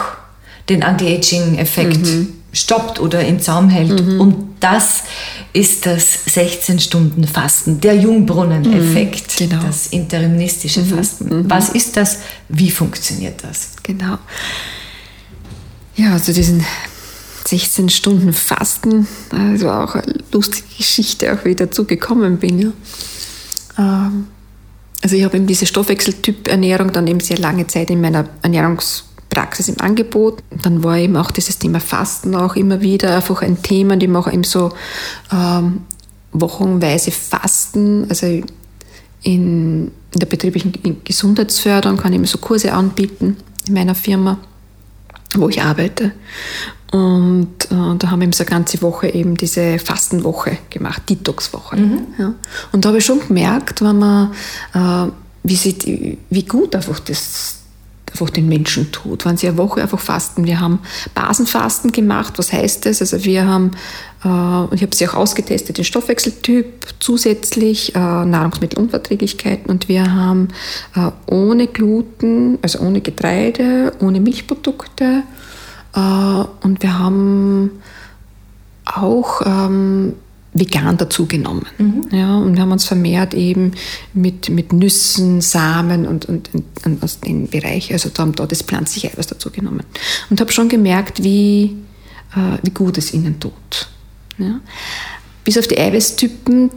den 0.68 0.82
Anti-Aging-Effekt 0.82 2.08
stoppt 2.52 3.00
oder 3.00 3.20
in 3.20 3.40
Zaum 3.40 3.68
hält. 3.68 4.00
Und 4.00 4.56
das 4.60 5.04
ist 5.52 5.86
das 5.86 6.26
16-Stunden-Fasten, 6.28 7.80
der 7.80 7.96
Jungbrunnen-Effekt, 7.96 9.36
genau. 9.36 9.62
das 9.62 9.88
interimistische 9.88 10.84
Fasten. 10.84 11.48
Was 11.48 11.70
ist 11.70 11.96
das? 11.96 12.18
Wie 12.48 12.70
funktioniert 12.70 13.42
das? 13.42 13.70
Genau. 13.82 14.18
Ja, 15.96 16.12
also 16.12 16.32
diesen 16.32 16.64
16 17.46 17.88
Stunden 17.88 18.32
Fasten, 18.32 19.06
das 19.30 19.62
war 19.62 19.84
auch 19.84 19.94
eine 19.94 20.14
lustige 20.32 20.66
Geschichte, 20.76 21.32
auch 21.32 21.44
wie 21.44 21.50
ich 21.50 21.56
dazu 21.56 21.84
gekommen 21.84 22.38
bin. 22.38 22.58
Ja. 22.58 22.72
Ähm, 23.78 24.26
Also 25.02 25.14
ich 25.16 25.24
habe 25.24 25.36
eben 25.36 25.46
diese 25.46 25.66
Stoffwechseltyp-Ernährung 25.66 26.92
dann 26.92 27.06
eben 27.06 27.20
sehr 27.20 27.38
lange 27.38 27.66
Zeit 27.66 27.90
in 27.90 28.00
meiner 28.00 28.28
Ernährungspraxis 29.36 29.68
im 29.68 29.80
Angebot. 29.80 30.42
Dann 30.62 30.82
war 30.82 30.98
eben 30.98 31.16
auch 31.16 31.30
dieses 31.30 31.58
Thema 31.58 31.80
Fasten 31.80 32.34
auch 32.34 32.56
immer 32.56 32.80
wieder 32.80 33.16
einfach 33.16 33.42
ein 33.42 33.62
Thema, 33.62 33.96
ich 34.00 34.08
mache 34.08 34.32
eben 34.32 34.44
so 34.44 34.72
ähm, 35.32 35.82
wochenweise 36.32 37.10
Fasten, 37.10 38.06
also 38.08 38.26
in, 39.22 39.90
der 40.14 40.26
betrieblichen 40.26 41.02
Gesundheitsförderung 41.04 41.98
kann 41.98 42.12
ich 42.12 42.18
eben 42.18 42.26
so 42.26 42.38
Kurse 42.38 42.72
anbieten 42.72 43.36
in 43.66 43.74
meiner 43.74 43.94
Firma, 43.94 44.38
wo 45.34 45.48
ich 45.48 45.60
arbeite. 45.62 46.12
Und 46.92 47.66
äh, 47.66 47.96
da 47.98 48.10
haben 48.10 48.20
wir 48.20 48.24
eben 48.24 48.32
so 48.32 48.44
eine 48.44 48.50
ganze 48.50 48.80
Woche 48.80 49.08
eben 49.08 49.36
diese 49.36 49.78
Fastenwoche 49.78 50.56
gemacht, 50.70 51.02
Detoxwoche. 51.10 51.76
Ja. 52.18 52.34
Und 52.72 52.84
da 52.84 52.88
habe 52.88 52.98
ich 52.98 53.04
schon 53.04 53.20
gemerkt, 53.20 53.82
wenn 53.82 53.98
man, 53.98 54.32
äh, 54.72 55.10
wie, 55.42 55.56
sie, 55.56 56.16
wie 56.30 56.44
gut 56.44 56.74
einfach 56.74 57.00
das 57.00 57.55
einfach 58.16 58.30
den 58.30 58.48
Menschen 58.48 58.90
tut, 58.92 59.26
wenn 59.26 59.36
sie 59.36 59.46
eine 59.46 59.58
Woche 59.58 59.82
einfach 59.82 60.00
fasten. 60.00 60.46
Wir 60.46 60.58
haben 60.58 60.78
Basenfasten 61.14 61.92
gemacht. 61.92 62.34
Was 62.38 62.50
heißt 62.50 62.86
das? 62.86 63.02
Also 63.02 63.24
wir 63.24 63.46
haben, 63.46 63.72
äh, 64.24 64.28
und 64.28 64.72
ich 64.72 64.82
habe 64.82 64.96
sie 64.96 65.06
auch 65.06 65.14
ausgetestet, 65.14 65.76
den 65.76 65.84
Stoffwechseltyp 65.84 66.86
zusätzlich, 66.98 67.94
äh, 67.94 67.98
Nahrungsmittelunverträglichkeiten 67.98 69.70
und 69.70 69.88
wir 69.88 70.14
haben 70.14 70.48
äh, 70.94 71.10
ohne 71.26 71.66
Gluten, 71.66 72.58
also 72.62 72.78
ohne 72.80 73.02
Getreide, 73.02 73.92
ohne 74.00 74.20
Milchprodukte 74.20 75.22
äh, 75.94 75.98
und 75.98 76.82
wir 76.82 76.98
haben 76.98 77.82
auch 78.86 79.42
ähm, 79.44 80.14
vegan 80.58 80.96
dazu 80.96 81.26
genommen. 81.26 81.66
Ja, 82.10 82.36
und 82.36 82.54
wir 82.54 82.62
haben 82.62 82.72
uns 82.72 82.84
vermehrt 82.84 83.34
eben 83.34 83.72
mit, 84.14 84.48
mit 84.48 84.72
Nüssen, 84.72 85.40
Samen 85.40 86.06
und, 86.06 86.26
und, 86.26 86.50
und 86.84 87.02
aus 87.02 87.20
dem 87.20 87.48
Bereich, 87.48 87.92
also 87.92 88.08
da 88.08 88.22
haben 88.22 88.34
da 88.34 88.46
das 88.46 88.62
pflanzliche 88.62 89.12
Eiweiß 89.12 89.26
dazu 89.26 89.50
genommen. 89.50 89.84
Und 90.30 90.40
habe 90.40 90.52
schon 90.52 90.68
gemerkt, 90.68 91.22
wie, 91.22 91.76
äh, 92.34 92.58
wie 92.62 92.70
gut 92.70 92.98
es 92.98 93.12
ihnen 93.12 93.40
tut. 93.40 93.88
Ja. 94.38 94.60
Bis 95.44 95.58
auf 95.58 95.66
die 95.66 95.78
Eiweißtypen, 95.78 96.70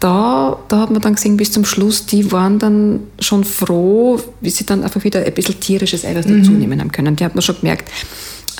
da, 0.00 0.58
da 0.68 0.80
hat 0.80 0.90
man 0.90 1.02
dann 1.02 1.14
gesehen, 1.14 1.36
bis 1.36 1.50
zum 1.50 1.64
Schluss, 1.64 2.06
die 2.06 2.30
waren 2.30 2.58
dann 2.58 3.00
schon 3.18 3.44
froh, 3.44 4.20
wie 4.40 4.50
sie 4.50 4.64
dann 4.64 4.84
einfach 4.84 5.02
wieder 5.02 5.24
ein 5.24 5.34
bisschen 5.34 5.58
tierisches 5.58 6.04
Eiweiß 6.04 6.26
dazu 6.26 6.52
nehmen 6.52 6.80
haben 6.80 6.92
können. 6.92 7.16
Die 7.16 7.24
hat 7.24 7.34
man 7.34 7.42
schon 7.42 7.56
gemerkt, 7.56 7.90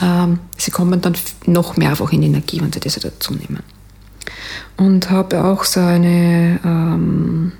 ähm, 0.02 0.40
sie 0.56 0.70
kommen 0.70 1.00
dann 1.00 1.14
noch 1.46 1.76
mehr 1.76 1.90
einfach 1.90 2.12
in 2.12 2.22
Energie, 2.22 2.60
wenn 2.60 2.72
sie 2.72 2.80
das 2.80 2.96
dazu 2.96 3.34
nehmen 3.34 3.60
und 4.76 5.10
habe 5.10 5.44
auch 5.44 5.64
so 5.64 5.80
eine 5.80 6.60
ähm, 6.64 7.52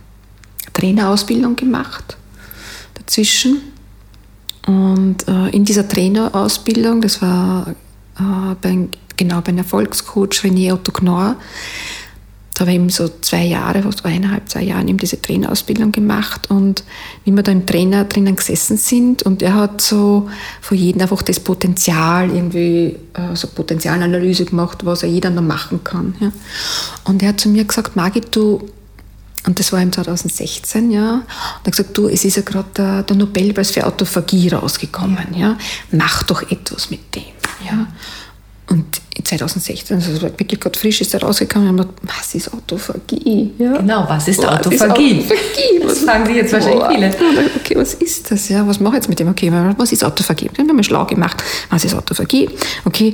Trainerausbildung 0.72 1.56
gemacht 1.56 2.16
dazwischen. 2.94 3.60
Und 4.66 5.26
äh, 5.26 5.48
in 5.48 5.64
dieser 5.64 5.88
Trainerausbildung, 5.88 7.00
das 7.00 7.22
war 7.22 7.74
äh, 8.18 8.54
bei, 8.60 8.88
genau 9.16 9.40
bei 9.40 9.48
einem 9.48 9.58
Erfolgscoach 9.58 10.44
René 10.44 10.72
Otto 10.72 10.92
Knorr, 10.92 11.36
da 12.58 12.62
habe 12.62 12.72
ich 12.72 12.76
eben 12.76 12.88
so 12.88 13.08
zwei 13.20 13.44
Jahre, 13.44 13.84
fast 13.84 14.04
eineinhalb, 14.04 14.48
zwei 14.48 14.64
Jahre 14.64 14.84
eben 14.88 14.98
diese 14.98 15.22
Trainerausbildung 15.22 15.92
gemacht 15.92 16.50
und 16.50 16.82
wie 17.24 17.30
wir 17.30 17.44
da 17.44 17.52
im 17.52 17.66
Trainer 17.66 18.04
drinnen 18.04 18.34
gesessen 18.34 18.76
sind 18.76 19.22
und 19.22 19.42
er 19.42 19.54
hat 19.54 19.80
so 19.80 20.28
für 20.60 20.74
jeden 20.74 21.00
einfach 21.00 21.22
das 21.22 21.38
Potenzial 21.38 22.30
irgendwie, 22.30 22.96
äh, 23.14 23.36
so 23.36 23.46
Potenzialanalyse 23.46 24.44
gemacht, 24.44 24.84
was 24.84 25.04
er 25.04 25.08
jeder 25.08 25.30
noch 25.30 25.42
machen 25.42 25.84
kann. 25.84 26.16
Ja. 26.18 26.32
Und 27.04 27.22
er 27.22 27.28
hat 27.28 27.38
zu 27.38 27.48
mir 27.48 27.62
gesagt, 27.62 27.94
Margit, 27.94 28.34
du, 28.34 28.68
und 29.46 29.60
das 29.60 29.72
war 29.72 29.80
im 29.80 29.92
2016, 29.92 30.90
ja, 30.90 31.12
und 31.12 31.22
er 31.22 31.64
hat 31.64 31.70
gesagt, 31.70 31.96
du, 31.96 32.08
es 32.08 32.24
ist 32.24 32.38
ja 32.38 32.42
gerade 32.42 32.70
der, 32.76 33.02
der 33.04 33.14
Nobelpreis 33.14 33.70
für 33.70 33.86
Autophagie 33.86 34.48
rausgekommen, 34.48 35.28
ja, 35.36 35.56
mach 35.92 36.24
doch 36.24 36.42
etwas 36.50 36.90
mit 36.90 37.14
dem, 37.14 37.22
ja. 37.64 37.86
Und 38.68 39.00
2016, 39.28 39.96
also 39.96 40.22
wirklich 40.22 40.58
gerade 40.58 40.78
frisch 40.78 41.00
ist 41.00 41.12
er 41.12 41.22
rausgekommen 41.22 41.68
und 41.68 41.76
gesagt, 41.76 41.98
was 42.02 42.34
ist 42.34 42.52
Autophagie? 42.52 43.52
Ja. 43.58 43.76
Genau, 43.76 44.04
was 44.08 44.28
ist 44.28 44.44
Autophagie? 44.44 45.18
Ist 45.18 45.30
Autophagie? 45.30 45.80
Das 45.82 45.98
fragen 45.98 46.26
sich 46.26 46.36
jetzt 46.36 46.52
wahrscheinlich 46.52 46.86
viele. 46.88 47.14
Okay, 47.56 47.76
was 47.76 47.94
ist 47.94 48.30
das? 48.30 48.48
Ja, 48.48 48.66
was 48.66 48.80
mache 48.80 48.94
ich 48.94 49.02
jetzt 49.02 49.08
mit 49.08 49.18
dem? 49.18 49.28
Okay, 49.28 49.52
was 49.76 49.92
ist 49.92 50.02
Autophagie? 50.02 50.50
Dann 50.56 50.68
haben 50.68 50.76
wir 50.76 50.84
schlau 50.84 51.04
gemacht. 51.04 51.42
Was 51.68 51.84
ist 51.84 51.94
Autophagie? 51.94 52.48
Okay, 52.84 53.12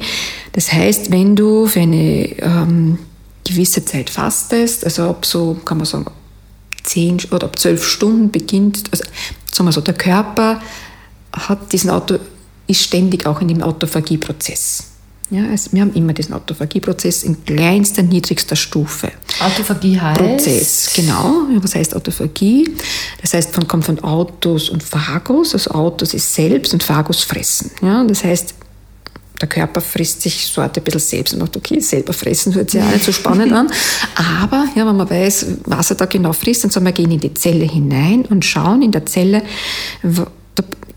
das 0.52 0.72
heißt, 0.72 1.10
wenn 1.10 1.34
du 1.34 1.66
für 1.66 1.80
eine 1.80 2.38
ähm, 2.38 2.98
gewisse 3.46 3.84
Zeit 3.84 4.08
fastest, 4.08 4.84
also 4.84 5.10
ab 5.10 5.26
so, 5.26 5.54
kann 5.64 5.78
man 5.78 5.86
sagen, 5.86 6.06
zehn 6.84 7.18
oder 7.32 7.46
ab 7.46 7.58
zwölf 7.58 7.84
Stunden 7.84 8.30
beginnt, 8.30 8.84
also 8.92 9.04
sagen 9.50 9.68
wir 9.68 9.72
so, 9.72 9.80
der 9.80 9.94
Körper 9.94 10.60
hat 11.32 11.72
diesen 11.72 11.90
Auto, 11.90 12.18
ist 12.66 12.82
ständig 12.82 13.26
auch 13.26 13.40
in 13.40 13.48
dem 13.48 13.62
Autophagie-Prozess. 13.62 14.93
Ja, 15.30 15.48
also 15.48 15.72
wir 15.72 15.80
haben 15.80 15.94
immer 15.94 16.12
diesen 16.12 16.34
Autophagieprozess 16.34 17.22
in 17.22 17.44
kleinster, 17.44 18.02
niedrigster 18.02 18.56
Stufe. 18.56 19.10
Autophagie 19.40 19.98
heißt? 19.98 20.20
Prozess, 20.20 20.90
genau. 20.94 21.46
Was 21.56 21.74
heißt 21.74 21.96
Autophagie? 21.96 22.74
Das 23.22 23.32
heißt, 23.32 23.56
man 23.56 23.66
kommt 23.66 23.86
von 23.86 23.98
Autos 24.00 24.68
und 24.68 24.82
Phagus. 24.82 25.54
Also 25.54 25.70
Autos 25.70 26.12
ist 26.12 26.34
selbst 26.34 26.74
und 26.74 26.82
Phagus 26.82 27.22
fressen. 27.22 27.70
Ja, 27.82 28.04
das 28.04 28.22
heißt, 28.22 28.54
der 29.40 29.48
Körper 29.48 29.80
frisst 29.80 30.22
sich 30.22 30.46
so 30.46 30.60
ein 30.60 30.70
bisschen 30.70 31.00
selbst 31.00 31.32
und 31.32 31.40
sagt, 31.40 31.56
okay, 31.56 31.80
selber 31.80 32.12
fressen 32.12 32.54
hört 32.54 32.70
sich 32.70 32.80
ja 32.80 32.88
nicht 32.88 33.04
so 33.04 33.10
spannend 33.10 33.52
an. 33.52 33.70
Aber 34.14 34.66
ja, 34.76 34.86
wenn 34.86 34.96
man 34.96 35.08
weiß, 35.08 35.46
was 35.64 35.90
er 35.90 35.96
da 35.96 36.04
genau 36.04 36.32
frisst, 36.32 36.64
dann 36.64 36.70
sagen 36.70 36.86
wir, 36.86 36.92
gehen 36.92 37.10
in 37.10 37.20
die 37.20 37.34
Zelle 37.34 37.64
hinein 37.64 38.26
und 38.26 38.44
schauen 38.44 38.82
in 38.82 38.92
der 38.92 39.06
Zelle, 39.06 39.42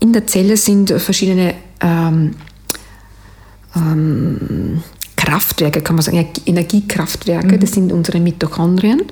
in 0.00 0.12
der 0.12 0.26
Zelle 0.26 0.56
sind 0.56 0.90
verschiedene 0.90 1.54
ähm, 1.80 2.36
ähm, 3.76 4.82
Kraftwerke, 5.16 5.82
kann 5.82 5.96
man 5.96 6.02
sagen, 6.02 6.26
Energiekraftwerke, 6.46 7.56
mhm. 7.56 7.60
das 7.60 7.72
sind 7.72 7.92
unsere 7.92 8.20
Mitochondrien. 8.20 9.02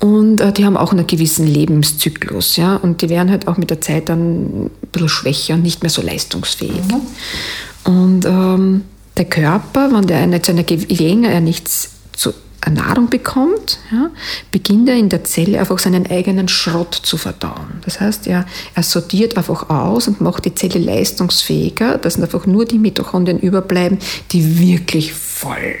Und 0.00 0.40
äh, 0.40 0.52
die 0.52 0.64
haben 0.64 0.76
auch 0.76 0.92
einen 0.92 1.06
gewissen 1.06 1.46
Lebenszyklus, 1.46 2.56
ja, 2.56 2.76
und 2.76 3.02
die 3.02 3.08
werden 3.08 3.30
halt 3.30 3.46
auch 3.46 3.56
mit 3.56 3.70
der 3.70 3.80
Zeit 3.80 4.08
dann 4.08 4.66
ein 4.66 4.70
bisschen 4.92 5.08
schwächer 5.08 5.54
und 5.54 5.62
nicht 5.62 5.82
mehr 5.82 5.90
so 5.90 6.02
leistungsfähig. 6.02 6.82
Mhm. 6.88 7.92
Und 7.92 8.24
ähm, 8.24 8.84
der 9.16 9.24
Körper, 9.26 9.90
wenn 9.92 10.06
der 10.06 10.18
eine, 10.18 10.42
zu 10.42 10.52
einer, 10.52 10.64
er 10.68 11.40
nichts 11.40 11.90
zu 12.12 12.32
Nahrung 12.72 13.08
bekommt, 13.08 13.78
ja, 13.92 14.10
beginnt 14.50 14.88
er 14.88 14.96
in 14.96 15.08
der 15.08 15.24
Zelle 15.24 15.58
einfach 15.58 15.78
seinen 15.78 16.10
eigenen 16.10 16.48
Schrott 16.48 16.94
zu 16.94 17.16
verdauen. 17.16 17.80
Das 17.84 18.00
heißt, 18.00 18.26
er, 18.26 18.46
er 18.74 18.82
sortiert 18.82 19.36
einfach 19.36 19.68
aus 19.70 20.08
und 20.08 20.20
macht 20.20 20.44
die 20.44 20.54
Zelle 20.54 20.78
leistungsfähiger, 20.78 21.98
dass 21.98 22.20
einfach 22.20 22.46
nur 22.46 22.64
die 22.64 22.78
Mitochondrien 22.78 23.38
überbleiben, 23.38 23.98
die 24.32 24.58
wirklich 24.58 25.12
voll 25.12 25.76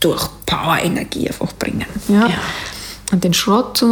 durch 0.00 0.28
Power-Energie 0.46 1.28
einfach 1.28 1.52
bringen. 1.54 1.86
Ja. 2.08 2.28
ja. 2.28 2.40
Und 3.12 3.24
den 3.24 3.34
Schrott, 3.34 3.84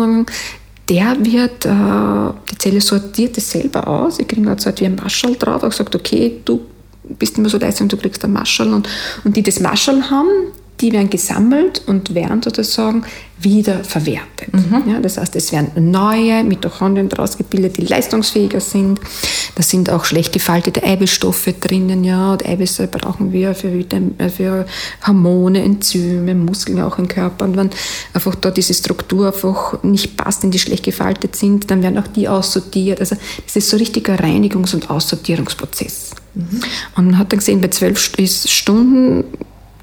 der 0.89 1.17
wird, 1.25 1.65
äh, 1.67 2.33
die 2.51 2.59
Zelle 2.59 2.81
sortiert 2.81 3.39
es 3.39 3.51
selber 3.51 3.87
aus. 3.87 4.19
Ich 4.19 4.27
kriege 4.27 4.49
halt 4.49 4.61
so 4.61 4.71
wie 4.77 4.87
ein 4.87 4.97
Maschall 4.97 5.37
drauf, 5.37 5.63
auch 5.63 5.73
sagt, 5.73 5.95
okay, 5.95 6.41
du 6.45 6.63
bist 7.05 7.39
immer 7.39 7.49
so 7.49 7.59
leistung, 7.59 7.89
du 7.89 7.97
kriegst 7.97 8.25
ein 8.25 8.33
Maschall. 8.33 8.73
Und, 8.73 8.89
und 9.25 9.37
die 9.37 9.43
das 9.43 9.61
Maschall 9.61 10.11
haben, 10.11 10.29
die 10.81 10.93
werden 10.93 11.11
gesammelt 11.11 11.83
und 11.87 12.15
werden 12.15 12.43
sozusagen 12.43 13.05
wieder 13.43 13.85
verwertet. 13.85 14.53
Mhm. 14.53 14.91
Ja, 14.91 15.01
das 15.01 15.17
heißt, 15.17 15.35
es 15.37 15.51
werden 15.53 15.91
neue 15.91 16.45
Mitochondrien 16.45 17.09
daraus 17.09 17.39
gebildet, 17.39 17.79
die 17.79 17.87
leistungsfähiger 17.87 18.61
sind. 18.61 19.01
Da 19.55 19.63
sind 19.63 19.91
auch 19.91 20.05
schlecht 20.05 20.33
gefaltete 20.33 20.83
Eiweißstoffe 20.83 21.49
drinnen. 21.61 22.05
Ja, 22.05 22.33
und 22.33 22.47
Eiweiße 22.47 22.87
brauchen 22.89 23.33
wir 23.33 23.55
für, 23.55 23.69
äh, 23.69 24.29
für 24.29 24.67
Hormone, 25.07 25.63
Enzyme, 25.63 26.35
Muskeln 26.35 26.81
auch 26.83 26.99
im 26.99 27.09
Körper. 27.09 27.47
Und 27.47 27.57
wenn 27.57 27.71
einfach 28.13 28.35
da 28.35 28.51
diese 28.51 28.75
Struktur 28.75 29.29
einfach 29.29 29.83
nicht 29.83 30.17
passt, 30.17 30.43
wenn 30.43 30.51
die 30.51 30.59
schlecht 30.59 30.85
gefaltet 30.85 31.37
sind, 31.37 31.71
dann 31.71 31.83
werden 31.83 31.99
auch 31.99 32.09
die 32.09 32.29
aussortiert. 32.29 33.01
Also 33.01 33.17
das 33.47 33.57
ist 33.57 33.71
so 33.71 33.77
ein 33.77 33.81
richtiger 33.81 34.17
Reinigungs- 34.17 34.75
und 34.75 34.91
Aussortierungsprozess. 34.91 36.11
Mhm. 36.35 36.61
Und 36.97 37.07
man 37.07 37.19
hat 37.19 37.33
dann 37.33 37.39
gesehen, 37.39 37.61
bei 37.61 37.69
zwölf 37.69 37.99
Stunden 37.99 39.25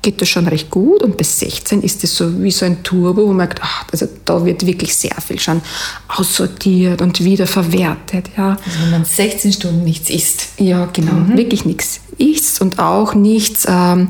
geht 0.07 0.21
das 0.21 0.29
schon 0.29 0.47
recht 0.47 0.69
gut 0.69 1.03
und 1.03 1.17
bis 1.17 1.37
16 1.39 1.81
ist 1.81 2.01
es 2.01 2.15
so 2.15 2.41
wie 2.41 2.49
so 2.49 2.65
ein 2.65 2.81
Turbo, 2.81 3.23
wo 3.23 3.27
man 3.27 3.37
merkt, 3.37 3.59
ach, 3.61 3.83
also 3.91 4.07
da 4.23 4.45
wird 4.45 4.65
wirklich 4.65 4.95
sehr 4.95 5.15
viel 5.19 5.37
schon 5.37 5.61
aussortiert 6.07 7.01
und 7.01 7.21
wieder 7.21 7.45
verwertet. 7.45 8.29
Ja. 8.37 8.55
Also 8.65 8.79
wenn 8.83 8.91
man 8.91 9.03
16 9.03 9.51
Stunden 9.51 9.83
nichts 9.83 10.09
isst. 10.09 10.47
Ja, 10.59 10.85
genau, 10.93 11.11
mhm. 11.11 11.37
wirklich 11.37 11.65
nichts 11.65 11.99
isst 12.17 12.61
und 12.61 12.79
auch 12.79 13.13
nichts 13.13 13.65
ähm, 13.67 14.09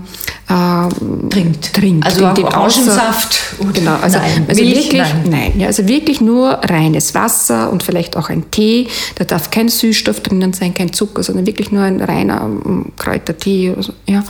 ähm, 0.49 1.29
trinkt. 1.29 1.73
trinkt. 1.73 2.05
Also 2.05 2.21
trinkt 2.21 2.53
auch 2.53 2.57
Orangensaft? 2.57 3.39
Genau, 3.73 3.95
also, 3.95 4.17
nein, 4.17 4.45
also 4.47 4.63
Milch, 4.63 4.75
wirklich, 4.85 5.01
nein. 5.01 5.29
nein. 5.29 5.59
ja, 5.59 5.67
also 5.67 5.87
wirklich 5.87 6.21
nur 6.21 6.51
reines 6.63 7.13
Wasser 7.13 7.71
und 7.71 7.83
vielleicht 7.83 8.15
auch 8.15 8.29
ein 8.29 8.49
Tee. 8.51 8.87
Da 9.15 9.25
darf 9.25 9.51
kein 9.51 9.69
Süßstoff 9.69 10.21
drinnen 10.21 10.53
sein, 10.53 10.73
kein 10.73 10.93
Zucker, 10.93 11.23
sondern 11.23 11.45
wirklich 11.45 11.71
nur 11.71 11.83
ein 11.83 12.01
reiner 12.01 12.43
um, 12.43 12.93
Kräutertee 12.97 13.71
oder, 13.71 13.83
so, 13.83 13.93
ja. 14.05 14.23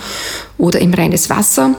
oder 0.58 0.80
im 0.80 0.94
reines 0.94 1.30
Wasser 1.30 1.76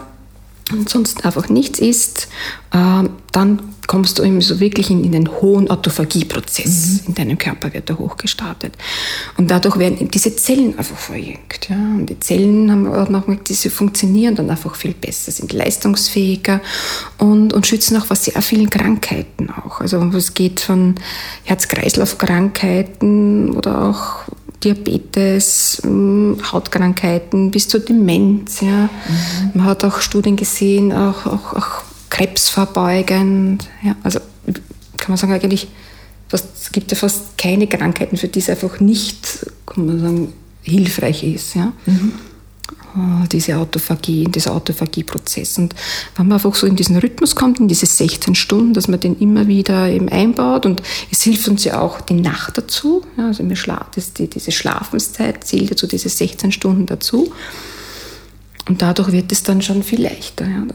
und 0.72 0.88
sonst 0.88 1.24
einfach 1.24 1.48
nichts 1.48 1.78
isst, 1.78 2.28
äh, 2.72 3.04
dann 3.32 3.60
kommst 3.88 4.18
du 4.18 4.22
eben 4.22 4.40
so 4.42 4.60
wirklich 4.60 4.90
in, 4.90 5.02
in 5.02 5.12
den 5.12 5.40
hohen 5.40 5.70
Autophagieprozess. 5.70 7.00
Mhm. 7.02 7.08
In 7.08 7.14
deinem 7.14 7.38
Körper 7.38 7.72
wird 7.72 7.88
er 7.90 7.98
hochgestartet. 7.98 8.74
Und 9.38 9.50
dadurch 9.50 9.78
werden 9.78 10.10
diese 10.10 10.36
Zellen 10.36 10.78
einfach 10.78 10.98
verjüngt. 10.98 11.70
Ja? 11.70 11.76
Und 11.76 12.04
die 12.06 12.20
Zellen 12.20 12.70
haben 12.70 12.86
auch 12.86 13.08
noch 13.08 13.24
diese 13.48 13.70
funktionieren 13.70 14.34
dann 14.34 14.50
einfach 14.50 14.74
viel 14.74 14.92
besser, 14.92 15.32
sind 15.32 15.54
leistungsfähiger 15.54 16.60
und, 17.16 17.54
und 17.54 17.66
schützen 17.66 17.96
auch 17.96 18.04
vor 18.04 18.16
sehr 18.16 18.42
vielen 18.42 18.68
Krankheiten 18.68 19.48
auch. 19.50 19.80
Also 19.80 20.02
es 20.14 20.34
geht 20.34 20.60
von 20.60 20.96
Herz-Kreislauf-Krankheiten 21.44 23.56
oder 23.56 23.88
auch 23.88 24.27
Diabetes, 24.64 25.80
hm, 25.82 26.38
Hautkrankheiten 26.52 27.50
bis 27.50 27.68
zur 27.68 27.80
Demenz. 27.80 28.60
Ja. 28.60 28.88
Mhm. 28.88 29.50
Man 29.54 29.64
hat 29.64 29.84
auch 29.84 30.00
Studien 30.00 30.36
gesehen, 30.36 30.92
auch, 30.92 31.26
auch, 31.26 31.54
auch 31.54 31.82
krebsverbeugend. 32.10 33.68
Ja. 33.82 33.96
Also 34.02 34.20
kann 34.96 35.10
man 35.10 35.16
sagen, 35.16 35.32
eigentlich 35.32 35.68
es 36.30 36.72
gibt 36.72 36.90
ja 36.90 36.96
fast 36.96 37.38
keine 37.38 37.66
Krankheiten, 37.66 38.16
für 38.16 38.28
die 38.28 38.40
es 38.40 38.50
einfach 38.50 38.80
nicht, 38.80 39.46
kann 39.64 39.86
man 39.86 40.00
sagen, 40.00 40.32
hilfreich 40.62 41.24
ist. 41.24 41.54
Ja. 41.54 41.72
Mhm. 41.86 42.12
Ah, 42.94 43.26
diese 43.30 43.56
Autophagie, 43.58 44.24
dieser 44.24 44.54
Autophagie-Prozess. 44.54 45.58
Und 45.58 45.74
wenn 46.16 46.26
man 46.26 46.36
einfach 46.36 46.54
so 46.54 46.66
in 46.66 46.76
diesen 46.76 46.96
Rhythmus 46.96 47.34
kommt, 47.34 47.60
in 47.60 47.68
diese 47.68 47.86
16 47.86 48.34
Stunden, 48.34 48.72
dass 48.72 48.88
man 48.88 48.98
den 48.98 49.18
immer 49.18 49.46
wieder 49.46 49.88
eben 49.88 50.08
einbaut 50.08 50.64
und 50.64 50.82
es 51.10 51.22
hilft 51.22 51.48
uns 51.48 51.64
ja 51.64 51.80
auch 51.80 52.00
die 52.00 52.14
Nacht 52.14 52.56
dazu. 52.56 53.02
Ja, 53.16 53.26
also 53.26 53.42
mir 53.42 53.56
schla 53.56 53.86
das, 53.94 54.14
die, 54.14 54.28
diese 54.28 54.52
Schlafenszeit 54.52 55.44
zählt 55.44 55.70
ja 55.70 55.76
zu 55.76 55.86
diese 55.86 56.08
16 56.08 56.50
Stunden 56.52 56.86
dazu. 56.86 57.30
Und 58.68 58.80
dadurch 58.82 59.12
wird 59.12 59.32
es 59.32 59.42
dann 59.42 59.60
schon 59.60 59.82
viel 59.82 60.02
leichter. 60.02 60.46
Ja. 60.46 60.66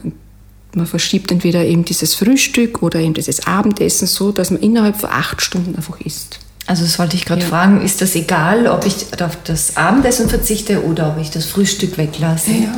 Man 0.74 0.86
verschiebt 0.86 1.30
entweder 1.30 1.64
eben 1.64 1.84
dieses 1.84 2.14
Frühstück 2.14 2.82
oder 2.82 3.00
eben 3.00 3.14
dieses 3.14 3.46
Abendessen 3.46 4.06
so, 4.06 4.32
dass 4.32 4.50
man 4.50 4.60
innerhalb 4.60 5.00
von 5.00 5.10
acht 5.10 5.42
Stunden 5.42 5.76
einfach 5.76 6.00
isst. 6.00 6.40
Also 6.66 6.84
das 6.84 6.98
wollte 6.98 7.16
ich 7.16 7.24
gerade 7.24 7.42
ja. 7.42 7.48
fragen, 7.48 7.82
ist 7.82 8.00
das 8.00 8.14
egal, 8.14 8.66
ob 8.66 8.86
ich 8.86 9.06
auf 9.20 9.36
das 9.44 9.76
Abendessen 9.76 10.28
verzichte 10.28 10.84
oder 10.84 11.08
ob 11.08 11.20
ich 11.20 11.30
das 11.30 11.44
Frühstück 11.44 11.98
weglasse? 11.98 12.52
Ja. 12.52 12.74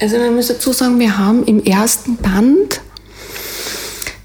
Also 0.00 0.18
man 0.18 0.34
muss 0.34 0.48
dazu 0.48 0.72
sagen, 0.72 0.98
wir 0.98 1.18
haben 1.18 1.44
im 1.44 1.62
ersten 1.62 2.16
Band 2.16 2.80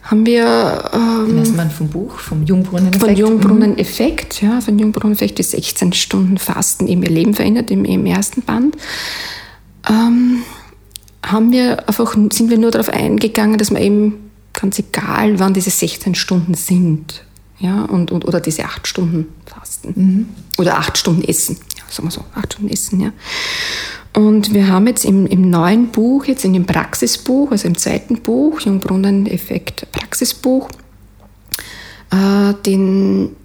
haben 0.06 0.26
wir 0.26 0.92
ähm, 0.94 1.44
Im 1.44 1.58
Band 1.58 1.74
vom 1.74 1.90
Buch, 1.90 2.20
vom 2.20 2.46
Jungbrunnen-Effekt. 2.46 3.04
Von 3.04 3.16
Jungbrunnen-Effekt, 3.16 4.42
ja, 4.42 4.62
von 4.62 4.78
Jungbrunnen-Effekt 4.78 5.40
die 5.40 5.44
16 5.44 5.94
Stunden 5.94 6.38
Fasten 6.38 6.88
eben 6.88 7.02
ihr 7.02 7.10
Leben 7.10 7.34
verändert 7.34 7.72
im, 7.72 7.86
im 7.86 8.06
ersten 8.06 8.44
Band. 8.44 8.78
Ähm, 9.90 10.44
haben 11.26 11.52
wir 11.52 11.88
einfach, 11.88 12.14
sind 12.32 12.52
wir 12.52 12.60
nur 12.60 12.70
darauf 12.70 12.90
eingegangen, 12.90 13.58
dass 13.58 13.72
man 13.72 13.82
eben 13.82 14.30
ganz 14.54 14.78
egal, 14.78 15.40
wann 15.40 15.56
diese 15.56 15.72
16 15.72 16.14
Stunden 16.14 16.54
sind, 16.54 17.24
Ja, 17.58 17.84
und, 17.86 18.12
und, 18.12 18.26
oder 18.26 18.42
diese 18.42 18.66
acht 18.66 18.88
Stunden 18.88 19.28
Fasten. 19.46 19.94
Oder 20.58 20.78
acht 20.78 20.98
Stunden 20.98 21.24
Essen. 21.24 21.58
Ja, 21.78 21.84
sagen 21.90 22.08
wir 22.08 22.12
so, 22.12 22.26
acht 22.36 22.54
Stunden 22.54 22.72
Essen, 22.72 23.00
ja. 23.00 23.14
Und 24.14 24.54
wir 24.54 24.68
haben 24.70 24.88
jetzt 24.88 25.04
im, 25.04 25.26
im 25.26 25.50
neuen 25.50 25.88
Buch, 25.88 26.26
jetzt 26.26 26.46
in 26.46 26.54
dem 26.54 26.66
Praxisbuch, 26.66 27.52
also 27.52 27.68
im 27.68 27.78
zweiten 27.78 28.22
Buch, 28.22 28.62
Jungbrunnen-Effekt 28.62 29.92
Praxisbuch, 29.92 30.70
äh, 32.12 32.54
den, 32.66 33.36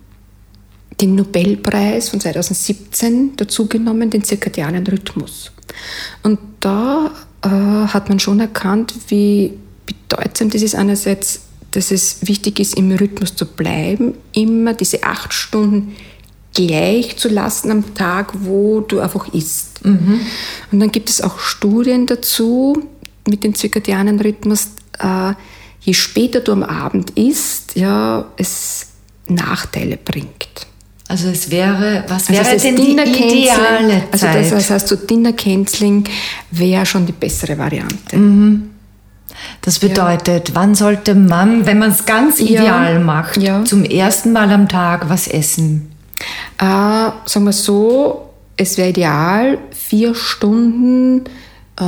den 1.01 1.15
Nobelpreis 1.17 2.09
von 2.09 2.21
2017 2.21 3.37
dazugenommen, 3.37 4.11
den 4.11 4.23
zirkadianen 4.23 4.87
Rhythmus. 4.87 5.51
Und 6.23 6.39
da 6.61 7.11
äh, 7.43 7.49
hat 7.49 8.09
man 8.09 8.21
schon 8.21 8.39
erkannt, 8.39 8.95
wie 9.09 9.55
bedeutsam 9.87 10.51
das 10.51 10.63
ist 10.63 10.77
einerseits, 10.77 11.41
dass 11.73 11.91
es 11.91 12.19
wichtig 12.23 12.61
ist, 12.61 12.77
im 12.77 12.91
Rhythmus 12.93 13.35
zu 13.37 13.47
bleiben, 13.47 14.15
immer 14.33 14.75
diese 14.75 15.03
acht 15.03 15.33
Stunden 15.33 15.95
gleich 16.55 17.17
zu 17.17 17.29
lassen 17.29 17.71
am 17.71 17.95
Tag, 17.95 18.33
wo 18.41 18.81
du 18.81 19.01
einfach 19.01 19.33
isst. 19.33 19.81
Und 20.73 20.81
dann 20.81 20.91
gibt 20.91 21.09
es 21.09 21.21
auch 21.21 21.39
Studien 21.39 22.07
dazu 22.07 22.83
mit 23.29 23.45
dem 23.45 23.55
zirkadianen 23.55 24.19
Rhythmus, 24.21 24.71
äh, 24.99 25.35
je 25.81 25.95
später 25.95 26.41
du 26.41 26.53
am 26.53 26.63
Abend 26.63 27.11
isst, 27.11 27.77
ja, 27.77 28.27
es 28.37 28.89
Nachteile 29.29 29.97
bringt. 29.97 30.67
Also 31.09 31.29
es 31.29 31.51
wäre, 31.51 32.05
was 32.09 32.29
Also 32.29 32.33
wäre 32.33 32.55
das 32.55 32.63
denn 32.63 32.77
die 32.77 32.93
ideale 32.93 34.05
Also 34.13 34.27
Zeit? 34.27 34.37
das, 34.37 34.51
das 34.51 34.71
heißt, 34.71 34.89
so 34.89 34.97
Dinner 34.97 35.33
Canceling 35.33 36.05
wäre 36.53 36.87
schon 36.87 37.05
die 37.07 37.13
bessere 37.13 37.59
Variante. 37.59 38.17
Das 39.63 39.79
bedeutet, 39.79 40.55
wann 40.55 40.75
sollte 40.75 41.15
man, 41.15 41.67
wenn 41.67 41.79
man 41.79 41.91
es 41.91 42.07
ganz 42.07 42.39
Ja. 42.41 42.47
ideal 42.47 43.01
macht, 43.01 43.37
Ja. 43.37 43.65
zum 43.65 43.85
ersten 43.85 44.33
Mal 44.33 44.51
am 44.51 44.69
Tag 44.69 45.09
was 45.09 45.29
essen? 45.29 45.93
Äh, 46.59 46.65
sagen 46.65 47.45
wir 47.45 47.53
so, 47.53 48.31
es 48.57 48.77
wäre 48.77 48.91
ideal, 48.91 49.59
vier 49.71 50.15
Stunden 50.15 51.25
äh, 51.79 51.85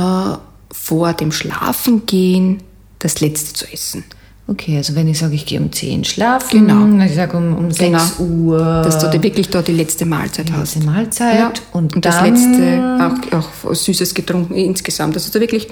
vor 0.71 1.13
dem 1.13 1.31
Schlafengehen 1.31 2.63
das 2.99 3.19
Letzte 3.21 3.53
zu 3.53 3.71
essen. 3.71 4.03
Okay, 4.45 4.75
also 4.75 4.93
wenn 4.95 5.07
ich 5.07 5.19
sage, 5.19 5.35
ich 5.35 5.45
gehe 5.45 5.57
um 5.61 5.71
10 5.71 6.03
schlafen, 6.03 6.67
Genau. 6.67 7.05
ich 7.05 7.15
sage 7.15 7.37
um, 7.37 7.55
um 7.55 7.71
6 7.71 7.79
Genau. 8.17 8.29
Uhr 8.29 8.81
Dass 8.83 8.99
du 8.99 9.07
da 9.09 9.23
wirklich 9.23 9.47
da 9.49 9.61
die 9.61 9.71
letzte 9.71 10.05
Mahlzeit 10.05 10.51
hast. 10.51 10.75
letzte 10.75 10.85
Mahlzeit 10.91 11.61
und, 11.71 11.95
und 11.95 12.03
das 12.05 12.17
dann 12.17 12.35
letzte 12.35 13.29
auch, 13.31 13.39
auch 13.69 13.73
Süßes 13.73 14.13
getrunken 14.13 14.53
insgesamt. 14.55 15.15
Also 15.15 15.31
da 15.31 15.39
wirklich 15.39 15.69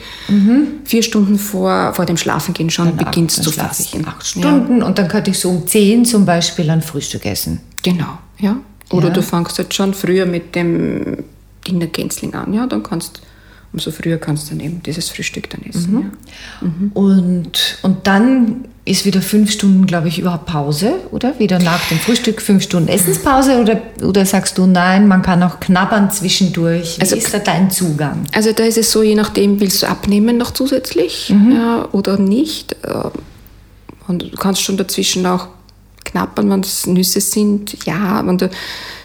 vier 0.86 1.04
Stunden 1.04 1.38
vor, 1.38 1.94
vor 1.94 2.06
dem 2.06 2.16
Schlafengehen 2.16 2.70
schon 2.70 2.96
beginnst 2.96 3.40
dann 3.40 3.44
zu 3.44 3.52
fasten. 3.52 4.06
acht 4.08 4.26
Stunden 4.26 4.82
und 4.82 4.98
dann 4.98 5.10
könnte 5.10 5.32
ich 5.32 5.40
so 5.40 5.50
um 5.50 5.68
10 5.68 6.06
zum 6.06 6.26
Beispiel 6.26 6.70
ein 6.70 6.82
Frühstück 6.82 7.26
essen. 7.26 7.60
Genau, 7.84 8.20
ja. 8.40 8.56
Oder 8.90 9.08
Ja. 9.10 9.14
du 9.14 9.22
fängst 9.22 9.58
jetzt 9.58 9.74
schon 9.74 9.94
früher 9.94 10.26
mit 10.26 10.56
dem 10.56 11.18
Dinner 11.68 11.88
Canceling 11.88 12.34
an, 12.36 12.54
ja, 12.54 12.66
dann 12.68 12.84
kannst 12.84 13.22
umso 13.74 13.92
früher 13.92 14.18
kannst 14.18 14.48
du 14.48 14.56
dann 14.56 14.60
eben 14.66 14.84
dieses 14.84 15.10
Frühstück 15.10 15.50
dann 15.50 15.62
essen. 15.64 16.12
Ja. 16.62 16.68
Und, 16.94 17.78
und 17.84 18.06
dann 18.08 18.66
ist 18.84 19.06
wieder 19.06 19.22
fünf 19.22 19.52
Stunden, 19.52 19.86
glaube 19.86 20.08
ich, 20.08 20.18
überhaupt 20.20 20.48
Pause, 20.48 20.94
oder? 21.12 21.38
Wieder 21.40 21.60
nach 21.60 21.88
dem 21.90 22.00
Frühstück 22.00 22.42
fünf 22.42 22.64
Stunden 22.64 22.90
Essenspause 22.90 23.62
oder, 23.62 23.82
oder 24.04 24.26
sagst 24.26 24.58
du, 24.58 24.66
nein, 24.66 25.08
man 25.08 25.22
kann 25.22 25.42
auch 25.44 25.60
knabbern 25.60 26.10
zwischendurch? 26.12 26.98
Wie 26.98 27.02
Also- 27.02 27.16
ist 27.16 27.34
da 27.34 27.40
dein 27.40 27.70
Zugang? 27.72 28.26
Also 28.34 28.52
da 28.54 28.64
ist 28.64 28.78
es 28.78 28.92
so, 28.92 29.04
je 29.04 29.16
nachdem, 29.16 29.60
willst 29.60 29.84
du 29.84 29.88
abnehmen 29.88 30.38
noch 30.38 30.52
zusätzlich 30.52 31.30
ja, 31.30 31.88
oder 31.92 32.18
nicht. 32.18 32.76
äh, 32.84 33.10
Und 34.08 34.24
du 34.24 34.32
kannst 34.36 34.62
schon 34.64 34.78
dazwischen 34.78 35.26
auch 35.28 35.48
knappern, 36.04 36.50
wenn 36.50 36.62
es 36.62 36.88
Nüsse 36.88 37.22
sind. 37.22 37.86
Ja, 37.86 38.26
wenn 38.26 38.38
du 38.40 38.50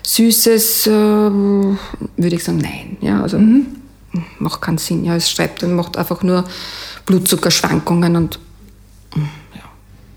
Süßes, 0.02 0.86
äh, 0.86 0.90
würde 0.90 1.86
ich 2.16 2.42
sagen, 2.42 2.58
nein. 2.58 2.96
Ja, 3.02 3.22
also 3.22 3.38
macht 4.38 4.60
keinen 4.62 4.78
Sinn. 4.78 5.04
Ja, 5.04 5.14
es 5.16 5.30
schreibt 5.30 5.62
dann, 5.62 5.74
macht 5.74 5.96
einfach 5.96 6.22
nur 6.22 6.44
Blutzuckerschwankungen 7.06 8.16
und 8.16 8.38
ja, 9.14 9.22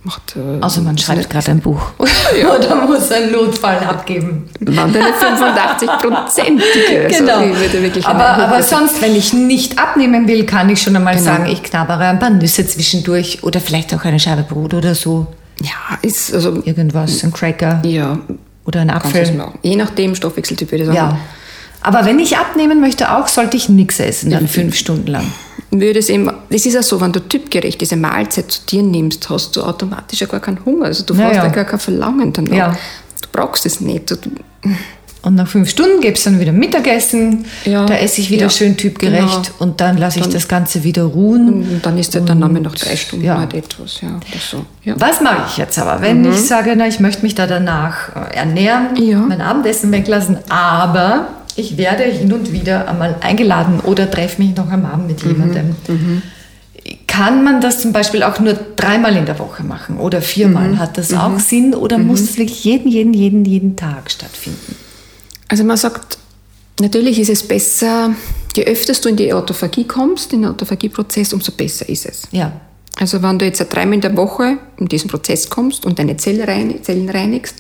macht... 0.03 0.35
Äh, 0.35 0.59
Also 0.61 0.81
man 0.81 0.97
schreibt 0.97 1.29
gerade 1.29 1.51
ein 1.51 1.59
Buch. 1.59 1.81
oder 1.99 2.75
muss 2.87 3.11
einen 3.11 3.31
Notfall 3.31 3.77
abgeben. 3.79 4.49
Waren 4.61 4.91
deine 4.93 5.07
85-prozentige. 5.11 7.05
Also 7.05 7.25
Genau. 7.25 8.09
aber, 8.09 8.29
aber 8.43 8.63
sonst, 8.63 9.01
wenn 9.01 9.15
ich 9.15 9.33
nicht 9.33 9.77
abnehmen 9.77 10.27
will, 10.27 10.45
kann 10.45 10.69
ich 10.69 10.81
schon 10.81 10.95
einmal 10.95 11.15
Genau. 11.15 11.25
sagen, 11.25 11.45
ich 11.45 11.63
knabbere 11.63 12.05
ein 12.05 12.19
paar 12.19 12.29
Nüsse 12.29 12.65
zwischendurch 12.65 13.43
oder 13.43 13.59
vielleicht 13.59 13.93
auch 13.93 14.03
eine 14.03 14.19
Scheibe 14.19 14.43
Brot 14.43 14.73
oder 14.73 14.95
so. 14.95 15.27
Ja, 15.61 15.97
ist 16.01 16.33
also... 16.33 16.61
Irgendwas, 16.63 17.23
ein 17.23 17.33
Cracker 17.33 17.81
Ja, 17.85 18.17
oder 18.65 18.81
ein 18.81 18.89
Apfel. 18.89 19.43
Je 19.61 19.75
nachdem, 19.75 20.15
Stoffwechseltyp 20.15 20.71
würde 20.71 20.83
ich 20.83 20.87
sagen. 20.87 20.97
Ja. 20.97 21.17
Aber 21.81 22.05
wenn 22.05 22.19
ich 22.19 22.37
abnehmen 22.37 22.81
möchte, 22.81 23.11
auch 23.15 23.27
sollte 23.27 23.57
ich 23.57 23.69
nichts 23.69 23.99
essen, 23.99 24.31
dann 24.31 24.47
fünf 24.47 24.75
Stunden 24.75 25.07
lang. 25.07 25.25
Würde 25.71 25.99
es 25.99 26.09
eben, 26.09 26.29
das 26.49 26.65
ist 26.65 26.73
ja 26.73 26.81
so, 26.83 26.99
wenn 26.99 27.11
du 27.11 27.19
typgerecht 27.19 27.79
diese 27.79 27.95
Mahlzeit 27.95 28.51
zu 28.51 28.61
dir 28.67 28.81
nimmst, 28.83 29.29
hast 29.29 29.55
du 29.55 29.61
automatisch 29.63 30.19
ja 30.19 30.27
gar 30.27 30.39
keinen 30.39 30.63
Hunger. 30.65 30.85
Also 30.85 31.03
du 31.05 31.13
Ja, 31.13 31.25
hast 31.25 31.35
ja, 31.35 31.47
gar 31.47 31.63
kein 31.65 31.79
Verlangen 31.79 32.33
danach. 32.33 32.51
Ja. 32.51 32.71
Du 33.21 33.27
brauchst 33.31 33.65
es 33.67 33.79
nicht. 33.79 34.09
Du, 34.09 34.15
Und 35.21 35.35
nach 35.35 35.47
fünf 35.47 35.69
Stunden 35.69 35.99
gibt 36.01 36.17
es 36.17 36.23
dann 36.23 36.39
wieder 36.39 36.53
Mittagessen. 36.53 37.45
Ja. 37.65 37.85
Da 37.85 37.93
esse 37.95 38.19
ich 38.21 38.29
wieder 38.31 38.43
Ja. 38.43 38.49
schön 38.49 38.77
typgerecht 38.77 39.21
Genau. 39.27 39.41
und 39.59 39.79
dann 39.81 39.97
lasse 39.97 40.17
ich 40.19 40.23
Dann- 40.23 40.33
das 40.33 40.47
Ganze 40.47 40.83
wieder 40.83 41.03
ruhen. 41.03 41.49
und 41.69 41.85
dann 41.85 41.97
ist 41.99 42.13
der 42.15 42.21
dann 42.21 42.39
Name 42.39 42.61
noch 42.61 42.73
drei 42.73 42.95
Stunden 42.95 43.25
ja. 43.25 43.37
halt 43.37 43.53
etwas. 43.53 44.01
Ja, 44.01 44.19
so. 44.49 44.65
Ja. 44.85 44.95
Was 44.97 45.21
mache 45.21 45.43
ich 45.49 45.57
jetzt 45.57 45.77
aber, 45.77 46.01
wenn 46.01 46.25
ich 46.31 46.39
sage, 46.41 46.73
na, 46.75 46.87
ich 46.87 46.99
möchte 46.99 47.21
mich 47.21 47.35
da 47.35 47.45
danach 47.47 48.15
äh, 48.31 48.37
ernähren, 48.37 48.87
Mhm. 48.97 49.27
Mein 49.27 49.41
Abendessen 49.41 49.91
weglassen, 49.91 50.37
aber 50.49 51.27
ich 51.59 51.77
werde 51.77 52.03
hin 52.03 52.31
und 52.31 52.51
wieder 52.51 52.87
einmal 52.87 53.15
eingeladen 53.21 53.79
oder 53.81 54.09
treffe 54.09 54.41
mich 54.41 54.55
noch 54.55 54.69
am 54.71 54.85
Abend 54.85 55.07
mit 55.07 55.23
Mhm. 55.23 55.31
jemandem. 55.31 55.75
Kann 57.07 57.43
man 57.43 57.59
das 57.59 57.81
zum 57.81 57.91
Beispiel 57.91 58.23
auch 58.23 58.39
nur 58.39 58.53
dreimal 58.75 59.15
in 59.15 59.25
der 59.25 59.37
Woche 59.39 59.63
machen 59.63 59.97
oder 59.97 60.21
viermal? 60.21 60.69
Mhm. 60.69 60.79
Hat 60.79 60.97
das 60.97 61.13
auch 61.13 61.37
Sinn 61.39 61.75
oder 61.75 61.97
muss 61.97 62.21
es 62.21 62.37
wirklich 62.37 62.63
jeden, 62.63 62.87
jeden, 62.89 63.13
jeden, 63.13 63.43
jeden 63.45 63.75
Tag 63.75 64.09
stattfinden? 64.09 64.75
Also 65.49 65.63
man 65.63 65.75
sagt, 65.77 66.17
natürlich 66.79 67.19
ist 67.19 67.29
es 67.29 67.45
besser, 67.45 68.11
je 68.55 68.63
öfter 68.65 68.93
du 68.93 69.09
in 69.09 69.17
die 69.17 69.33
Autophagie 69.33 69.83
kommst, 69.85 70.31
in 70.33 70.43
den 70.43 70.51
Autophagieprozess, 70.51 71.33
umso 71.33 71.51
besser 71.51 71.87
ist 71.89 72.05
es. 72.05 72.21
Ja. 72.31 72.53
Also 72.97 73.21
wenn 73.21 73.37
du 73.39 73.45
jetzt 73.45 73.59
dreimal 73.69 73.95
in 73.95 74.01
der 74.01 74.15
Woche 74.15 74.57
in 74.77 74.87
diesen 74.87 75.09
Prozess 75.09 75.49
kommst 75.49 75.85
und 75.85 75.99
deine 75.99 76.15
rein, 76.47 76.75
Zellen 76.83 77.09
reinigst, 77.09 77.55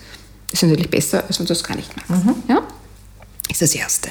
ist 0.51 0.63
natürlich 0.63 0.89
besser, 0.89 1.23
als 1.27 1.39
wenn 1.39 1.45
du 1.45 1.53
das 1.53 1.63
gar 1.63 1.75
nicht 1.75 1.89
machst. 1.95 2.23
Ja? 2.47 2.61
Ist 3.49 3.61
das 3.61 3.75
Erste. 3.75 4.09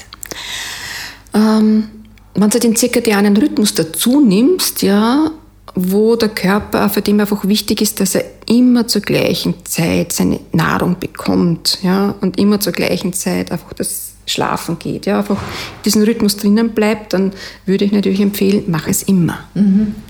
Ähm, 1.34 1.88
wenn 2.34 2.50
du 2.50 2.60
den 2.60 2.76
zirkadianen 2.76 3.36
Rhythmus 3.36 3.74
dazu 3.74 4.20
nimmst, 4.20 4.82
ja, 4.82 5.30
wo 5.74 6.16
der 6.16 6.28
Körper, 6.28 6.88
für 6.88 7.02
den 7.02 7.20
einfach 7.20 7.46
wichtig 7.46 7.80
ist, 7.80 8.00
dass 8.00 8.14
er 8.14 8.24
immer 8.46 8.86
zur 8.86 9.02
gleichen 9.02 9.54
Zeit 9.64 10.12
seine 10.12 10.40
Nahrung 10.52 10.96
bekommt, 10.98 11.78
ja, 11.82 12.14
und 12.20 12.38
immer 12.38 12.60
zur 12.60 12.72
gleichen 12.72 13.12
Zeit 13.12 13.52
einfach 13.52 13.72
das 13.74 14.12
Schlafen 14.26 14.78
geht, 14.78 15.06
ja, 15.06 15.18
einfach 15.18 15.40
diesen 15.84 16.02
Rhythmus 16.02 16.36
drinnen 16.36 16.70
bleibt, 16.70 17.12
dann 17.12 17.32
würde 17.66 17.84
ich 17.84 17.92
natürlich 17.92 18.20
empfehlen, 18.20 18.64
mach 18.66 18.88
es 18.88 19.02
immer, 19.02 19.48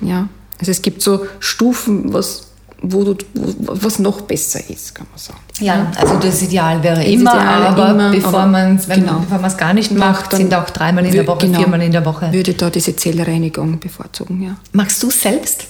ja. 0.03 0.29
Also 0.59 0.73
es 0.73 0.83
gibt 0.83 1.03
so 1.03 1.27
Stufen, 1.39 2.13
was, 2.13 2.48
wo 2.83 3.03
du, 3.05 3.17
was 3.35 3.99
noch 3.99 4.21
besser 4.23 4.61
ist, 4.71 4.95
kann 4.95 5.07
man 5.11 5.19
sagen. 5.19 5.39
Ja, 5.59 5.91
also 5.97 6.15
das 6.19 6.41
Ideal 6.43 6.81
wäre 6.83 6.97
Das 6.97 7.07
immer, 7.07 7.35
Ideale 7.35 7.67
aber 7.69 7.91
immer, 7.91 8.11
bevor 8.13 8.47
man 8.47 8.77
es 8.77 8.89
genau. 8.89 9.25
gar 9.57 9.75
nicht 9.75 9.91
macht, 9.93 10.33
sind 10.33 10.55
auch 10.55 10.71
dreimal 10.71 11.05
in 11.05 11.13
der 11.13 11.27
Woche, 11.27 11.47
genau, 11.47 11.59
viermal 11.59 11.83
in 11.83 11.91
der 11.93 12.05
Woche. 12.05 12.33
Würde 12.33 12.55
da 12.55 12.71
diese 12.71 12.95
Zellreinigung 12.95 13.81
bevorzugen, 13.81 14.43
ja. 14.43 14.57
Machst 14.73 15.03
du 15.03 15.09
es 15.09 15.21
selbst? 15.21 15.67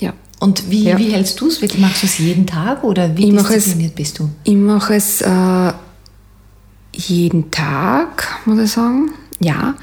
ja. 0.00 0.12
Und 0.38 0.70
wie, 0.70 0.84
Ja. 0.84 0.96
wie 0.96 1.10
hältst 1.12 1.38
du 1.40 1.48
es? 1.48 1.60
Machst 1.78 2.02
du 2.02 2.06
es 2.06 2.16
jeden 2.18 2.46
Tag 2.46 2.82
oder 2.84 3.14
wie 3.16 3.26
Ich 3.28 3.32
mache 3.34 3.54
es- 3.54 3.64
diszipliniert 3.64 3.94
bist 3.94 4.18
du? 4.18 4.30
Ich 4.44 4.54
mache 4.56 4.94
es 4.94 5.20
äh, 5.20 5.72
jeden 6.94 7.50
Tag, 7.50 8.26
muss 8.46 8.58
ich 8.58 8.70
sagen. 8.72 9.10
Ja. 9.40 9.74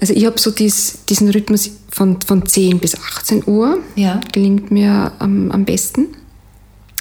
Also 0.00 0.12
ich 0.12 0.26
habe 0.26 0.38
so 0.38 0.50
dies, 0.50 0.98
diesen 1.08 1.30
Rhythmus 1.30 1.70
von, 1.88 2.20
von 2.20 2.46
10 2.46 2.78
bis 2.80 2.96
18 2.96 3.44
Uhr. 3.46 3.78
Ja. 3.94 4.20
Gelingt 4.32 4.70
mir 4.70 5.12
am, 5.18 5.50
am 5.50 5.64
besten. 5.64 6.08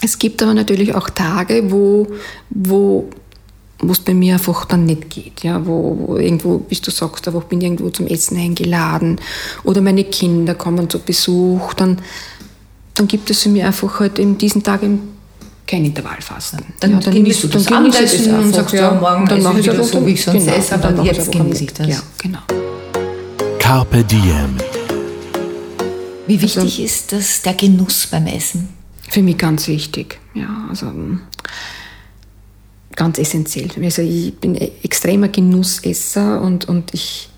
Es 0.01 0.17
gibt 0.19 0.41
aber 0.43 0.53
natürlich 0.53 0.93
auch 0.95 1.09
Tage, 1.09 1.71
wo, 1.71 2.07
wo 2.49 3.09
es 3.89 3.99
bei 3.99 4.13
mir 4.13 4.35
einfach 4.35 4.65
dann 4.65 4.85
nicht 4.85 5.09
geht, 5.09 5.43
ja, 5.43 5.65
wo, 5.65 5.97
wo 5.99 6.17
irgendwo, 6.17 6.65
wie 6.69 6.75
du 6.75 6.91
sagst, 6.91 7.25
bin 7.49 7.59
ich 7.59 7.65
irgendwo 7.65 7.89
zum 7.89 8.07
Essen 8.07 8.37
eingeladen 8.37 9.17
oder 9.63 9.81
meine 9.81 10.03
Kinder 10.05 10.55
kommen 10.55 10.89
zu 10.89 10.99
Besuch, 10.99 11.73
dann, 11.73 11.99
dann 12.93 13.07
gibt 13.07 13.29
es 13.29 13.43
für 13.43 13.49
mich 13.49 13.63
einfach 13.63 13.99
halt 13.99 14.19
in 14.19 14.37
diesen 14.37 14.63
Tagen 14.63 14.99
kein 15.67 15.83
Intervallfasten. 15.85 16.61
Dann 16.79 17.01
ja, 17.01 17.11
genießt 17.11 17.43
du 17.43 17.47
das 17.47 17.67
Abendessen 17.71 18.39
und 18.39 18.53
sagst, 18.53 18.73
ja, 18.75 18.91
morgen 18.93 19.25
dann 19.25 19.41
mache 19.41 19.59
ich 19.59 19.65
wieder 19.65 19.83
so, 19.83 19.93
dann- 19.93 20.05
wie 20.05 20.11
ich 20.11 20.23
sonst 20.23 20.45
genau, 20.45 20.57
esse, 20.57 20.75
aber 20.75 20.91
dann 20.91 21.05
jetzt 21.05 21.31
genieße 21.31 21.63
ich 21.63 21.73
das. 21.73 21.87
Ja, 21.87 21.99
genau. 22.21 22.39
Carpe 23.65 24.03
Diem. 24.03 24.57
Wie 26.27 26.39
wichtig 26.39 26.83
ist 26.83 27.11
das 27.11 27.41
der 27.41 27.55
Genuss 27.55 28.05
beim 28.05 28.27
Essen? 28.27 28.69
Für 29.09 29.23
mich 29.23 29.39
ganz 29.39 29.67
wichtig. 29.67 30.19
Ja, 30.35 30.67
also 30.69 30.93
ganz 32.95 33.17
essentiell. 33.17 33.71
Also 33.83 34.03
ich 34.03 34.35
bin 34.35 34.55
ein 34.55 34.69
extremer 34.83 35.29
Genussesser 35.29 36.41
und, 36.41 36.69
und 36.69 36.93
ich, 36.93 37.29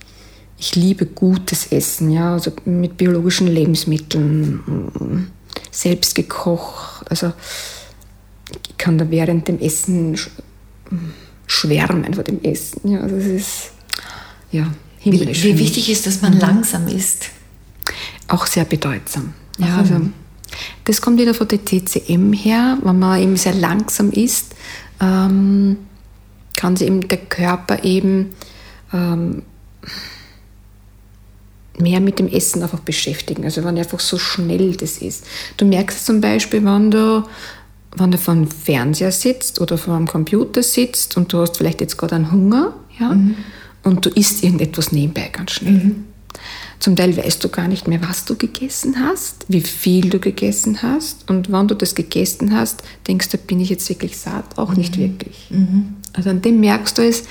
ich 0.57 0.75
liebe 0.75 1.05
gutes 1.05 1.67
Essen, 1.67 2.11
ja, 2.11 2.34
also 2.34 2.51
mit 2.65 2.97
biologischen 2.97 3.47
Lebensmitteln, 3.47 5.32
selbst 5.71 6.13
gekocht. 6.13 7.09
Also 7.09 7.32
ich 8.67 8.78
kann 8.78 8.97
da 8.97 9.09
während 9.09 9.47
dem 9.47 9.59
Essen 9.59 10.19
schwärmen 11.45 12.13
vor 12.15 12.25
dem 12.25 12.43
Essen. 12.43 12.91
Ja, 12.91 12.99
also 12.99 13.15
es 13.15 13.28
ist 13.28 13.71
ja 14.51 14.67
himmlisch. 14.99 15.43
Wie, 15.43 15.55
wie 15.55 15.59
wichtig 15.59 15.89
ist, 15.89 16.07
dass 16.07 16.21
man 16.21 16.35
mhm. 16.35 16.39
langsam 16.39 16.87
isst? 16.87 17.27
Auch 18.27 18.45
sehr 18.45 18.65
bedeutsam. 18.65 19.33
Ja, 19.57 19.77
also, 19.77 20.01
das 20.83 21.01
kommt 21.01 21.19
wieder 21.19 21.33
von 21.33 21.47
der 21.47 21.63
TCM 21.63 22.33
her, 22.33 22.77
wenn 22.83 22.99
man 22.99 23.21
eben 23.21 23.37
sehr 23.37 23.53
langsam 23.53 24.11
isst, 24.11 24.55
ähm, 25.01 25.77
kann 26.55 26.75
sich 26.75 26.87
eben 26.87 27.07
der 27.07 27.17
Körper 27.17 27.83
eben 27.83 28.31
ähm, 28.93 29.43
mehr 31.77 31.99
mit 31.99 32.19
dem 32.19 32.27
Essen 32.27 32.63
einfach 32.63 32.79
beschäftigen. 32.79 33.43
Also 33.43 33.63
wenn 33.63 33.77
einfach 33.77 33.99
so 33.99 34.17
schnell 34.17 34.75
das 34.75 34.97
ist. 34.97 35.25
Du 35.57 35.65
merkst 35.65 36.05
zum 36.05 36.21
Beispiel, 36.21 36.63
wenn 36.65 36.91
du, 36.91 37.23
wenn 37.95 38.11
du 38.11 38.17
vor 38.17 38.33
dem 38.33 38.49
Fernseher 38.49 39.11
sitzt 39.11 39.61
oder 39.61 39.77
vor 39.77 39.95
einem 39.95 40.07
Computer 40.07 40.63
sitzt 40.63 41.17
und 41.17 41.31
du 41.31 41.39
hast 41.39 41.57
vielleicht 41.57 41.81
jetzt 41.81 41.97
gerade 41.97 42.15
einen 42.15 42.31
Hunger, 42.31 42.73
ja, 42.99 43.09
mhm. 43.13 43.35
Und 43.88 44.05
du 44.05 44.09
isst 44.09 44.43
irgendetwas 44.43 44.91
nebenbei 44.91 45.29
ganz 45.31 45.51
schnell. 45.51 45.73
Mhm. 45.73 46.05
Zum 46.79 46.95
Teil 46.95 47.17
weißt 47.17 47.43
du 47.43 47.49
gar 47.49 47.67
nicht 47.67 47.88
mehr, 47.88 48.01
was 48.07 48.25
du 48.25 48.35
gegessen 48.35 48.97
hast, 48.99 49.45
wie 49.47 49.61
viel 49.61 50.09
du 50.09 50.19
gegessen 50.19 50.83
hast. 50.83 51.27
Und 51.29 51.51
wenn 51.51 51.67
du 51.67 51.73
das 51.73 51.95
gegessen 51.95 52.55
hast, 52.55 52.83
denkst 53.07 53.29
du, 53.29 53.38
bin 53.38 53.59
ich 53.59 53.69
jetzt 53.69 53.89
wirklich 53.89 54.17
satt? 54.17 54.57
Auch 54.59 54.71
mhm. 54.71 54.77
nicht 54.77 54.97
wirklich. 54.97 55.47
Mhm. 55.49 55.95
Also 56.13 56.29
an 56.29 56.41
dem 56.41 56.59
merkst 56.59 56.97
du 56.97 57.07
es, 57.07 57.23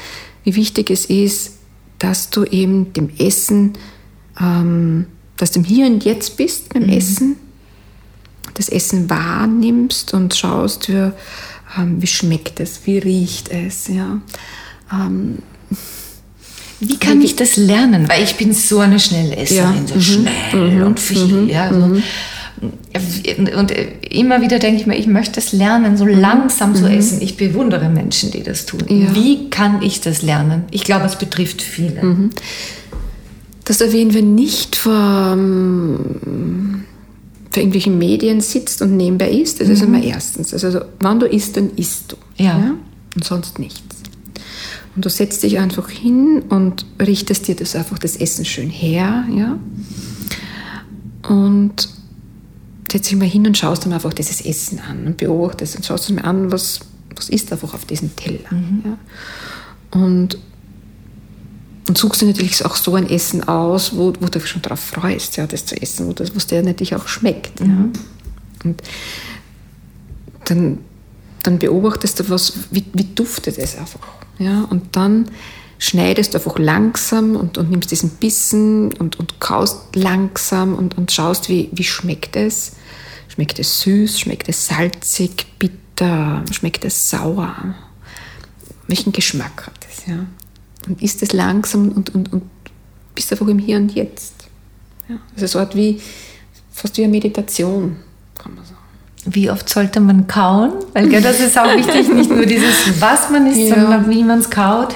wie 0.42 0.56
wichtig 0.56 0.90
es 0.90 1.06
ist, 1.06 1.52
dass 1.98 2.30
du 2.30 2.44
eben 2.44 2.92
dem 2.92 3.10
Essen, 3.18 3.74
ähm, 4.40 5.06
dass 5.36 5.52
du 5.52 5.60
im 5.60 5.64
Hier 5.64 5.86
und 5.86 6.04
Jetzt 6.04 6.36
bist 6.36 6.72
beim 6.72 6.84
mhm. 6.84 6.90
Essen, 6.90 7.36
das 8.54 8.68
Essen 8.68 9.08
wahrnimmst 9.08 10.12
und 10.12 10.34
schaust, 10.34 10.88
wie, 10.88 11.12
ähm, 11.78 12.02
wie 12.02 12.06
schmeckt 12.06 12.58
es, 12.58 12.80
wie 12.84 12.98
riecht 12.98 13.48
es. 13.50 13.86
Ja. 13.86 14.20
Ähm, 14.92 15.38
wie 16.80 16.98
kann 16.98 17.22
ich 17.22 17.36
das 17.36 17.56
lernen? 17.56 18.08
Weil 18.08 18.22
ich 18.22 18.36
bin 18.36 18.52
so 18.52 18.80
eine 18.80 19.00
Schnellesserin, 19.00 19.86
ja. 19.86 19.88
so 19.88 19.94
mhm. 19.94 20.00
schnell 20.02 20.70
mhm. 20.70 20.86
und 20.86 21.00
viel. 21.00 21.24
Mhm. 21.24 21.48
Ja, 21.48 21.72
so. 21.72 21.86
Mhm. 21.86 22.02
Und 23.58 23.72
immer 24.10 24.40
wieder 24.40 24.58
denke 24.58 24.80
ich 24.80 24.86
mir, 24.86 24.96
ich 24.96 25.06
möchte 25.06 25.40
es 25.40 25.52
lernen, 25.52 25.96
so 25.96 26.04
mhm. 26.04 26.18
langsam 26.18 26.74
zu 26.74 26.84
mhm. 26.84 26.98
essen. 26.98 27.20
Ich 27.20 27.36
bewundere 27.36 27.88
Menschen, 27.88 28.30
die 28.30 28.42
das 28.42 28.66
tun. 28.66 28.80
Ja. 28.88 29.14
Wie 29.14 29.50
kann 29.50 29.82
ich 29.82 30.00
das 30.00 30.22
lernen? 30.22 30.64
Ich 30.70 30.84
glaube, 30.84 31.06
es 31.06 31.16
betrifft 31.16 31.62
viele. 31.62 32.30
Auf 33.68 33.92
jeden 33.92 34.12
Fall 34.12 34.22
nicht 34.22 34.76
vor, 34.76 35.36
vor 37.50 37.62
irgendwelchen 37.62 37.98
Medien 37.98 38.40
sitzt 38.40 38.80
und 38.80 38.96
nebenbei 38.96 39.30
isst, 39.30 39.60
das 39.60 39.68
ist 39.68 39.82
immer 39.82 40.02
erstens. 40.02 40.54
Also, 40.54 40.80
wenn 41.00 41.20
du 41.20 41.26
isst, 41.26 41.56
dann 41.56 41.70
isst 41.76 42.12
du. 42.12 42.16
Ja. 42.36 42.58
ja? 42.58 42.74
Und 43.14 43.24
sonst 43.24 43.58
nichts. 43.58 43.82
Und 44.96 45.04
du 45.04 45.10
setzt 45.10 45.42
dich 45.42 45.58
einfach 45.58 45.90
hin 45.90 46.42
und 46.48 46.86
richtest 47.00 47.46
dir 47.46 47.54
das 47.54 47.76
einfach 47.76 47.98
das 47.98 48.16
Essen 48.16 48.46
schön 48.46 48.70
her, 48.70 49.26
ja. 49.30 49.58
Und 51.28 51.88
setzt 52.90 53.10
dich 53.10 53.18
mal 53.18 53.28
hin 53.28 53.46
und 53.46 53.58
schaust 53.58 53.84
dir 53.84 53.92
einfach 53.92 54.14
dieses 54.14 54.40
Essen 54.40 54.80
an 54.80 55.06
und 55.06 55.16
beobachtest 55.18 55.76
und 55.76 55.84
schaust 55.84 56.10
mal 56.10 56.22
an, 56.22 56.50
was, 56.50 56.80
was 57.14 57.28
ist 57.28 57.52
einfach 57.52 57.74
auf 57.74 57.84
diesem 57.84 58.16
Teller. 58.16 58.50
Mhm. 58.50 58.82
Ja? 58.84 60.00
Und, 60.00 60.38
und 61.88 61.98
suchst 61.98 62.22
dir 62.22 62.26
natürlich 62.26 62.64
auch 62.64 62.76
so 62.76 62.94
ein 62.94 63.08
Essen 63.08 63.46
aus, 63.46 63.96
wo, 63.96 64.14
wo 64.20 64.26
du 64.26 64.40
schon 64.40 64.62
darauf 64.62 64.80
freust, 64.80 65.36
ja, 65.36 65.46
das 65.46 65.66
zu 65.66 65.80
essen, 65.80 66.08
wo 66.08 66.22
es 66.22 66.46
dir 66.46 66.62
natürlich 66.62 66.94
auch 66.94 67.06
schmeckt. 67.06 67.60
Mhm. 67.60 67.66
Ja? 67.66 68.00
Und 68.64 68.82
dann, 70.46 70.78
dann 71.42 71.58
beobachtest 71.58 72.20
du, 72.20 72.30
was, 72.30 72.54
wie, 72.70 72.84
wie 72.94 73.04
duftet 73.14 73.58
es 73.58 73.76
einfach. 73.76 74.25
Ja, 74.38 74.64
und 74.64 74.96
dann 74.96 75.30
schneidest 75.78 76.34
du 76.34 76.38
einfach 76.38 76.58
langsam 76.58 77.36
und, 77.36 77.58
und 77.58 77.70
nimmst 77.70 77.90
diesen 77.90 78.10
Bissen 78.10 78.92
und, 78.94 79.18
und 79.18 79.40
kaust 79.40 79.94
langsam 79.94 80.74
und, 80.74 80.96
und 80.96 81.12
schaust, 81.12 81.48
wie, 81.48 81.70
wie 81.72 81.84
schmeckt 81.84 82.36
es. 82.36 82.72
Schmeckt 83.28 83.58
es 83.58 83.80
süß, 83.80 84.20
schmeckt 84.20 84.48
es 84.48 84.66
salzig, 84.66 85.46
bitter, 85.58 86.44
schmeckt 86.52 86.84
es 86.84 87.10
sauer? 87.10 87.74
Welchen 88.86 89.12
Geschmack 89.12 89.66
hat 89.66 89.86
es? 89.90 90.06
Ja? 90.06 90.26
Und 90.86 91.02
isst 91.02 91.22
es 91.22 91.32
langsam 91.32 91.90
und, 91.90 92.14
und, 92.14 92.32
und 92.32 92.44
bist 93.14 93.32
einfach 93.32 93.48
im 93.48 93.58
Hier 93.58 93.76
und 93.76 93.94
Jetzt. 93.94 94.46
Ja? 95.08 95.16
Das 95.34 95.42
ist 95.42 95.52
so 95.52 95.58
Art 95.58 95.74
wie, 95.74 96.00
fast 96.72 96.96
wie 96.96 97.02
eine 97.02 97.10
Meditation, 97.10 97.96
kann 98.38 98.54
man 98.54 98.64
sagen. 98.64 98.75
Wie 99.26 99.50
oft 99.50 99.68
sollte 99.68 100.00
man 100.00 100.28
kauen? 100.28 100.72
Weil 100.94 101.08
gell, 101.08 101.20
das 101.20 101.40
ist 101.40 101.58
auch 101.58 101.74
wichtig, 101.76 102.08
nicht 102.08 102.30
nur 102.30 102.46
dieses, 102.46 103.00
was 103.00 103.28
man 103.30 103.46
isst, 103.46 103.58
ja. 103.58 103.74
sondern 103.74 104.08
wie 104.08 104.22
man 104.22 104.38
es 104.38 104.48
kaut. 104.48 104.94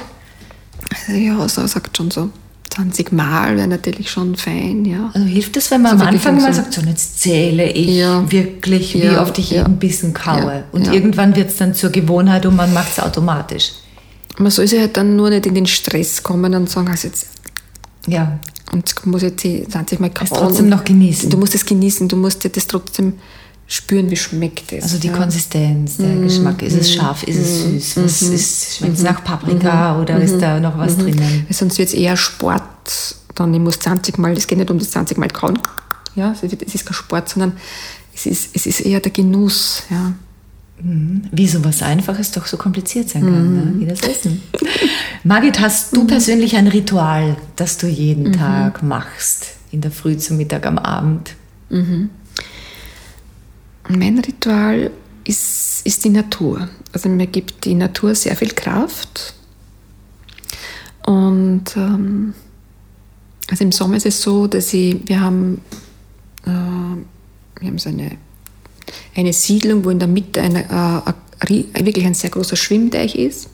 Ja, 1.09 1.49
so 1.49 1.66
sagt 1.66 1.97
schon 1.97 2.11
so. 2.11 2.31
20 2.70 3.11
Mal 3.11 3.57
wäre 3.57 3.66
natürlich 3.66 4.11
schon 4.11 4.37
fein, 4.37 4.85
ja. 4.85 5.11
Also 5.12 5.26
hilft 5.26 5.57
es, 5.57 5.70
wenn 5.72 5.83
man 5.83 5.99
so 5.99 6.05
am 6.05 6.14
Anfang 6.14 6.41
mal 6.41 6.55
sagt, 6.55 6.72
so 6.72 6.81
jetzt 6.83 7.20
zähle 7.20 7.68
ich 7.68 7.97
ja. 7.97 8.31
wirklich, 8.31 8.95
wie 8.95 9.05
ja, 9.05 9.20
oft 9.20 9.37
ich 9.39 9.51
ja. 9.51 9.59
jeden 9.59 9.78
Bissen 9.78 10.14
kaue. 10.14 10.62
Und 10.70 10.87
irgendwann 10.93 11.35
wird 11.35 11.51
es 11.51 11.57
dann 11.57 11.74
zur 11.74 11.91
Gewohnheit 11.91 12.47
und 12.47 12.55
man 12.55 12.72
macht 12.72 12.93
es 12.93 13.01
automatisch. 13.01 13.72
Man 14.39 14.53
soll 14.53 14.68
sich 14.68 14.78
halt 14.78 14.97
dann 14.97 15.16
nur 15.16 15.31
nicht 15.31 15.47
in 15.47 15.55
den 15.55 15.66
Stress 15.66 16.22
kommen 16.22 16.55
und 16.55 16.70
sagen, 16.70 16.89
also 16.89 17.09
jetzt. 17.09 17.26
Ja. 18.07 18.39
Und 18.72 18.95
muss 19.07 19.22
jetzt 19.22 19.41
20 19.41 19.99
Mal 19.99 20.11
kauen. 20.11 20.28
Es 20.31 20.39
trotzdem 20.39 20.68
noch 20.68 20.85
genießen. 20.85 21.28
Du 21.28 21.37
musst 21.37 21.57
es 21.57 21.66
genießen, 21.66 22.09
du 22.09 22.16
musst 22.16 22.45
dir 22.45 22.51
das 22.51 22.68
trotzdem 22.68 23.14
spüren, 23.70 24.10
wie 24.10 24.16
schmeckt 24.16 24.72
es. 24.72 24.82
Also 24.82 24.98
die 24.98 25.06
ja. 25.06 25.16
Konsistenz, 25.16 25.96
der 25.96 26.08
mm, 26.08 26.22
Geschmack. 26.24 26.60
Ist 26.60 26.74
mm, 26.74 26.80
es 26.80 26.92
scharf, 26.92 27.22
ist 27.22 27.38
mm, 27.38 27.76
es 27.76 27.94
süß? 27.94 28.04
Was 28.04 28.22
mm, 28.22 28.34
ist, 28.34 28.76
schmeckt 28.76 28.94
es 28.94 29.02
nach 29.02 29.22
Paprika 29.22 30.00
oder 30.00 30.20
ist 30.20 30.38
da 30.40 30.58
noch 30.58 30.76
was 30.76 30.98
drinnen? 30.98 31.46
Sonst 31.50 31.78
wird 31.78 31.88
es 31.88 31.94
eher 31.94 32.16
Sport. 32.16 32.62
Dann 33.36 33.54
ich 33.54 33.60
muss 33.60 33.78
20 33.78 34.18
Mal, 34.18 34.32
es 34.32 34.48
geht 34.48 34.58
nicht 34.58 34.70
um 34.70 34.78
das 34.78 34.90
20 34.90 35.18
Mal 35.18 35.28
kauen. 35.28 35.58
Ja, 36.16 36.32
es 36.32 36.42
ist 36.42 36.84
kein 36.84 36.94
Sport, 36.94 37.28
sondern 37.28 37.52
es 38.12 38.26
ist, 38.26 38.50
es 38.54 38.66
ist 38.66 38.80
eher 38.80 38.98
der 38.98 39.12
Genuss. 39.12 39.84
Ja. 39.88 40.14
Mhm. 40.82 41.22
Wie 41.30 41.46
so 41.46 41.64
was 41.64 41.82
Einfaches 41.82 42.32
doch 42.32 42.46
so 42.46 42.56
kompliziert 42.56 43.08
sein 43.08 43.22
kann, 43.22 43.54
ne? 43.54 43.74
wie 43.80 43.86
das 43.86 44.00
Essen. 44.00 44.42
Margit, 45.22 45.60
hast 45.60 45.94
du 45.94 46.06
persönlich 46.06 46.56
ein 46.56 46.66
Ritual, 46.66 47.36
das 47.54 47.78
du 47.78 47.86
jeden 47.86 48.28
mhm. 48.28 48.32
Tag 48.32 48.82
machst? 48.82 49.54
In 49.70 49.80
der 49.80 49.92
Früh, 49.92 50.16
zum 50.16 50.38
Mittag, 50.38 50.66
am 50.66 50.78
Abend? 50.78 51.36
Mhm. 51.68 52.10
Mein 53.97 54.18
Ritual 54.18 54.91
ist, 55.24 55.82
ist 55.84 56.05
die 56.05 56.11
Natur. 56.11 56.68
Also 56.93 57.09
mir 57.09 57.26
gibt 57.26 57.64
die 57.64 57.74
Natur 57.74 58.14
sehr 58.14 58.36
viel 58.36 58.51
Kraft. 58.51 59.34
Und 61.07 61.76
ähm, 61.76 62.34
also 63.51 63.64
im 63.64 63.72
Sommer 63.72 63.97
ist 63.97 64.07
es 64.07 64.22
so, 64.22 64.47
dass 64.47 64.72
ich, 64.72 64.97
wir 65.07 65.20
haben, 65.20 65.61
äh, 66.45 66.51
wir 66.51 67.68
haben 67.68 67.78
so 67.78 67.88
eine, 67.88 68.12
eine 69.16 69.32
Siedlung, 69.32 69.84
wo 69.84 69.91
in 69.91 69.99
der 69.99 70.09
Mitte 70.09 70.41
eine, 70.41 70.64
äh, 70.64 71.64
wirklich 71.84 72.07
ein 72.07 72.14
sehr 72.14 72.30
großer 72.30 72.57
Schwimmteich 72.57 73.14
ist. 73.16 73.49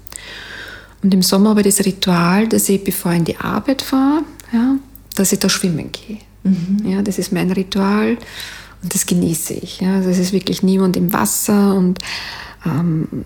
Und 1.02 1.14
im 1.14 1.22
Sommer 1.22 1.50
habe 1.50 1.60
ich 1.60 1.76
das 1.76 1.86
Ritual, 1.86 2.48
dass 2.48 2.68
ich, 2.68 2.82
bevor 2.82 3.12
ich 3.12 3.18
in 3.18 3.24
die 3.24 3.36
Arbeit 3.36 3.82
fahre, 3.82 4.22
ja, 4.52 4.76
dass 5.14 5.32
ich 5.32 5.38
da 5.38 5.48
schwimmen 5.48 5.92
gehe. 5.92 6.18
Mhm. 6.42 6.90
Ja, 6.90 7.02
das 7.02 7.18
ist 7.18 7.32
mein 7.32 7.50
Ritual. 7.50 8.18
Und 8.82 8.94
das 8.94 9.06
genieße 9.06 9.54
ich. 9.54 9.80
Ja. 9.80 9.96
Also 9.96 10.10
es 10.10 10.18
ist 10.18 10.32
wirklich 10.32 10.62
niemand 10.62 10.96
im 10.96 11.12
Wasser 11.12 11.74
und 11.74 11.98
ähm, 12.64 13.24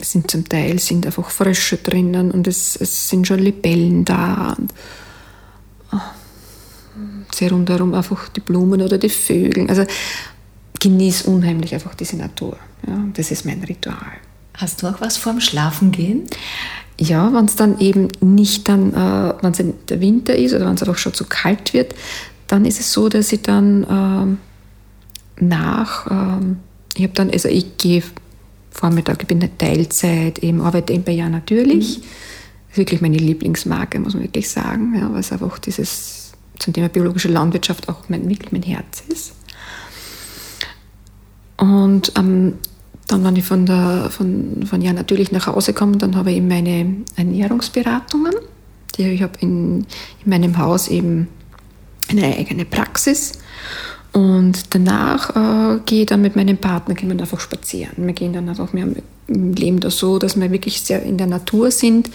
es 0.00 0.12
sind 0.12 0.30
zum 0.30 0.48
Teil 0.48 0.78
sind 0.78 1.06
einfach 1.06 1.30
Frösche 1.30 1.76
drinnen 1.76 2.30
und 2.30 2.46
es, 2.46 2.76
es 2.76 3.08
sind 3.08 3.26
schon 3.26 3.40
Libellen 3.40 4.04
da. 4.04 4.54
Und, 4.58 4.72
oh, 5.92 6.00
sehr 7.34 7.50
rundherum 7.50 7.94
einfach 7.94 8.28
die 8.28 8.40
Blumen 8.40 8.80
oder 8.82 8.98
die 8.98 9.08
Vögel. 9.08 9.68
Also 9.68 9.84
genieße 10.80 11.28
unheimlich 11.28 11.74
einfach 11.74 11.94
diese 11.94 12.16
Natur. 12.16 12.56
Ja. 12.86 13.04
Das 13.14 13.30
ist 13.30 13.44
mein 13.44 13.62
Ritual. 13.64 13.96
Hast 14.54 14.82
du 14.82 14.86
auch 14.86 15.00
was 15.00 15.16
vorm 15.16 15.40
Schlafengehen? 15.40 16.24
Ja, 17.00 17.32
wenn 17.32 17.44
es 17.44 17.54
dann 17.54 17.78
eben 17.78 18.08
nicht 18.20 18.68
dann, 18.68 18.92
äh, 18.92 19.34
wenn 19.40 19.52
es 19.52 19.62
der 19.88 20.00
Winter 20.00 20.34
ist 20.34 20.52
oder 20.52 20.66
wenn 20.66 20.74
es 20.74 20.82
einfach 20.82 20.98
schon 20.98 21.14
zu 21.14 21.24
kalt 21.24 21.72
wird, 21.72 21.94
dann 22.48 22.64
ist 22.64 22.80
es 22.80 22.92
so, 22.92 23.08
dass 23.08 23.32
ich 23.32 23.42
dann 23.42 23.84
äh, 23.84 24.47
nach. 25.40 26.10
Ähm, 26.10 26.58
ich 26.94 27.02
habe 27.02 27.14
dann, 27.14 27.30
also 27.30 27.48
ich 27.48 27.76
gehe 27.76 28.02
Vormittag, 28.70 29.22
ich 29.22 29.28
bin 29.28 29.40
eine 29.40 29.56
Teilzeit, 29.56 30.40
eben 30.40 30.60
arbeite 30.60 30.92
eben 30.92 31.04
bei 31.04 31.12
Ja 31.12 31.28
natürlich. 31.28 31.98
Mhm. 31.98 32.02
Das 32.02 32.72
ist 32.72 32.78
wirklich 32.78 33.00
meine 33.00 33.16
Lieblingsmarke, 33.16 33.98
muss 33.98 34.14
man 34.14 34.24
wirklich 34.24 34.48
sagen, 34.48 34.94
ja, 34.98 35.12
weil 35.12 35.20
es 35.20 35.32
einfach 35.32 35.58
dieses 35.58 36.32
zum 36.58 36.72
Thema 36.72 36.88
biologische 36.88 37.28
Landwirtschaft 37.28 37.88
auch 37.88 38.08
mein, 38.08 38.28
wirklich 38.28 38.52
mein 38.52 38.62
Herz 38.62 39.02
ist. 39.08 39.32
Und 41.56 42.16
am 42.16 42.54
Dann, 43.08 43.24
wenn 43.24 43.36
ich 43.36 43.44
von, 43.44 43.64
der, 43.64 44.10
von, 44.10 44.66
von 44.66 44.82
ja 44.82 44.92
natürlich 44.92 45.32
nach 45.32 45.46
Hause 45.46 45.72
komme, 45.72 45.96
dann 45.96 46.14
habe 46.14 46.30
ich 46.30 46.36
eben 46.36 46.48
meine 46.48 47.04
Ernährungsberatungen. 47.16 48.34
Die, 48.96 49.08
ich 49.08 49.22
habe 49.22 49.32
in, 49.40 49.86
in 50.24 50.30
meinem 50.30 50.58
Haus 50.58 50.88
eben 50.88 51.28
eine 52.08 52.36
eigene 52.36 52.64
Praxis. 52.64 53.32
Und 54.18 54.74
danach 54.74 55.30
äh, 55.36 55.78
gehe 55.86 56.00
ich 56.00 56.06
dann 56.06 56.22
mit 56.22 56.34
meinem 56.34 56.56
Partner 56.56 56.96
gehen 56.96 57.08
wir 57.08 57.20
einfach 57.20 57.38
spazieren. 57.38 57.92
Wir 57.98 58.14
gehen 58.14 58.32
dann 58.32 58.48
einfach, 58.48 58.74
wir 58.74 58.92
leben 59.28 59.78
da 59.78 59.90
so, 59.90 60.18
dass 60.18 60.40
wir 60.40 60.50
wirklich 60.50 60.80
sehr 60.80 61.04
in 61.04 61.18
der 61.18 61.28
Natur 61.28 61.70
sind. 61.70 62.10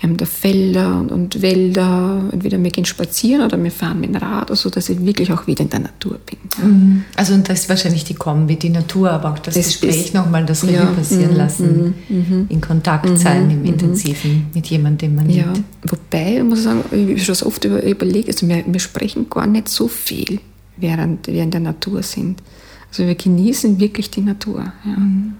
Wir 0.00 0.08
haben 0.08 0.16
da 0.16 0.26
Felder 0.26 0.98
und, 0.98 1.12
und 1.12 1.42
Wälder. 1.42 2.24
Entweder 2.32 2.60
wir 2.60 2.70
gehen 2.70 2.84
spazieren 2.84 3.44
oder 3.44 3.62
wir 3.62 3.70
fahren 3.70 4.00
mit 4.00 4.10
dem 4.10 4.16
Rad, 4.16 4.50
also 4.50 4.70
dass 4.70 4.88
ich 4.88 5.06
wirklich 5.06 5.32
auch 5.32 5.46
wieder 5.46 5.62
in 5.62 5.70
der 5.70 5.78
Natur 5.78 6.18
bin. 6.26 6.38
Mhm. 6.66 7.04
Also 7.14 7.34
und 7.34 7.48
das 7.48 7.60
ist 7.60 7.68
wahrscheinlich 7.68 8.02
die 8.02 8.14
Kombi, 8.14 8.56
die 8.56 8.70
Natur, 8.70 9.12
aber 9.12 9.30
auch 9.30 9.38
das, 9.38 9.54
das 9.54 9.66
Gespräch 9.66 10.14
nochmal 10.14 10.44
das 10.46 10.64
Revue 10.64 10.74
ja. 10.74 10.86
passieren 10.86 11.30
mhm. 11.30 11.36
lassen, 11.36 11.94
mhm. 12.08 12.46
in 12.48 12.60
Kontakt 12.60 13.08
mhm. 13.08 13.16
sein 13.18 13.48
im 13.52 13.60
mhm. 13.60 13.66
Intensiven 13.66 14.46
mit 14.52 14.66
jemandem, 14.66 15.10
den 15.10 15.14
man 15.14 15.30
ja. 15.30 15.52
liebt. 15.52 15.64
Wobei, 15.84 16.38
ich 16.38 16.42
muss 16.42 16.64
sagen, 16.64 16.82
ich 16.90 17.24
schon 17.24 17.36
so 17.36 17.46
oft 17.46 17.64
über, 17.64 17.84
überlegt, 17.84 18.28
also 18.30 18.48
wir, 18.48 18.64
wir 18.66 18.80
sprechen 18.80 19.30
gar 19.30 19.46
nicht 19.46 19.68
so 19.68 19.86
viel, 19.86 20.40
während 20.76 21.26
wir 21.26 21.42
in 21.42 21.50
der 21.50 21.60
Natur 21.60 22.02
sind. 22.02 22.42
Also 22.88 23.06
wir 23.06 23.14
genießen 23.14 23.78
wirklich 23.80 24.10
die 24.10 24.20
Natur. 24.20 24.72
Ja. 24.84 24.90
Mhm. 24.90 25.34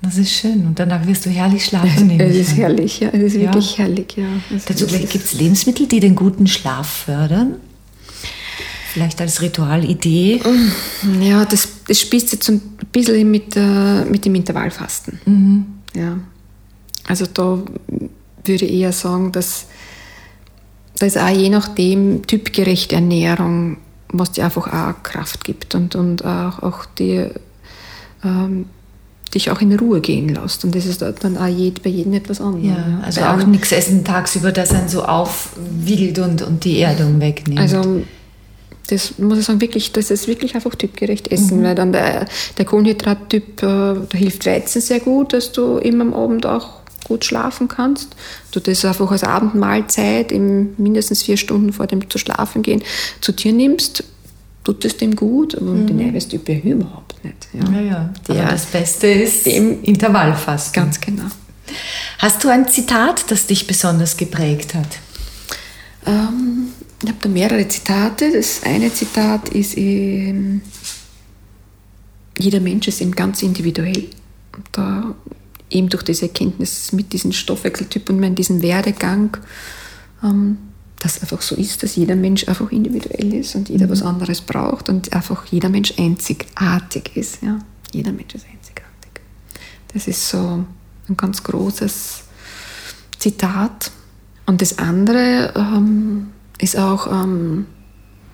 Das 0.00 0.16
ist 0.16 0.32
schön. 0.32 0.64
Und 0.64 0.78
danach 0.78 1.06
wirst 1.06 1.26
du 1.26 1.30
herrlich 1.30 1.64
schlafen. 1.64 2.10
Es, 2.10 2.36
es 2.36 2.48
ist 2.48 2.56
herrlich, 2.56 3.00
ja. 3.00 3.08
Es 3.08 3.22
ist 3.22 3.34
ja. 3.34 3.42
wirklich 3.42 3.78
herrlich, 3.78 4.16
ja. 4.16 4.26
Dazu 4.66 4.86
gibt 4.86 5.14
es 5.14 5.32
Lebensmittel, 5.32 5.88
die 5.88 5.98
den 5.98 6.14
guten 6.14 6.46
Schlaf 6.46 6.88
fördern? 6.88 7.56
Vielleicht 8.92 9.20
als 9.20 9.42
Ritualidee? 9.42 10.40
Ja, 11.20 11.44
das, 11.44 11.68
das 11.86 12.00
spießt 12.00 12.32
jetzt 12.32 12.48
ein 12.48 12.60
bisschen 12.92 13.30
mit, 13.30 13.56
äh, 13.56 14.04
mit 14.04 14.24
dem 14.24 14.34
Intervallfasten. 14.36 15.20
Mhm. 15.26 15.66
Ja. 15.94 16.18
Also 17.06 17.26
da 17.26 17.62
würde 18.44 18.64
ich 18.64 18.72
eher 18.72 18.92
sagen, 18.92 19.32
dass 19.32 19.66
das 20.98 21.16
auch 21.16 21.28
je 21.28 21.48
nachdem 21.48 22.26
typgerechte 22.26 22.96
Ernährung, 22.96 23.78
was 24.12 24.32
dir 24.32 24.44
einfach 24.44 24.66
auch 24.66 25.02
Kraft 25.02 25.44
gibt 25.44 25.74
und, 25.74 25.94
und 25.94 26.24
auch, 26.24 26.62
auch 26.62 26.84
die 26.86 27.26
ähm, 28.24 28.66
dich 29.34 29.50
auch 29.50 29.60
in 29.60 29.76
Ruhe 29.78 30.00
gehen 30.00 30.28
lässt. 30.30 30.64
Und 30.64 30.74
das 30.74 30.86
ist 30.86 31.02
dann 31.02 31.36
auch 31.36 31.48
bei 31.82 31.90
jedem 31.90 32.14
etwas 32.14 32.40
anderes. 32.40 32.66
Ja, 32.66 33.00
also 33.02 33.20
auch 33.22 33.46
nichts 33.46 33.72
essen 33.72 34.04
tagsüber, 34.04 34.52
das 34.52 34.72
einen 34.72 34.88
so 34.88 35.04
aufwiegelt 35.04 36.18
und, 36.18 36.42
und 36.42 36.64
die 36.64 36.80
Erdung 36.80 37.20
wegnimmt. 37.20 37.60
Also 37.60 38.02
das 38.88 39.18
muss 39.18 39.38
ich 39.38 39.44
sagen, 39.44 39.60
wirklich, 39.60 39.92
das 39.92 40.10
ist 40.10 40.28
wirklich 40.28 40.54
einfach 40.54 40.74
typgerecht 40.74 41.30
essen, 41.30 41.60
mhm. 41.60 41.64
weil 41.64 41.74
dann 41.74 41.92
der, 41.92 42.26
der 42.56 42.64
Kohlenhydrattyp, 42.64 43.62
äh, 43.62 43.66
da 43.66 44.06
hilft 44.14 44.46
Weizen 44.46 44.80
sehr 44.80 45.00
gut, 45.00 45.34
dass 45.34 45.52
du 45.52 45.76
immer 45.76 46.04
am 46.04 46.14
Abend 46.14 46.46
auch 46.46 46.80
gut 47.08 47.24
schlafen 47.24 47.66
kannst. 47.66 48.14
Du 48.52 48.60
das 48.60 48.84
einfach 48.84 49.10
als 49.10 49.24
Abendmahlzeit 49.24 50.30
im 50.30 50.74
mindestens 50.76 51.22
vier 51.22 51.36
Stunden 51.36 51.72
vor 51.72 51.86
dem 51.86 52.08
zu 52.08 52.18
schlafen 52.18 52.62
gehen 52.62 52.82
zu 53.20 53.32
dir 53.32 53.52
nimmst, 53.52 54.04
tut 54.64 54.84
es 54.84 54.96
dem 54.96 55.16
gut, 55.16 55.56
aber 55.56 55.70
mhm. 55.70 55.86
den 55.86 56.00
Eiweißtyp 56.00 56.64
überhaupt 56.64 57.24
nicht. 57.24 57.48
Ja, 57.54 57.70
ja, 57.72 57.80
ja. 57.80 58.14
Der, 58.28 58.50
das 58.50 58.66
Beste 58.66 59.06
ist 59.06 59.46
dem 59.46 59.82
Intervallfasten. 59.82 60.82
Ganz 60.82 61.00
genau. 61.00 61.24
Hast 62.18 62.44
du 62.44 62.48
ein 62.48 62.68
Zitat, 62.68 63.30
das 63.30 63.46
dich 63.46 63.66
besonders 63.66 64.16
geprägt 64.16 64.74
hat? 64.74 64.98
Ähm, 66.06 66.68
ich 67.02 67.08
habe 67.08 67.18
da 67.20 67.28
mehrere 67.28 67.66
Zitate. 67.68 68.32
Das 68.32 68.62
eine 68.62 68.92
Zitat 68.92 69.50
ist, 69.50 69.76
ähm, 69.76 70.60
jeder 72.38 72.60
Mensch 72.60 72.88
ist 72.88 73.00
eben 73.00 73.12
ganz 73.12 73.42
individuell. 73.42 74.08
Und 74.56 74.66
da 74.72 75.14
eben 75.70 75.88
durch 75.88 76.02
diese 76.02 76.26
Erkenntnis 76.26 76.92
mit 76.92 77.12
diesem 77.12 77.32
Stoffwechseltyp 77.32 78.08
und 78.10 78.20
mit 78.20 78.38
diesem 78.38 78.62
Werdegang 78.62 79.36
ähm, 80.22 80.58
das 80.98 81.20
einfach 81.20 81.42
so 81.42 81.54
ist, 81.54 81.82
dass 81.82 81.96
jeder 81.96 82.16
Mensch 82.16 82.48
einfach 82.48 82.72
individuell 82.72 83.34
ist 83.34 83.54
und 83.54 83.68
jeder 83.68 83.86
mhm. 83.86 83.90
was 83.90 84.02
anderes 84.02 84.40
braucht 84.40 84.88
und 84.88 85.12
einfach 85.12 85.46
jeder 85.46 85.68
Mensch 85.68 85.94
einzigartig 85.96 87.16
ist. 87.16 87.42
Ja? 87.42 87.58
Jeder 87.92 88.12
Mensch 88.12 88.34
ist 88.34 88.46
einzigartig. 88.46 89.20
Das 89.92 90.08
ist 90.08 90.28
so 90.28 90.64
ein 91.08 91.16
ganz 91.16 91.42
großes 91.42 92.24
Zitat. 93.18 93.90
Und 94.46 94.60
das 94.60 94.78
andere 94.78 95.52
ähm, 95.56 96.28
ist 96.58 96.76
auch, 96.76 97.06
ähm, 97.06 97.66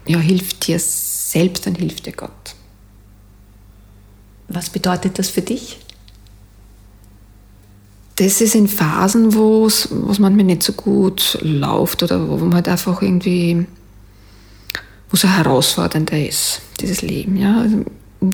ja, 0.07 0.19
hilft 0.19 0.67
dir 0.67 0.79
selbst, 0.79 1.67
dann 1.67 1.75
hilft 1.75 2.07
dir 2.07 2.13
Gott. 2.13 2.55
Was 4.49 4.71
bedeutet 4.71 5.19
das 5.19 5.29
für 5.29 5.43
dich? 5.43 5.84
Das 8.17 8.41
ist 8.41 8.55
in 8.55 8.69
Phasen, 8.69 9.35
wo 9.35 9.67
es 9.67 9.91
manchmal 9.91 10.45
nicht 10.45 10.63
so 10.63 10.73
gut 10.73 11.39
läuft 11.43 12.03
oder 12.03 12.29
wo 12.29 12.37
man 12.37 12.55
halt 12.55 12.69
einfach 12.69 13.03
irgendwie, 13.03 13.67
wo 15.11 15.15
es 15.15 15.25
herausfordernder 15.25 16.27
ist, 16.27 16.61
dieses 16.81 17.03
Leben. 17.03 17.37
Ja? 17.37 17.61
Also, 17.63 17.85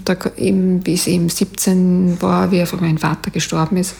da 0.05 0.17
eben, 0.37 0.87
wie 0.87 0.95
es 0.95 1.07
eben 1.07 1.29
17 1.29 2.21
war, 2.21 2.51
wie 2.51 2.61
einfach 2.61 2.81
mein 2.81 2.99
Vater 2.99 3.31
gestorben 3.31 3.77
ist, 3.77 3.95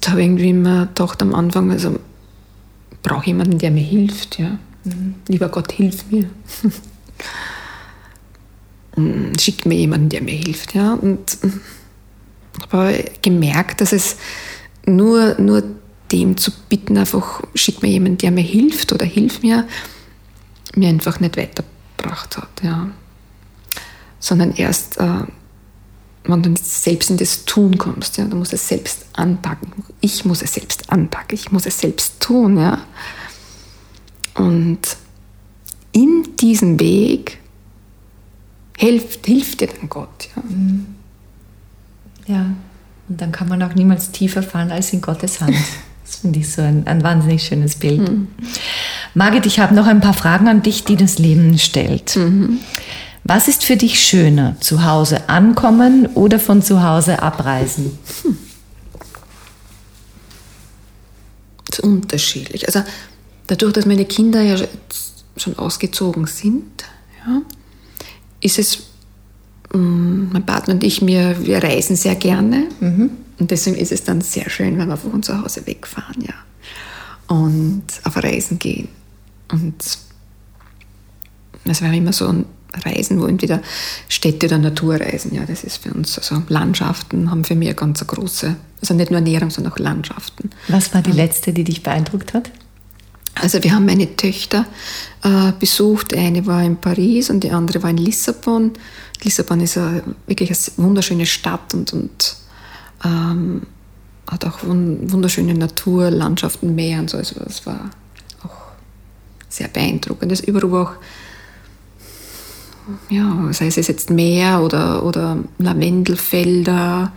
da 0.00 0.12
habe 0.12 0.20
ich 0.20 0.28
irgendwie 0.28 0.50
immer 0.50 0.86
gedacht 0.86 1.20
am 1.20 1.34
Anfang, 1.34 1.70
also 1.72 1.98
brauche 3.02 3.26
jemanden, 3.26 3.58
der 3.58 3.72
mir 3.72 3.82
hilft. 3.82 4.38
Ja? 4.38 4.58
Mhm. 4.84 5.16
Lieber 5.26 5.48
Gott, 5.48 5.72
hilf 5.72 6.04
mir. 6.10 6.30
Schick 9.38 9.66
mir 9.66 9.76
jemanden, 9.76 10.08
der 10.08 10.22
mir 10.22 10.34
hilft. 10.34 10.74
Ja? 10.74 10.94
Und 10.94 11.36
habe 12.62 13.04
gemerkt, 13.22 13.80
dass 13.80 13.92
es 13.92 14.16
nur, 14.86 15.36
nur 15.38 15.62
dem 16.12 16.36
zu 16.36 16.50
bitten, 16.68 16.96
einfach 16.96 17.42
schick 17.54 17.82
mir 17.82 17.90
jemanden, 17.90 18.18
der 18.18 18.30
mir 18.30 18.42
hilft 18.42 18.92
oder 18.92 19.04
hilf 19.04 19.42
mir, 19.42 19.66
mir 20.74 20.88
einfach 20.88 21.20
nicht 21.20 21.36
weitergebracht 21.36 22.36
hat. 22.36 22.62
Ja. 22.62 22.88
Sondern 24.18 24.52
erst, 24.52 24.98
äh, 24.98 25.24
wenn 26.24 26.42
du 26.42 26.54
selbst 26.60 27.10
in 27.10 27.16
das 27.16 27.44
Tun 27.44 27.78
kommst, 27.78 28.18
ja, 28.18 28.24
du 28.24 28.36
musst 28.36 28.52
es 28.52 28.68
selbst 28.68 29.06
anpacken. 29.12 29.72
Ich 30.00 30.24
muss 30.24 30.42
es 30.42 30.54
selbst 30.54 30.90
anpacken, 30.90 31.34
ich 31.34 31.52
muss 31.52 31.66
es 31.66 31.78
selbst 31.78 32.20
tun. 32.20 32.58
Ja. 32.58 32.84
Und 34.34 34.96
in 35.92 36.36
diesem 36.36 36.78
Weg 36.80 37.38
hilft, 38.76 39.26
hilft 39.26 39.60
dir 39.60 39.68
dann 39.68 39.88
Gott. 39.88 40.28
Ja. 40.36 40.42
Mhm. 40.42 40.97
Ja, 42.28 42.46
und 43.08 43.20
dann 43.20 43.32
kann 43.32 43.48
man 43.48 43.62
auch 43.62 43.74
niemals 43.74 44.12
tiefer 44.12 44.42
fallen 44.42 44.70
als 44.70 44.92
in 44.92 45.00
Gottes 45.00 45.40
Hand. 45.40 45.56
Das 46.08 46.20
finde 46.20 46.38
ich 46.38 46.50
so 46.50 46.62
ein, 46.62 46.86
ein, 46.86 47.02
wahnsinnig 47.02 47.42
schönes 47.42 47.76
Bild. 47.76 48.08
Mhm. 48.08 48.28
Margit, 49.12 49.44
ich 49.44 49.60
habe 49.60 49.74
noch 49.74 49.86
ein 49.86 50.00
paar 50.00 50.14
Fragen 50.14 50.48
an 50.48 50.62
dich, 50.62 50.84
die 50.84 50.96
das 50.96 51.18
Leben 51.18 51.58
stellt. 51.58 52.16
Mhm. 52.16 52.60
Was 53.24 53.46
ist 53.46 53.66
für 53.66 53.76
dich 53.76 54.00
schöner, 54.00 54.56
zu 54.58 54.84
Hause 54.84 55.28
ankommen 55.28 56.06
oder 56.14 56.38
von 56.38 56.62
zu 56.62 56.82
Hause 56.82 57.22
abreisen? 57.22 57.98
Hm. 58.22 58.38
Das 61.66 61.78
ist 61.80 61.84
unterschiedlich. 61.84 62.66
Also 62.66 62.82
dadurch, 63.46 63.74
dass 63.74 63.84
meine 63.84 64.06
Kinder 64.06 64.40
ja 64.40 64.56
schon 65.36 65.58
ausgezogen 65.58 66.26
sind, 66.26 66.84
ja, 67.26 67.42
ist 68.40 68.58
es 68.58 68.84
mein 69.78 70.44
Partner 70.44 70.74
und 70.74 70.84
ich, 70.84 71.04
wir, 71.06 71.44
wir 71.44 71.62
reisen 71.62 71.96
sehr 71.96 72.14
gerne. 72.14 72.68
Mhm. 72.80 73.10
Und 73.38 73.50
deswegen 73.50 73.76
ist 73.76 73.92
es 73.92 74.04
dann 74.04 74.20
sehr 74.20 74.50
schön, 74.50 74.78
wenn 74.78 74.88
wir 74.88 74.96
von 74.96 75.22
zu 75.22 75.40
Hause 75.40 75.66
wegfahren, 75.66 76.22
ja. 76.22 76.34
Und 77.34 77.84
auf 78.04 78.16
Reisen 78.16 78.58
gehen. 78.58 78.88
Und 79.50 79.74
es 81.64 81.82
war 81.82 81.92
immer 81.92 82.12
so 82.12 82.28
ein 82.28 82.46
Reisen, 82.84 83.20
wo 83.20 83.26
entweder 83.26 83.60
Städte 84.08 84.46
oder 84.46 84.58
Naturreisen, 84.58 85.34
ja, 85.34 85.44
das 85.46 85.64
ist 85.64 85.78
für 85.78 85.92
uns, 85.92 86.18
also 86.18 86.42
Landschaften 86.48 87.30
haben 87.30 87.44
für 87.44 87.54
mich 87.54 87.68
eine 87.68 87.74
ganz 87.74 88.06
große, 88.06 88.56
also 88.80 88.94
nicht 88.94 89.10
nur 89.10 89.18
Ernährung, 89.18 89.50
sondern 89.50 89.72
auch 89.72 89.78
Landschaften. 89.78 90.50
Was 90.68 90.92
war 90.94 91.02
die 91.02 91.12
letzte, 91.12 91.52
die 91.52 91.64
dich 91.64 91.82
beeindruckt 91.82 92.34
hat? 92.34 92.50
Also 93.40 93.62
wir 93.62 93.74
haben 93.74 93.86
meine 93.86 94.16
Töchter 94.16 94.66
äh, 95.22 95.52
besucht, 95.58 96.14
eine 96.14 96.46
war 96.46 96.62
in 96.62 96.76
Paris 96.76 97.30
und 97.30 97.44
die 97.44 97.50
andere 97.50 97.82
war 97.82 97.90
in 97.90 97.96
Lissabon. 97.96 98.72
Lissabon 99.22 99.60
ist 99.60 99.76
eine, 99.76 100.02
wirklich 100.26 100.50
eine 100.50 100.84
wunderschöne 100.84 101.26
Stadt 101.26 101.74
und, 101.74 101.92
und 101.92 102.36
ähm, 103.04 103.62
hat 104.30 104.44
auch 104.44 104.58
wunderschöne 104.62 105.54
Natur, 105.54 106.10
Landschaften, 106.10 106.74
Meer 106.74 107.00
und 107.00 107.10
so. 107.10 107.18
Also 107.18 107.40
das 107.42 107.64
war 107.66 107.90
auch 108.44 108.72
sehr 109.48 109.68
beeindruckend. 109.68 110.30
Das 110.30 110.40
überall 110.40 110.86
auch, 110.86 110.92
ja, 113.08 113.52
sei 113.52 113.66
es 113.66 113.76
jetzt 113.76 114.10
Meer 114.10 114.62
oder, 114.62 115.02
oder 115.04 115.38
Lavendelfelder 115.58 117.12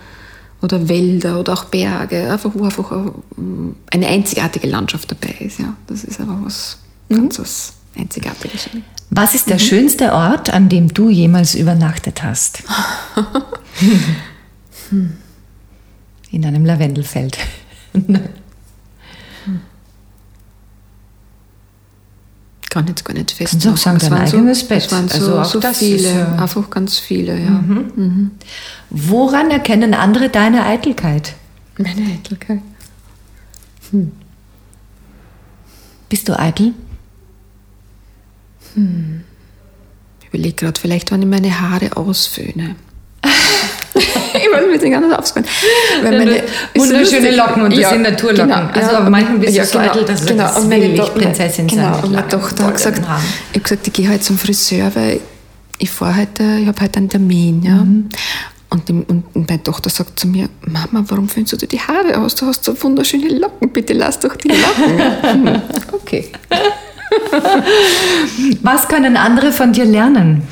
oder 0.62 0.88
Wälder 0.88 1.40
oder 1.40 1.54
auch 1.54 1.66
Berge, 1.66 2.32
einfach 2.32 2.52
wo 2.54 2.64
einfach 2.66 2.92
eine 3.92 4.08
einzigartige 4.08 4.68
Landschaft 4.68 5.12
dabei 5.12 5.36
ist. 5.40 5.60
Ja. 5.60 5.76
Das 5.88 6.04
ist 6.04 6.20
einfach 6.20 6.38
was 6.44 6.78
mhm. 7.10 7.16
ganz 7.16 7.40
was 7.40 7.74
Einzigartiges. 7.98 8.70
Was 9.10 9.36
ist 9.36 9.48
der 9.50 9.58
mhm. 9.58 9.62
schönste 9.62 10.14
Ort, 10.14 10.54
an 10.54 10.70
dem 10.70 10.94
du 10.94 11.10
jemals 11.10 11.56
übernachtet 11.56 12.24
hast? 12.24 12.64
In 16.32 16.46
einem 16.46 16.66
Lavendelfeld. 16.66 17.38
Kann 22.70 22.88
jetzt 22.88 23.04
gar 23.04 23.14
nicht 23.14 23.32
fest. 23.32 23.52
Kannst 23.52 23.68
auch 23.68 23.76
sagen, 23.76 24.00
dein 24.00 24.12
waren 24.12 24.22
eigenes 24.22 24.62
so, 24.62 24.68
Bett. 24.68 24.86
Es 24.86 24.92
waren 24.94 25.10
so, 25.10 25.16
Also 25.16 25.40
auch 25.40 25.46
so 25.46 25.60
viele, 25.74 25.98
ist, 25.98 26.16
äh, 26.16 26.42
einfach 26.42 26.70
ganz 26.70 26.98
viele, 26.98 27.38
ja. 27.38 27.62
Woran 28.92 29.50
erkennen 29.52 29.94
andere 29.94 30.28
deine 30.30 30.66
Eitelkeit? 30.66 31.34
Meine 31.78 32.12
Eitelkeit. 32.14 32.60
Bist 36.10 36.28
du 36.28 36.38
eitel? 36.38 36.74
Ich 38.76 40.28
überlege 40.28 40.56
gerade, 40.56 40.80
vielleicht, 40.80 41.10
wenn 41.12 41.22
ich 41.22 41.28
meine 41.28 41.60
Haare 41.62 41.96
ausföhne. 41.96 42.76
ich 43.94 44.04
weiß 44.04 44.66
mir 44.68 44.78
nicht 44.78 44.96
anders 44.96 45.20
ausgehen. 45.20 45.46
Weil 46.04 46.18
meine, 46.18 46.44
Wunderschöne. 46.76 47.32
Locken 47.32 47.64
und 47.64 47.78
das 47.78 47.90
sind 47.92 48.02
Naturlocken. 48.02 48.52
Also, 48.52 48.92
aber 48.92 49.06
und- 49.06 49.12
manchmal 49.12 49.38
bist 49.40 49.58
du 49.58 49.66
so 49.66 49.80
genau, 49.80 49.92
eitel, 49.92 50.06
dass 50.06 50.22
du 50.22 50.28
genau. 50.28 50.44
das 50.44 50.64
meine 50.68 50.84
will 50.84 50.94
ich 50.96 51.14
Prinzessin 51.14 51.70
sein 51.70 51.78
Genau, 51.78 52.04
und 52.04 52.12
meine 52.12 52.28
Tochter 52.28 52.66
hat 52.66 52.76
gesagt, 52.76 53.08
Haaren. 53.08 53.24
ich 53.24 53.56
habe 53.56 53.60
gesagt, 53.62 53.88
ich 53.88 53.94
gehe 53.94 54.10
heute 54.10 54.20
zum 54.22 54.38
Friseur, 54.38 54.94
weil 54.96 55.22
ich 55.78 55.90
fahre 55.90 56.18
heute, 56.18 56.44
ich 56.62 56.68
habe 56.68 56.82
heute 56.82 56.98
einen 56.98 57.10
Termin. 57.10 57.64
Ja? 57.64 57.76
Mhm. 57.76 58.10
Und, 58.72 58.88
die, 58.88 58.94
und 58.94 59.36
meine 59.36 59.62
Tochter 59.62 59.90
sagt 59.90 60.18
zu 60.18 60.28
mir, 60.28 60.50
Mama, 60.66 61.04
warum 61.10 61.28
föhnst 61.28 61.52
du 61.52 61.58
dir 61.58 61.68
die 61.68 61.80
Haare 61.80 62.18
aus? 62.18 62.36
Du 62.36 62.46
hast 62.46 62.64
so 62.64 62.82
wunderschöne 62.82 63.28
Locken, 63.38 63.70
bitte 63.70 63.92
lass 63.92 64.18
doch 64.20 64.36
die 64.38 64.48
Locken. 64.48 65.22
Hm, 65.22 65.62
okay. 65.92 66.32
Was 68.62 68.88
können 68.88 69.18
andere 69.18 69.52
von 69.52 69.74
dir 69.74 69.84
lernen? 69.84 70.48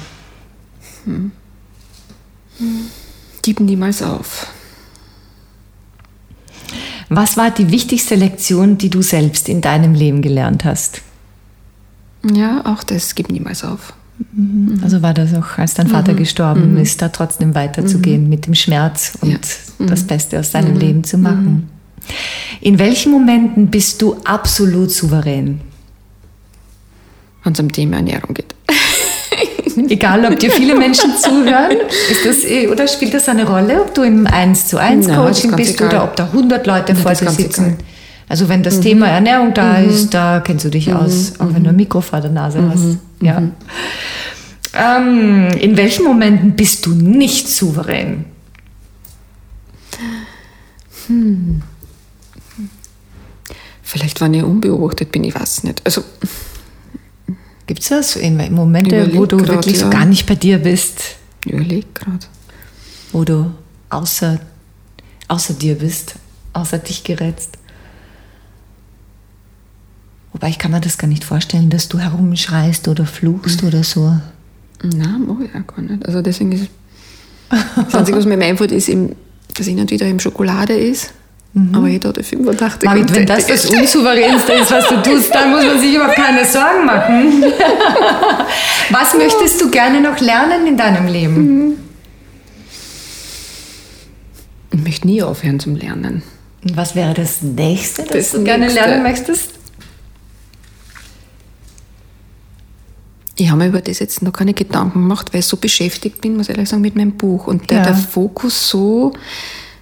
Gib 3.41 3.61
niemals 3.61 4.03
auf. 4.03 4.47
Was 7.07 7.37
war 7.37 7.51
die 7.51 7.71
wichtigste 7.71 8.15
Lektion, 8.15 8.77
die 8.77 8.89
du 8.89 9.01
selbst 9.01 9.47
in 9.47 9.61
deinem 9.61 9.93
Leben 9.93 10.21
gelernt 10.21 10.65
hast? 10.65 11.01
Ja, 12.23 12.65
auch 12.65 12.83
das, 12.83 13.15
gib 13.15 13.31
niemals 13.31 13.63
auf. 13.63 13.93
Also 14.83 15.01
war 15.01 15.13
das 15.13 15.33
auch, 15.33 15.57
als 15.57 15.75
dein 15.75 15.87
Vater 15.87 16.13
gestorben 16.13 16.77
ist, 16.77 17.01
da 17.01 17.07
trotzdem 17.09 17.55
weiterzugehen 17.55 18.27
mit 18.29 18.45
dem 18.47 18.55
Schmerz 18.55 19.13
und 19.21 19.31
Ja. 19.79 19.85
das 19.85 20.03
Beste 20.03 20.39
aus 20.39 20.51
deinem 20.51 20.77
Leben 20.77 21.03
zu 21.03 21.17
machen. 21.17 21.69
In 22.61 22.79
welchen 22.79 23.11
Momenten 23.11 23.67
bist 23.67 24.01
du 24.01 24.17
absolut 24.25 24.91
souverän? 24.91 25.61
Wenn 27.43 27.53
es 27.53 27.59
um 27.59 27.71
Thema 27.71 27.97
Ernährung 27.97 28.33
geht. 28.33 28.53
Egal, 29.89 30.25
ob 30.25 30.37
dir 30.37 30.51
viele 30.51 30.75
Menschen 30.75 31.11
zuhören, 31.17 31.77
ist 32.11 32.25
das, 32.25 32.43
eh- 32.43 32.67
oder 32.67 32.87
spielt 32.87 33.13
das 33.13 33.29
eine 33.29 33.47
Rolle, 33.47 33.81
ob 33.81 33.93
du 33.95 34.01
im 34.03 34.27
1 34.27 34.67
zu 34.67 34.77
1 34.77 35.07
Nein, 35.07 35.15
Coaching 35.15 35.55
bist 35.55 35.75
egal. 35.75 35.87
oder 35.87 36.03
ob 36.03 36.15
da 36.17 36.25
100 36.33 36.67
Leute 36.67 36.93
Nein, 36.93 37.01
vor 37.01 37.13
dir 37.13 37.29
sitzen? 37.31 37.61
egal. 37.63 37.71
Mhm. 37.75 37.77
Also 38.27 38.49
wenn 38.49 38.61
das 38.61 38.79
Thema 38.81 39.07
Ernährung 39.07 39.53
da 39.53 39.77
ist, 39.77 40.13
da 40.13 40.39
kennst 40.41 40.65
du 40.65 40.69
dich 40.69 40.93
aus, 40.93 41.33
auch 41.39 41.51
wenn 41.53 41.63
du 41.63 41.69
ein 41.69 41.75
Mikro 41.75 42.01
vor 42.01 42.19
der 42.21 42.29
Nase 42.31 42.59
Mhm. 42.61 42.69
hast. 42.71 42.97
Ja. 43.21 43.51
Ähm, 44.73 45.47
in 45.59 45.77
welchen 45.77 46.05
Momenten 46.05 46.55
bist 46.55 46.85
du 46.85 46.91
nicht 46.91 47.49
souverän? 47.49 48.25
Vielleicht, 53.81 54.21
wenn 54.21 54.33
ich 54.35 54.43
unbeobachtet 54.43 55.11
bin, 55.11 55.23
ich 55.23 55.33
weiß 55.33 55.63
nicht. 55.63 55.81
Also, 55.85 56.03
Gibt 57.69 57.83
es 57.83 57.89
das? 57.89 58.15
In 58.15 58.35
Momente, 58.55 58.95
Überleg 58.95 59.15
wo 59.15 59.27
du 59.27 59.37
grad, 59.37 59.49
wirklich 59.49 59.77
so 59.77 59.85
ja. 59.85 59.91
gar 59.91 60.05
nicht 60.05 60.25
bei 60.25 60.33
dir 60.33 60.57
bist, 60.57 61.17
ich 61.45 61.53
überlege 61.53 61.85
gerade. 61.93 62.25
wo 63.11 63.23
du 63.23 63.51
außer, 63.91 64.39
außer 65.27 65.53
dir 65.53 65.75
bist, 65.75 66.15
außer 66.53 66.79
dich 66.79 67.03
gerätst? 67.03 67.58
Wobei 70.33 70.49
ich 70.49 70.59
kann 70.59 70.71
mir 70.71 70.79
das 70.81 70.97
gar 70.97 71.07
nicht 71.07 71.23
vorstellen, 71.23 71.69
dass 71.69 71.87
du 71.89 71.97
herumschreist 71.99 72.87
oder 72.87 73.05
fluchst 73.05 73.63
oder 73.63 73.83
so. 73.83 74.15
Nein, 74.83 75.25
mache 75.27 75.45
ich 75.45 75.49
auch 75.55 75.75
gar 75.75 75.81
nicht. 75.81 76.05
Also 76.05 76.21
deswegen 76.21 76.51
ist 76.51 76.67
das 77.49 77.95
Einzige, 77.95 78.17
was 78.17 78.25
mir 78.25 78.35
im 78.35 78.41
einfällt, 78.41 78.71
ist, 78.71 78.89
eben, 78.89 79.15
dass 79.55 79.65
hin 79.65 79.79
und 79.79 79.89
wieder 79.91 80.05
eben 80.05 80.19
Schokolade 80.19 80.73
ist. 80.73 81.11
Aber 81.73 81.87
jeder 81.87 82.09
hat 82.09 82.23
85 82.23 82.83
Margit, 82.85 83.15
wenn 83.15 83.25
das 83.25 83.47
das 83.47 83.65
Unsouveränste 83.65 84.53
ist, 84.53 84.69
was 84.71 84.87
du 84.87 85.01
tust, 85.01 85.33
dann 85.33 85.49
muss 85.49 85.65
man 85.65 85.79
sich 85.79 85.95
überhaupt 85.95 86.15
keine 86.15 86.45
Sorgen 86.45 86.85
machen. 86.85 87.43
Was 88.91 89.15
möchtest 89.15 89.59
du 89.59 89.71
gerne 89.71 89.99
noch 89.99 90.19
lernen 90.19 90.67
in 90.67 90.77
deinem 90.77 91.07
Leben? 91.07 91.73
Ich 94.71 94.83
möchte 94.83 95.07
nie 95.07 95.23
aufhören 95.23 95.59
zum 95.59 95.75
Lernen. 95.75 96.21
Und 96.63 96.77
was 96.77 96.95
wäre 96.95 97.13
das 97.13 97.41
Nächste, 97.41 98.03
das, 98.03 98.11
Das 98.11 98.31
du 98.31 98.43
gerne 98.43 98.65
Nächste. 98.65 98.81
lernen 98.81 99.03
möchtest? 99.03 99.58
Ich 103.39 103.49
habe 103.49 103.59
mir 103.59 103.67
über 103.69 103.79
das 103.81 103.99
jetzt 103.99 104.21
noch 104.21 104.33
keine 104.33 104.53
Gedanken 104.53 104.99
gemacht, 105.01 105.33
weil 105.33 105.39
ich 105.39 105.45
so 105.45 105.55
beschäftigt 105.57 106.19
bin, 106.21 106.35
muss 106.35 106.47
ich 106.49 106.55
ehrlich 106.55 106.67
sagen, 106.69 106.81
mit 106.81 106.95
meinem 106.95 107.13
Buch. 107.13 107.47
Und 107.47 107.69
der, 107.69 107.77
Ja. 107.77 107.83
der 107.85 107.95
Fokus 107.95 108.69
so, 108.69 109.13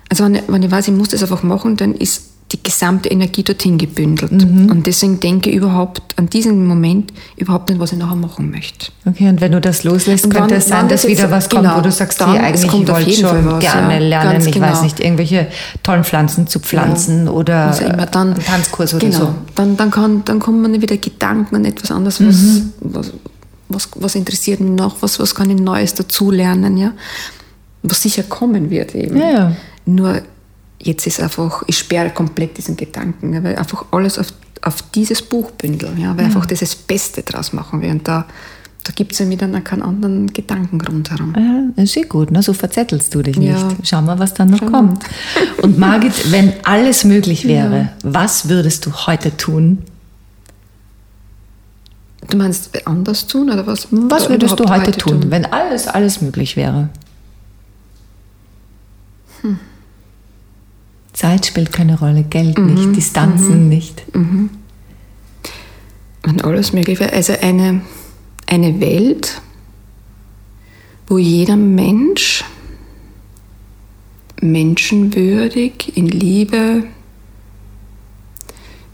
also 0.10 0.26
wenn 0.26 0.36
ich, 0.36 0.44
wenn 0.48 0.62
ich 0.64 0.70
weiß, 0.72 0.88
ich 0.90 0.94
muss 0.94 1.10
das 1.10 1.22
einfach 1.24 1.42
machen, 1.44 1.76
dann 1.76 1.96
ist 1.96 2.24
die 2.54 2.64
gesamte 2.64 3.10
Energie 3.10 3.44
dorthin 3.44 3.78
gebündelt. 3.78 4.32
Mhm. 4.32 4.70
Und 4.72 4.88
deswegen 4.88 5.20
denke 5.20 5.50
ich 5.50 5.58
überhaupt 5.58 6.02
an 6.18 6.30
diesen 6.30 6.66
Moment 6.66 7.12
überhaupt 7.36 7.68
nicht, 7.68 7.78
was 7.80 7.92
ich 7.92 7.98
nachher 7.98 8.16
machen 8.16 8.52
möchte. 8.52 8.88
Okay, 9.06 9.28
und 9.28 9.42
wenn 9.42 9.52
du 9.52 9.60
das 9.60 9.84
loslässt, 9.84 10.24
Und 10.24 10.34
könnte 10.34 10.56
es 10.56 10.68
sein, 10.70 10.88
dass 10.88 11.02
das 11.02 11.12
wieder 11.12 11.30
was 11.30 11.50
kommt, 11.50 11.64
genau, 11.64 11.78
wo 11.78 11.82
du 11.82 11.92
sagst, 11.92 12.22
dann- 12.22 12.32
hey, 12.32 12.46
eigentlich 12.46 12.64
ich 12.64 12.70
kommt 12.72 12.90
auf 12.90 12.96
wollte 12.98 13.10
jeden 13.10 13.22
schon 13.28 13.44
Fall 13.44 13.52
was, 13.54 13.60
gerne 13.64 13.94
ja, 13.96 14.00
lernen, 14.00 14.48
ich 14.48 14.54
genau. 14.54 14.68
weiß 14.68 14.82
nicht, 14.84 15.00
irgendwelche 15.02 15.48
tollen 15.84 16.06
Pflanzen 16.06 16.48
zu 16.48 16.60
pflanzen 16.62 17.28
oder 17.28 17.66
Also 17.68 17.84
dann, 18.12 18.34
einen 18.36 18.46
Tanzkurs 18.46 18.94
oder 18.94 19.06
genau, 19.08 19.18
so. 19.20 19.36
Dann, 19.56 19.76
dann, 19.76 19.92
kann, 19.92 20.24
dann 20.24 20.40
kommen 20.40 20.80
wieder 20.82 20.96
Gedanken 20.96 21.56
an 21.56 21.66
etwas 21.66 21.92
anderes, 21.92 22.26
was, 22.26 22.36
Mhm. 22.36 22.74
was, 22.80 23.12
was, 23.70 23.90
was 23.96 24.16
interessiert 24.16 24.60
mich 24.60 24.72
noch, 24.72 25.02
was, 25.02 25.20
was 25.20 25.36
kann 25.36 25.50
ich 25.50 25.60
Neues 25.60 25.94
dazulernen, 25.94 26.78
ja. 26.78 26.94
Was 27.84 28.02
sicher 28.02 28.24
kommen 28.24 28.70
wird 28.70 28.96
eben. 28.96 29.18
Ja, 29.18 29.30
ja. 29.30 29.56
Nur 29.86 30.22
jetzt 30.80 31.08
ist 31.08 31.20
einfach, 31.20 31.64
ich 31.68 31.78
sperre 31.78 32.10
komplett 32.10 32.58
diesen 32.58 32.78
Gedanken, 32.78 33.34
ja, 33.34 33.44
weil 33.44 33.56
einfach 33.56 33.86
alles 33.92 34.20
auf, 34.20 34.34
auf 34.62 34.82
dieses 34.94 35.22
Buch 35.22 35.52
bündeln, 35.52 35.98
ja, 36.00 36.16
weil 36.18 36.26
einfach 36.26 36.46
das 36.46 36.60
das 36.60 36.76
Beste 36.76 37.24
draus 37.24 37.54
machen 37.54 37.82
will. 37.82 37.92
Und 37.92 38.08
da, 38.08 38.26
da 38.84 38.94
gibt 38.94 39.14
es 39.14 39.20
ja 39.20 39.30
wieder 39.30 39.48
dann 39.48 39.64
keinen 39.64 39.82
anderen 39.82 40.28
Gedankengrund 40.28 41.12
herum. 41.12 41.34
Ja, 41.76 41.84
ist 41.84 41.98
eh 41.98 42.04
gut, 42.04 42.32
ne? 42.32 42.42
so 42.42 42.54
verzettelst 42.54 43.14
du 43.14 43.22
dich 43.22 43.38
nicht. 43.38 43.52
Ja. 43.52 43.70
Schau 43.84 44.02
mal, 44.02 44.18
was 44.20 44.34
dann 44.34 44.50
noch 44.50 44.60
Schau 44.60 44.70
mal. 44.70 44.80
kommt. 44.80 45.04
Und 45.62 45.78
Margit, 45.78 46.14
wenn 46.32 46.54
alles 46.64 47.04
möglich 47.04 47.48
wäre, 47.48 47.90
was 48.04 48.50
würdest 48.50 48.86
du 48.86 48.94
heute 48.94 49.36
tun? 49.36 49.80
Du 52.30 52.38
meinst 52.38 52.86
anders 52.86 53.28
tun 53.28 53.50
oder 53.50 53.66
was? 53.66 53.88
Was 53.92 54.24
Oder 54.24 54.32
würdest 54.36 54.60
du 54.60 54.64
überhaupt 54.64 54.88
heute 54.88 54.98
tun, 55.00 55.32
wenn 55.32 55.46
alles, 55.46 55.88
alles 55.88 56.22
möglich 56.22 56.58
wäre? 56.58 56.90
Zeit 61.14 61.46
spielt 61.46 61.72
keine 61.72 61.98
Rolle, 61.98 62.24
Geld 62.24 62.58
nicht, 62.60 62.96
Distanzen 62.96 63.70
nicht. 63.70 64.04
Wenn 66.24 66.42
alles 66.42 66.74
möglich 66.74 67.00
wäre. 67.00 67.14
Also 67.14 67.34
eine, 67.42 67.82
eine 68.46 68.80
Welt, 68.82 69.42
wo 71.08 71.18
jeder 71.18 71.56
Mensch 71.56 72.44
menschenwürdig, 74.42 75.96
in 75.96 76.08
Liebe, 76.08 76.84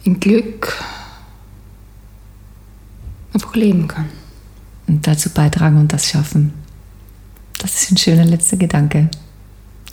in 0.03 0.19
Glück 0.19 0.83
einfach 3.33 3.55
leben 3.55 3.87
kann. 3.87 4.09
Und 4.87 5.07
dazu 5.07 5.29
beitragen 5.29 5.77
und 5.77 5.93
das 5.93 6.07
schaffen. 6.07 6.53
Das 7.59 7.81
ist 7.81 7.91
ein 7.91 7.97
schöner 7.97 8.25
letzter 8.25 8.57
Gedanke. 8.57 9.09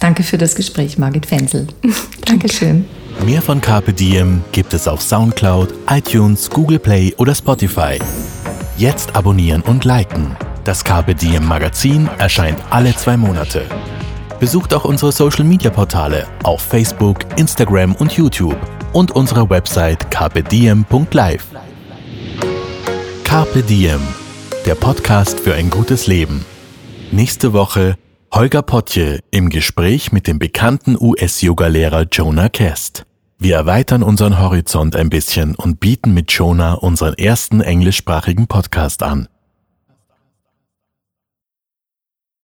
Danke 0.01 0.23
für 0.23 0.39
das 0.39 0.55
Gespräch, 0.55 0.99
Margit 0.99 1.27
Fensel. 1.27 1.69
Dankeschön. 2.25 2.87
Mehr 3.25 3.43
von 3.43 3.61
Carpe 3.61 3.93
Diem 3.93 4.43
gibt 4.51 4.73
es 4.73 4.89
auf 4.89 5.03
Soundcloud, 5.03 5.75
iTunes, 5.89 6.49
Google 6.49 6.79
Play 6.79 7.15
oder 7.19 7.35
Spotify. 7.35 7.99
Jetzt 8.79 9.15
abonnieren 9.15 9.61
und 9.63 9.85
liken. 9.85 10.35
Das 10.65 10.83
Carpe 10.83 11.15
Diem 11.15 11.45
Magazin 11.45 12.09
erscheint 12.19 12.59
alle 12.71 12.95
zwei 12.97 13.17
Monate. 13.17 13.67
Besucht 14.39 14.73
auch 14.73 14.87
unsere 14.87 15.13
Social 15.13 15.45
Media 15.45 15.71
Portale 15.71 16.27
auf 16.45 16.63
Facebook, 16.63 17.19
Instagram 17.37 17.95
und 17.97 18.13
YouTube 18.13 18.57
und 18.95 19.11
unsere 19.11 19.51
Website 19.51 20.11
carpediem.live. 20.11 21.70
Carpe 23.31 23.63
Diem, 23.63 24.01
der 24.67 24.75
Podcast 24.75 25.39
für 25.39 25.55
ein 25.55 25.71
gutes 25.71 26.09
Leben. 26.09 26.45
Nächste 27.13 27.53
Woche 27.53 27.97
Holger 28.35 28.63
Potje 28.63 29.21
im 29.31 29.51
Gespräch 29.51 30.11
mit 30.11 30.27
dem 30.27 30.41
bekannten 30.41 30.97
US-Yoga-Lehrer 31.01 32.09
Jonah 32.11 32.49
Kest. 32.49 33.07
Wir 33.39 33.55
erweitern 33.55 34.03
unseren 34.03 34.41
Horizont 34.41 34.97
ein 34.97 35.11
bisschen 35.11 35.55
und 35.55 35.79
bieten 35.79 36.13
mit 36.13 36.33
Jonah 36.33 36.75
unseren 36.75 37.15
ersten 37.15 37.61
englischsprachigen 37.61 38.49
Podcast 38.49 39.05
an. 39.05 39.29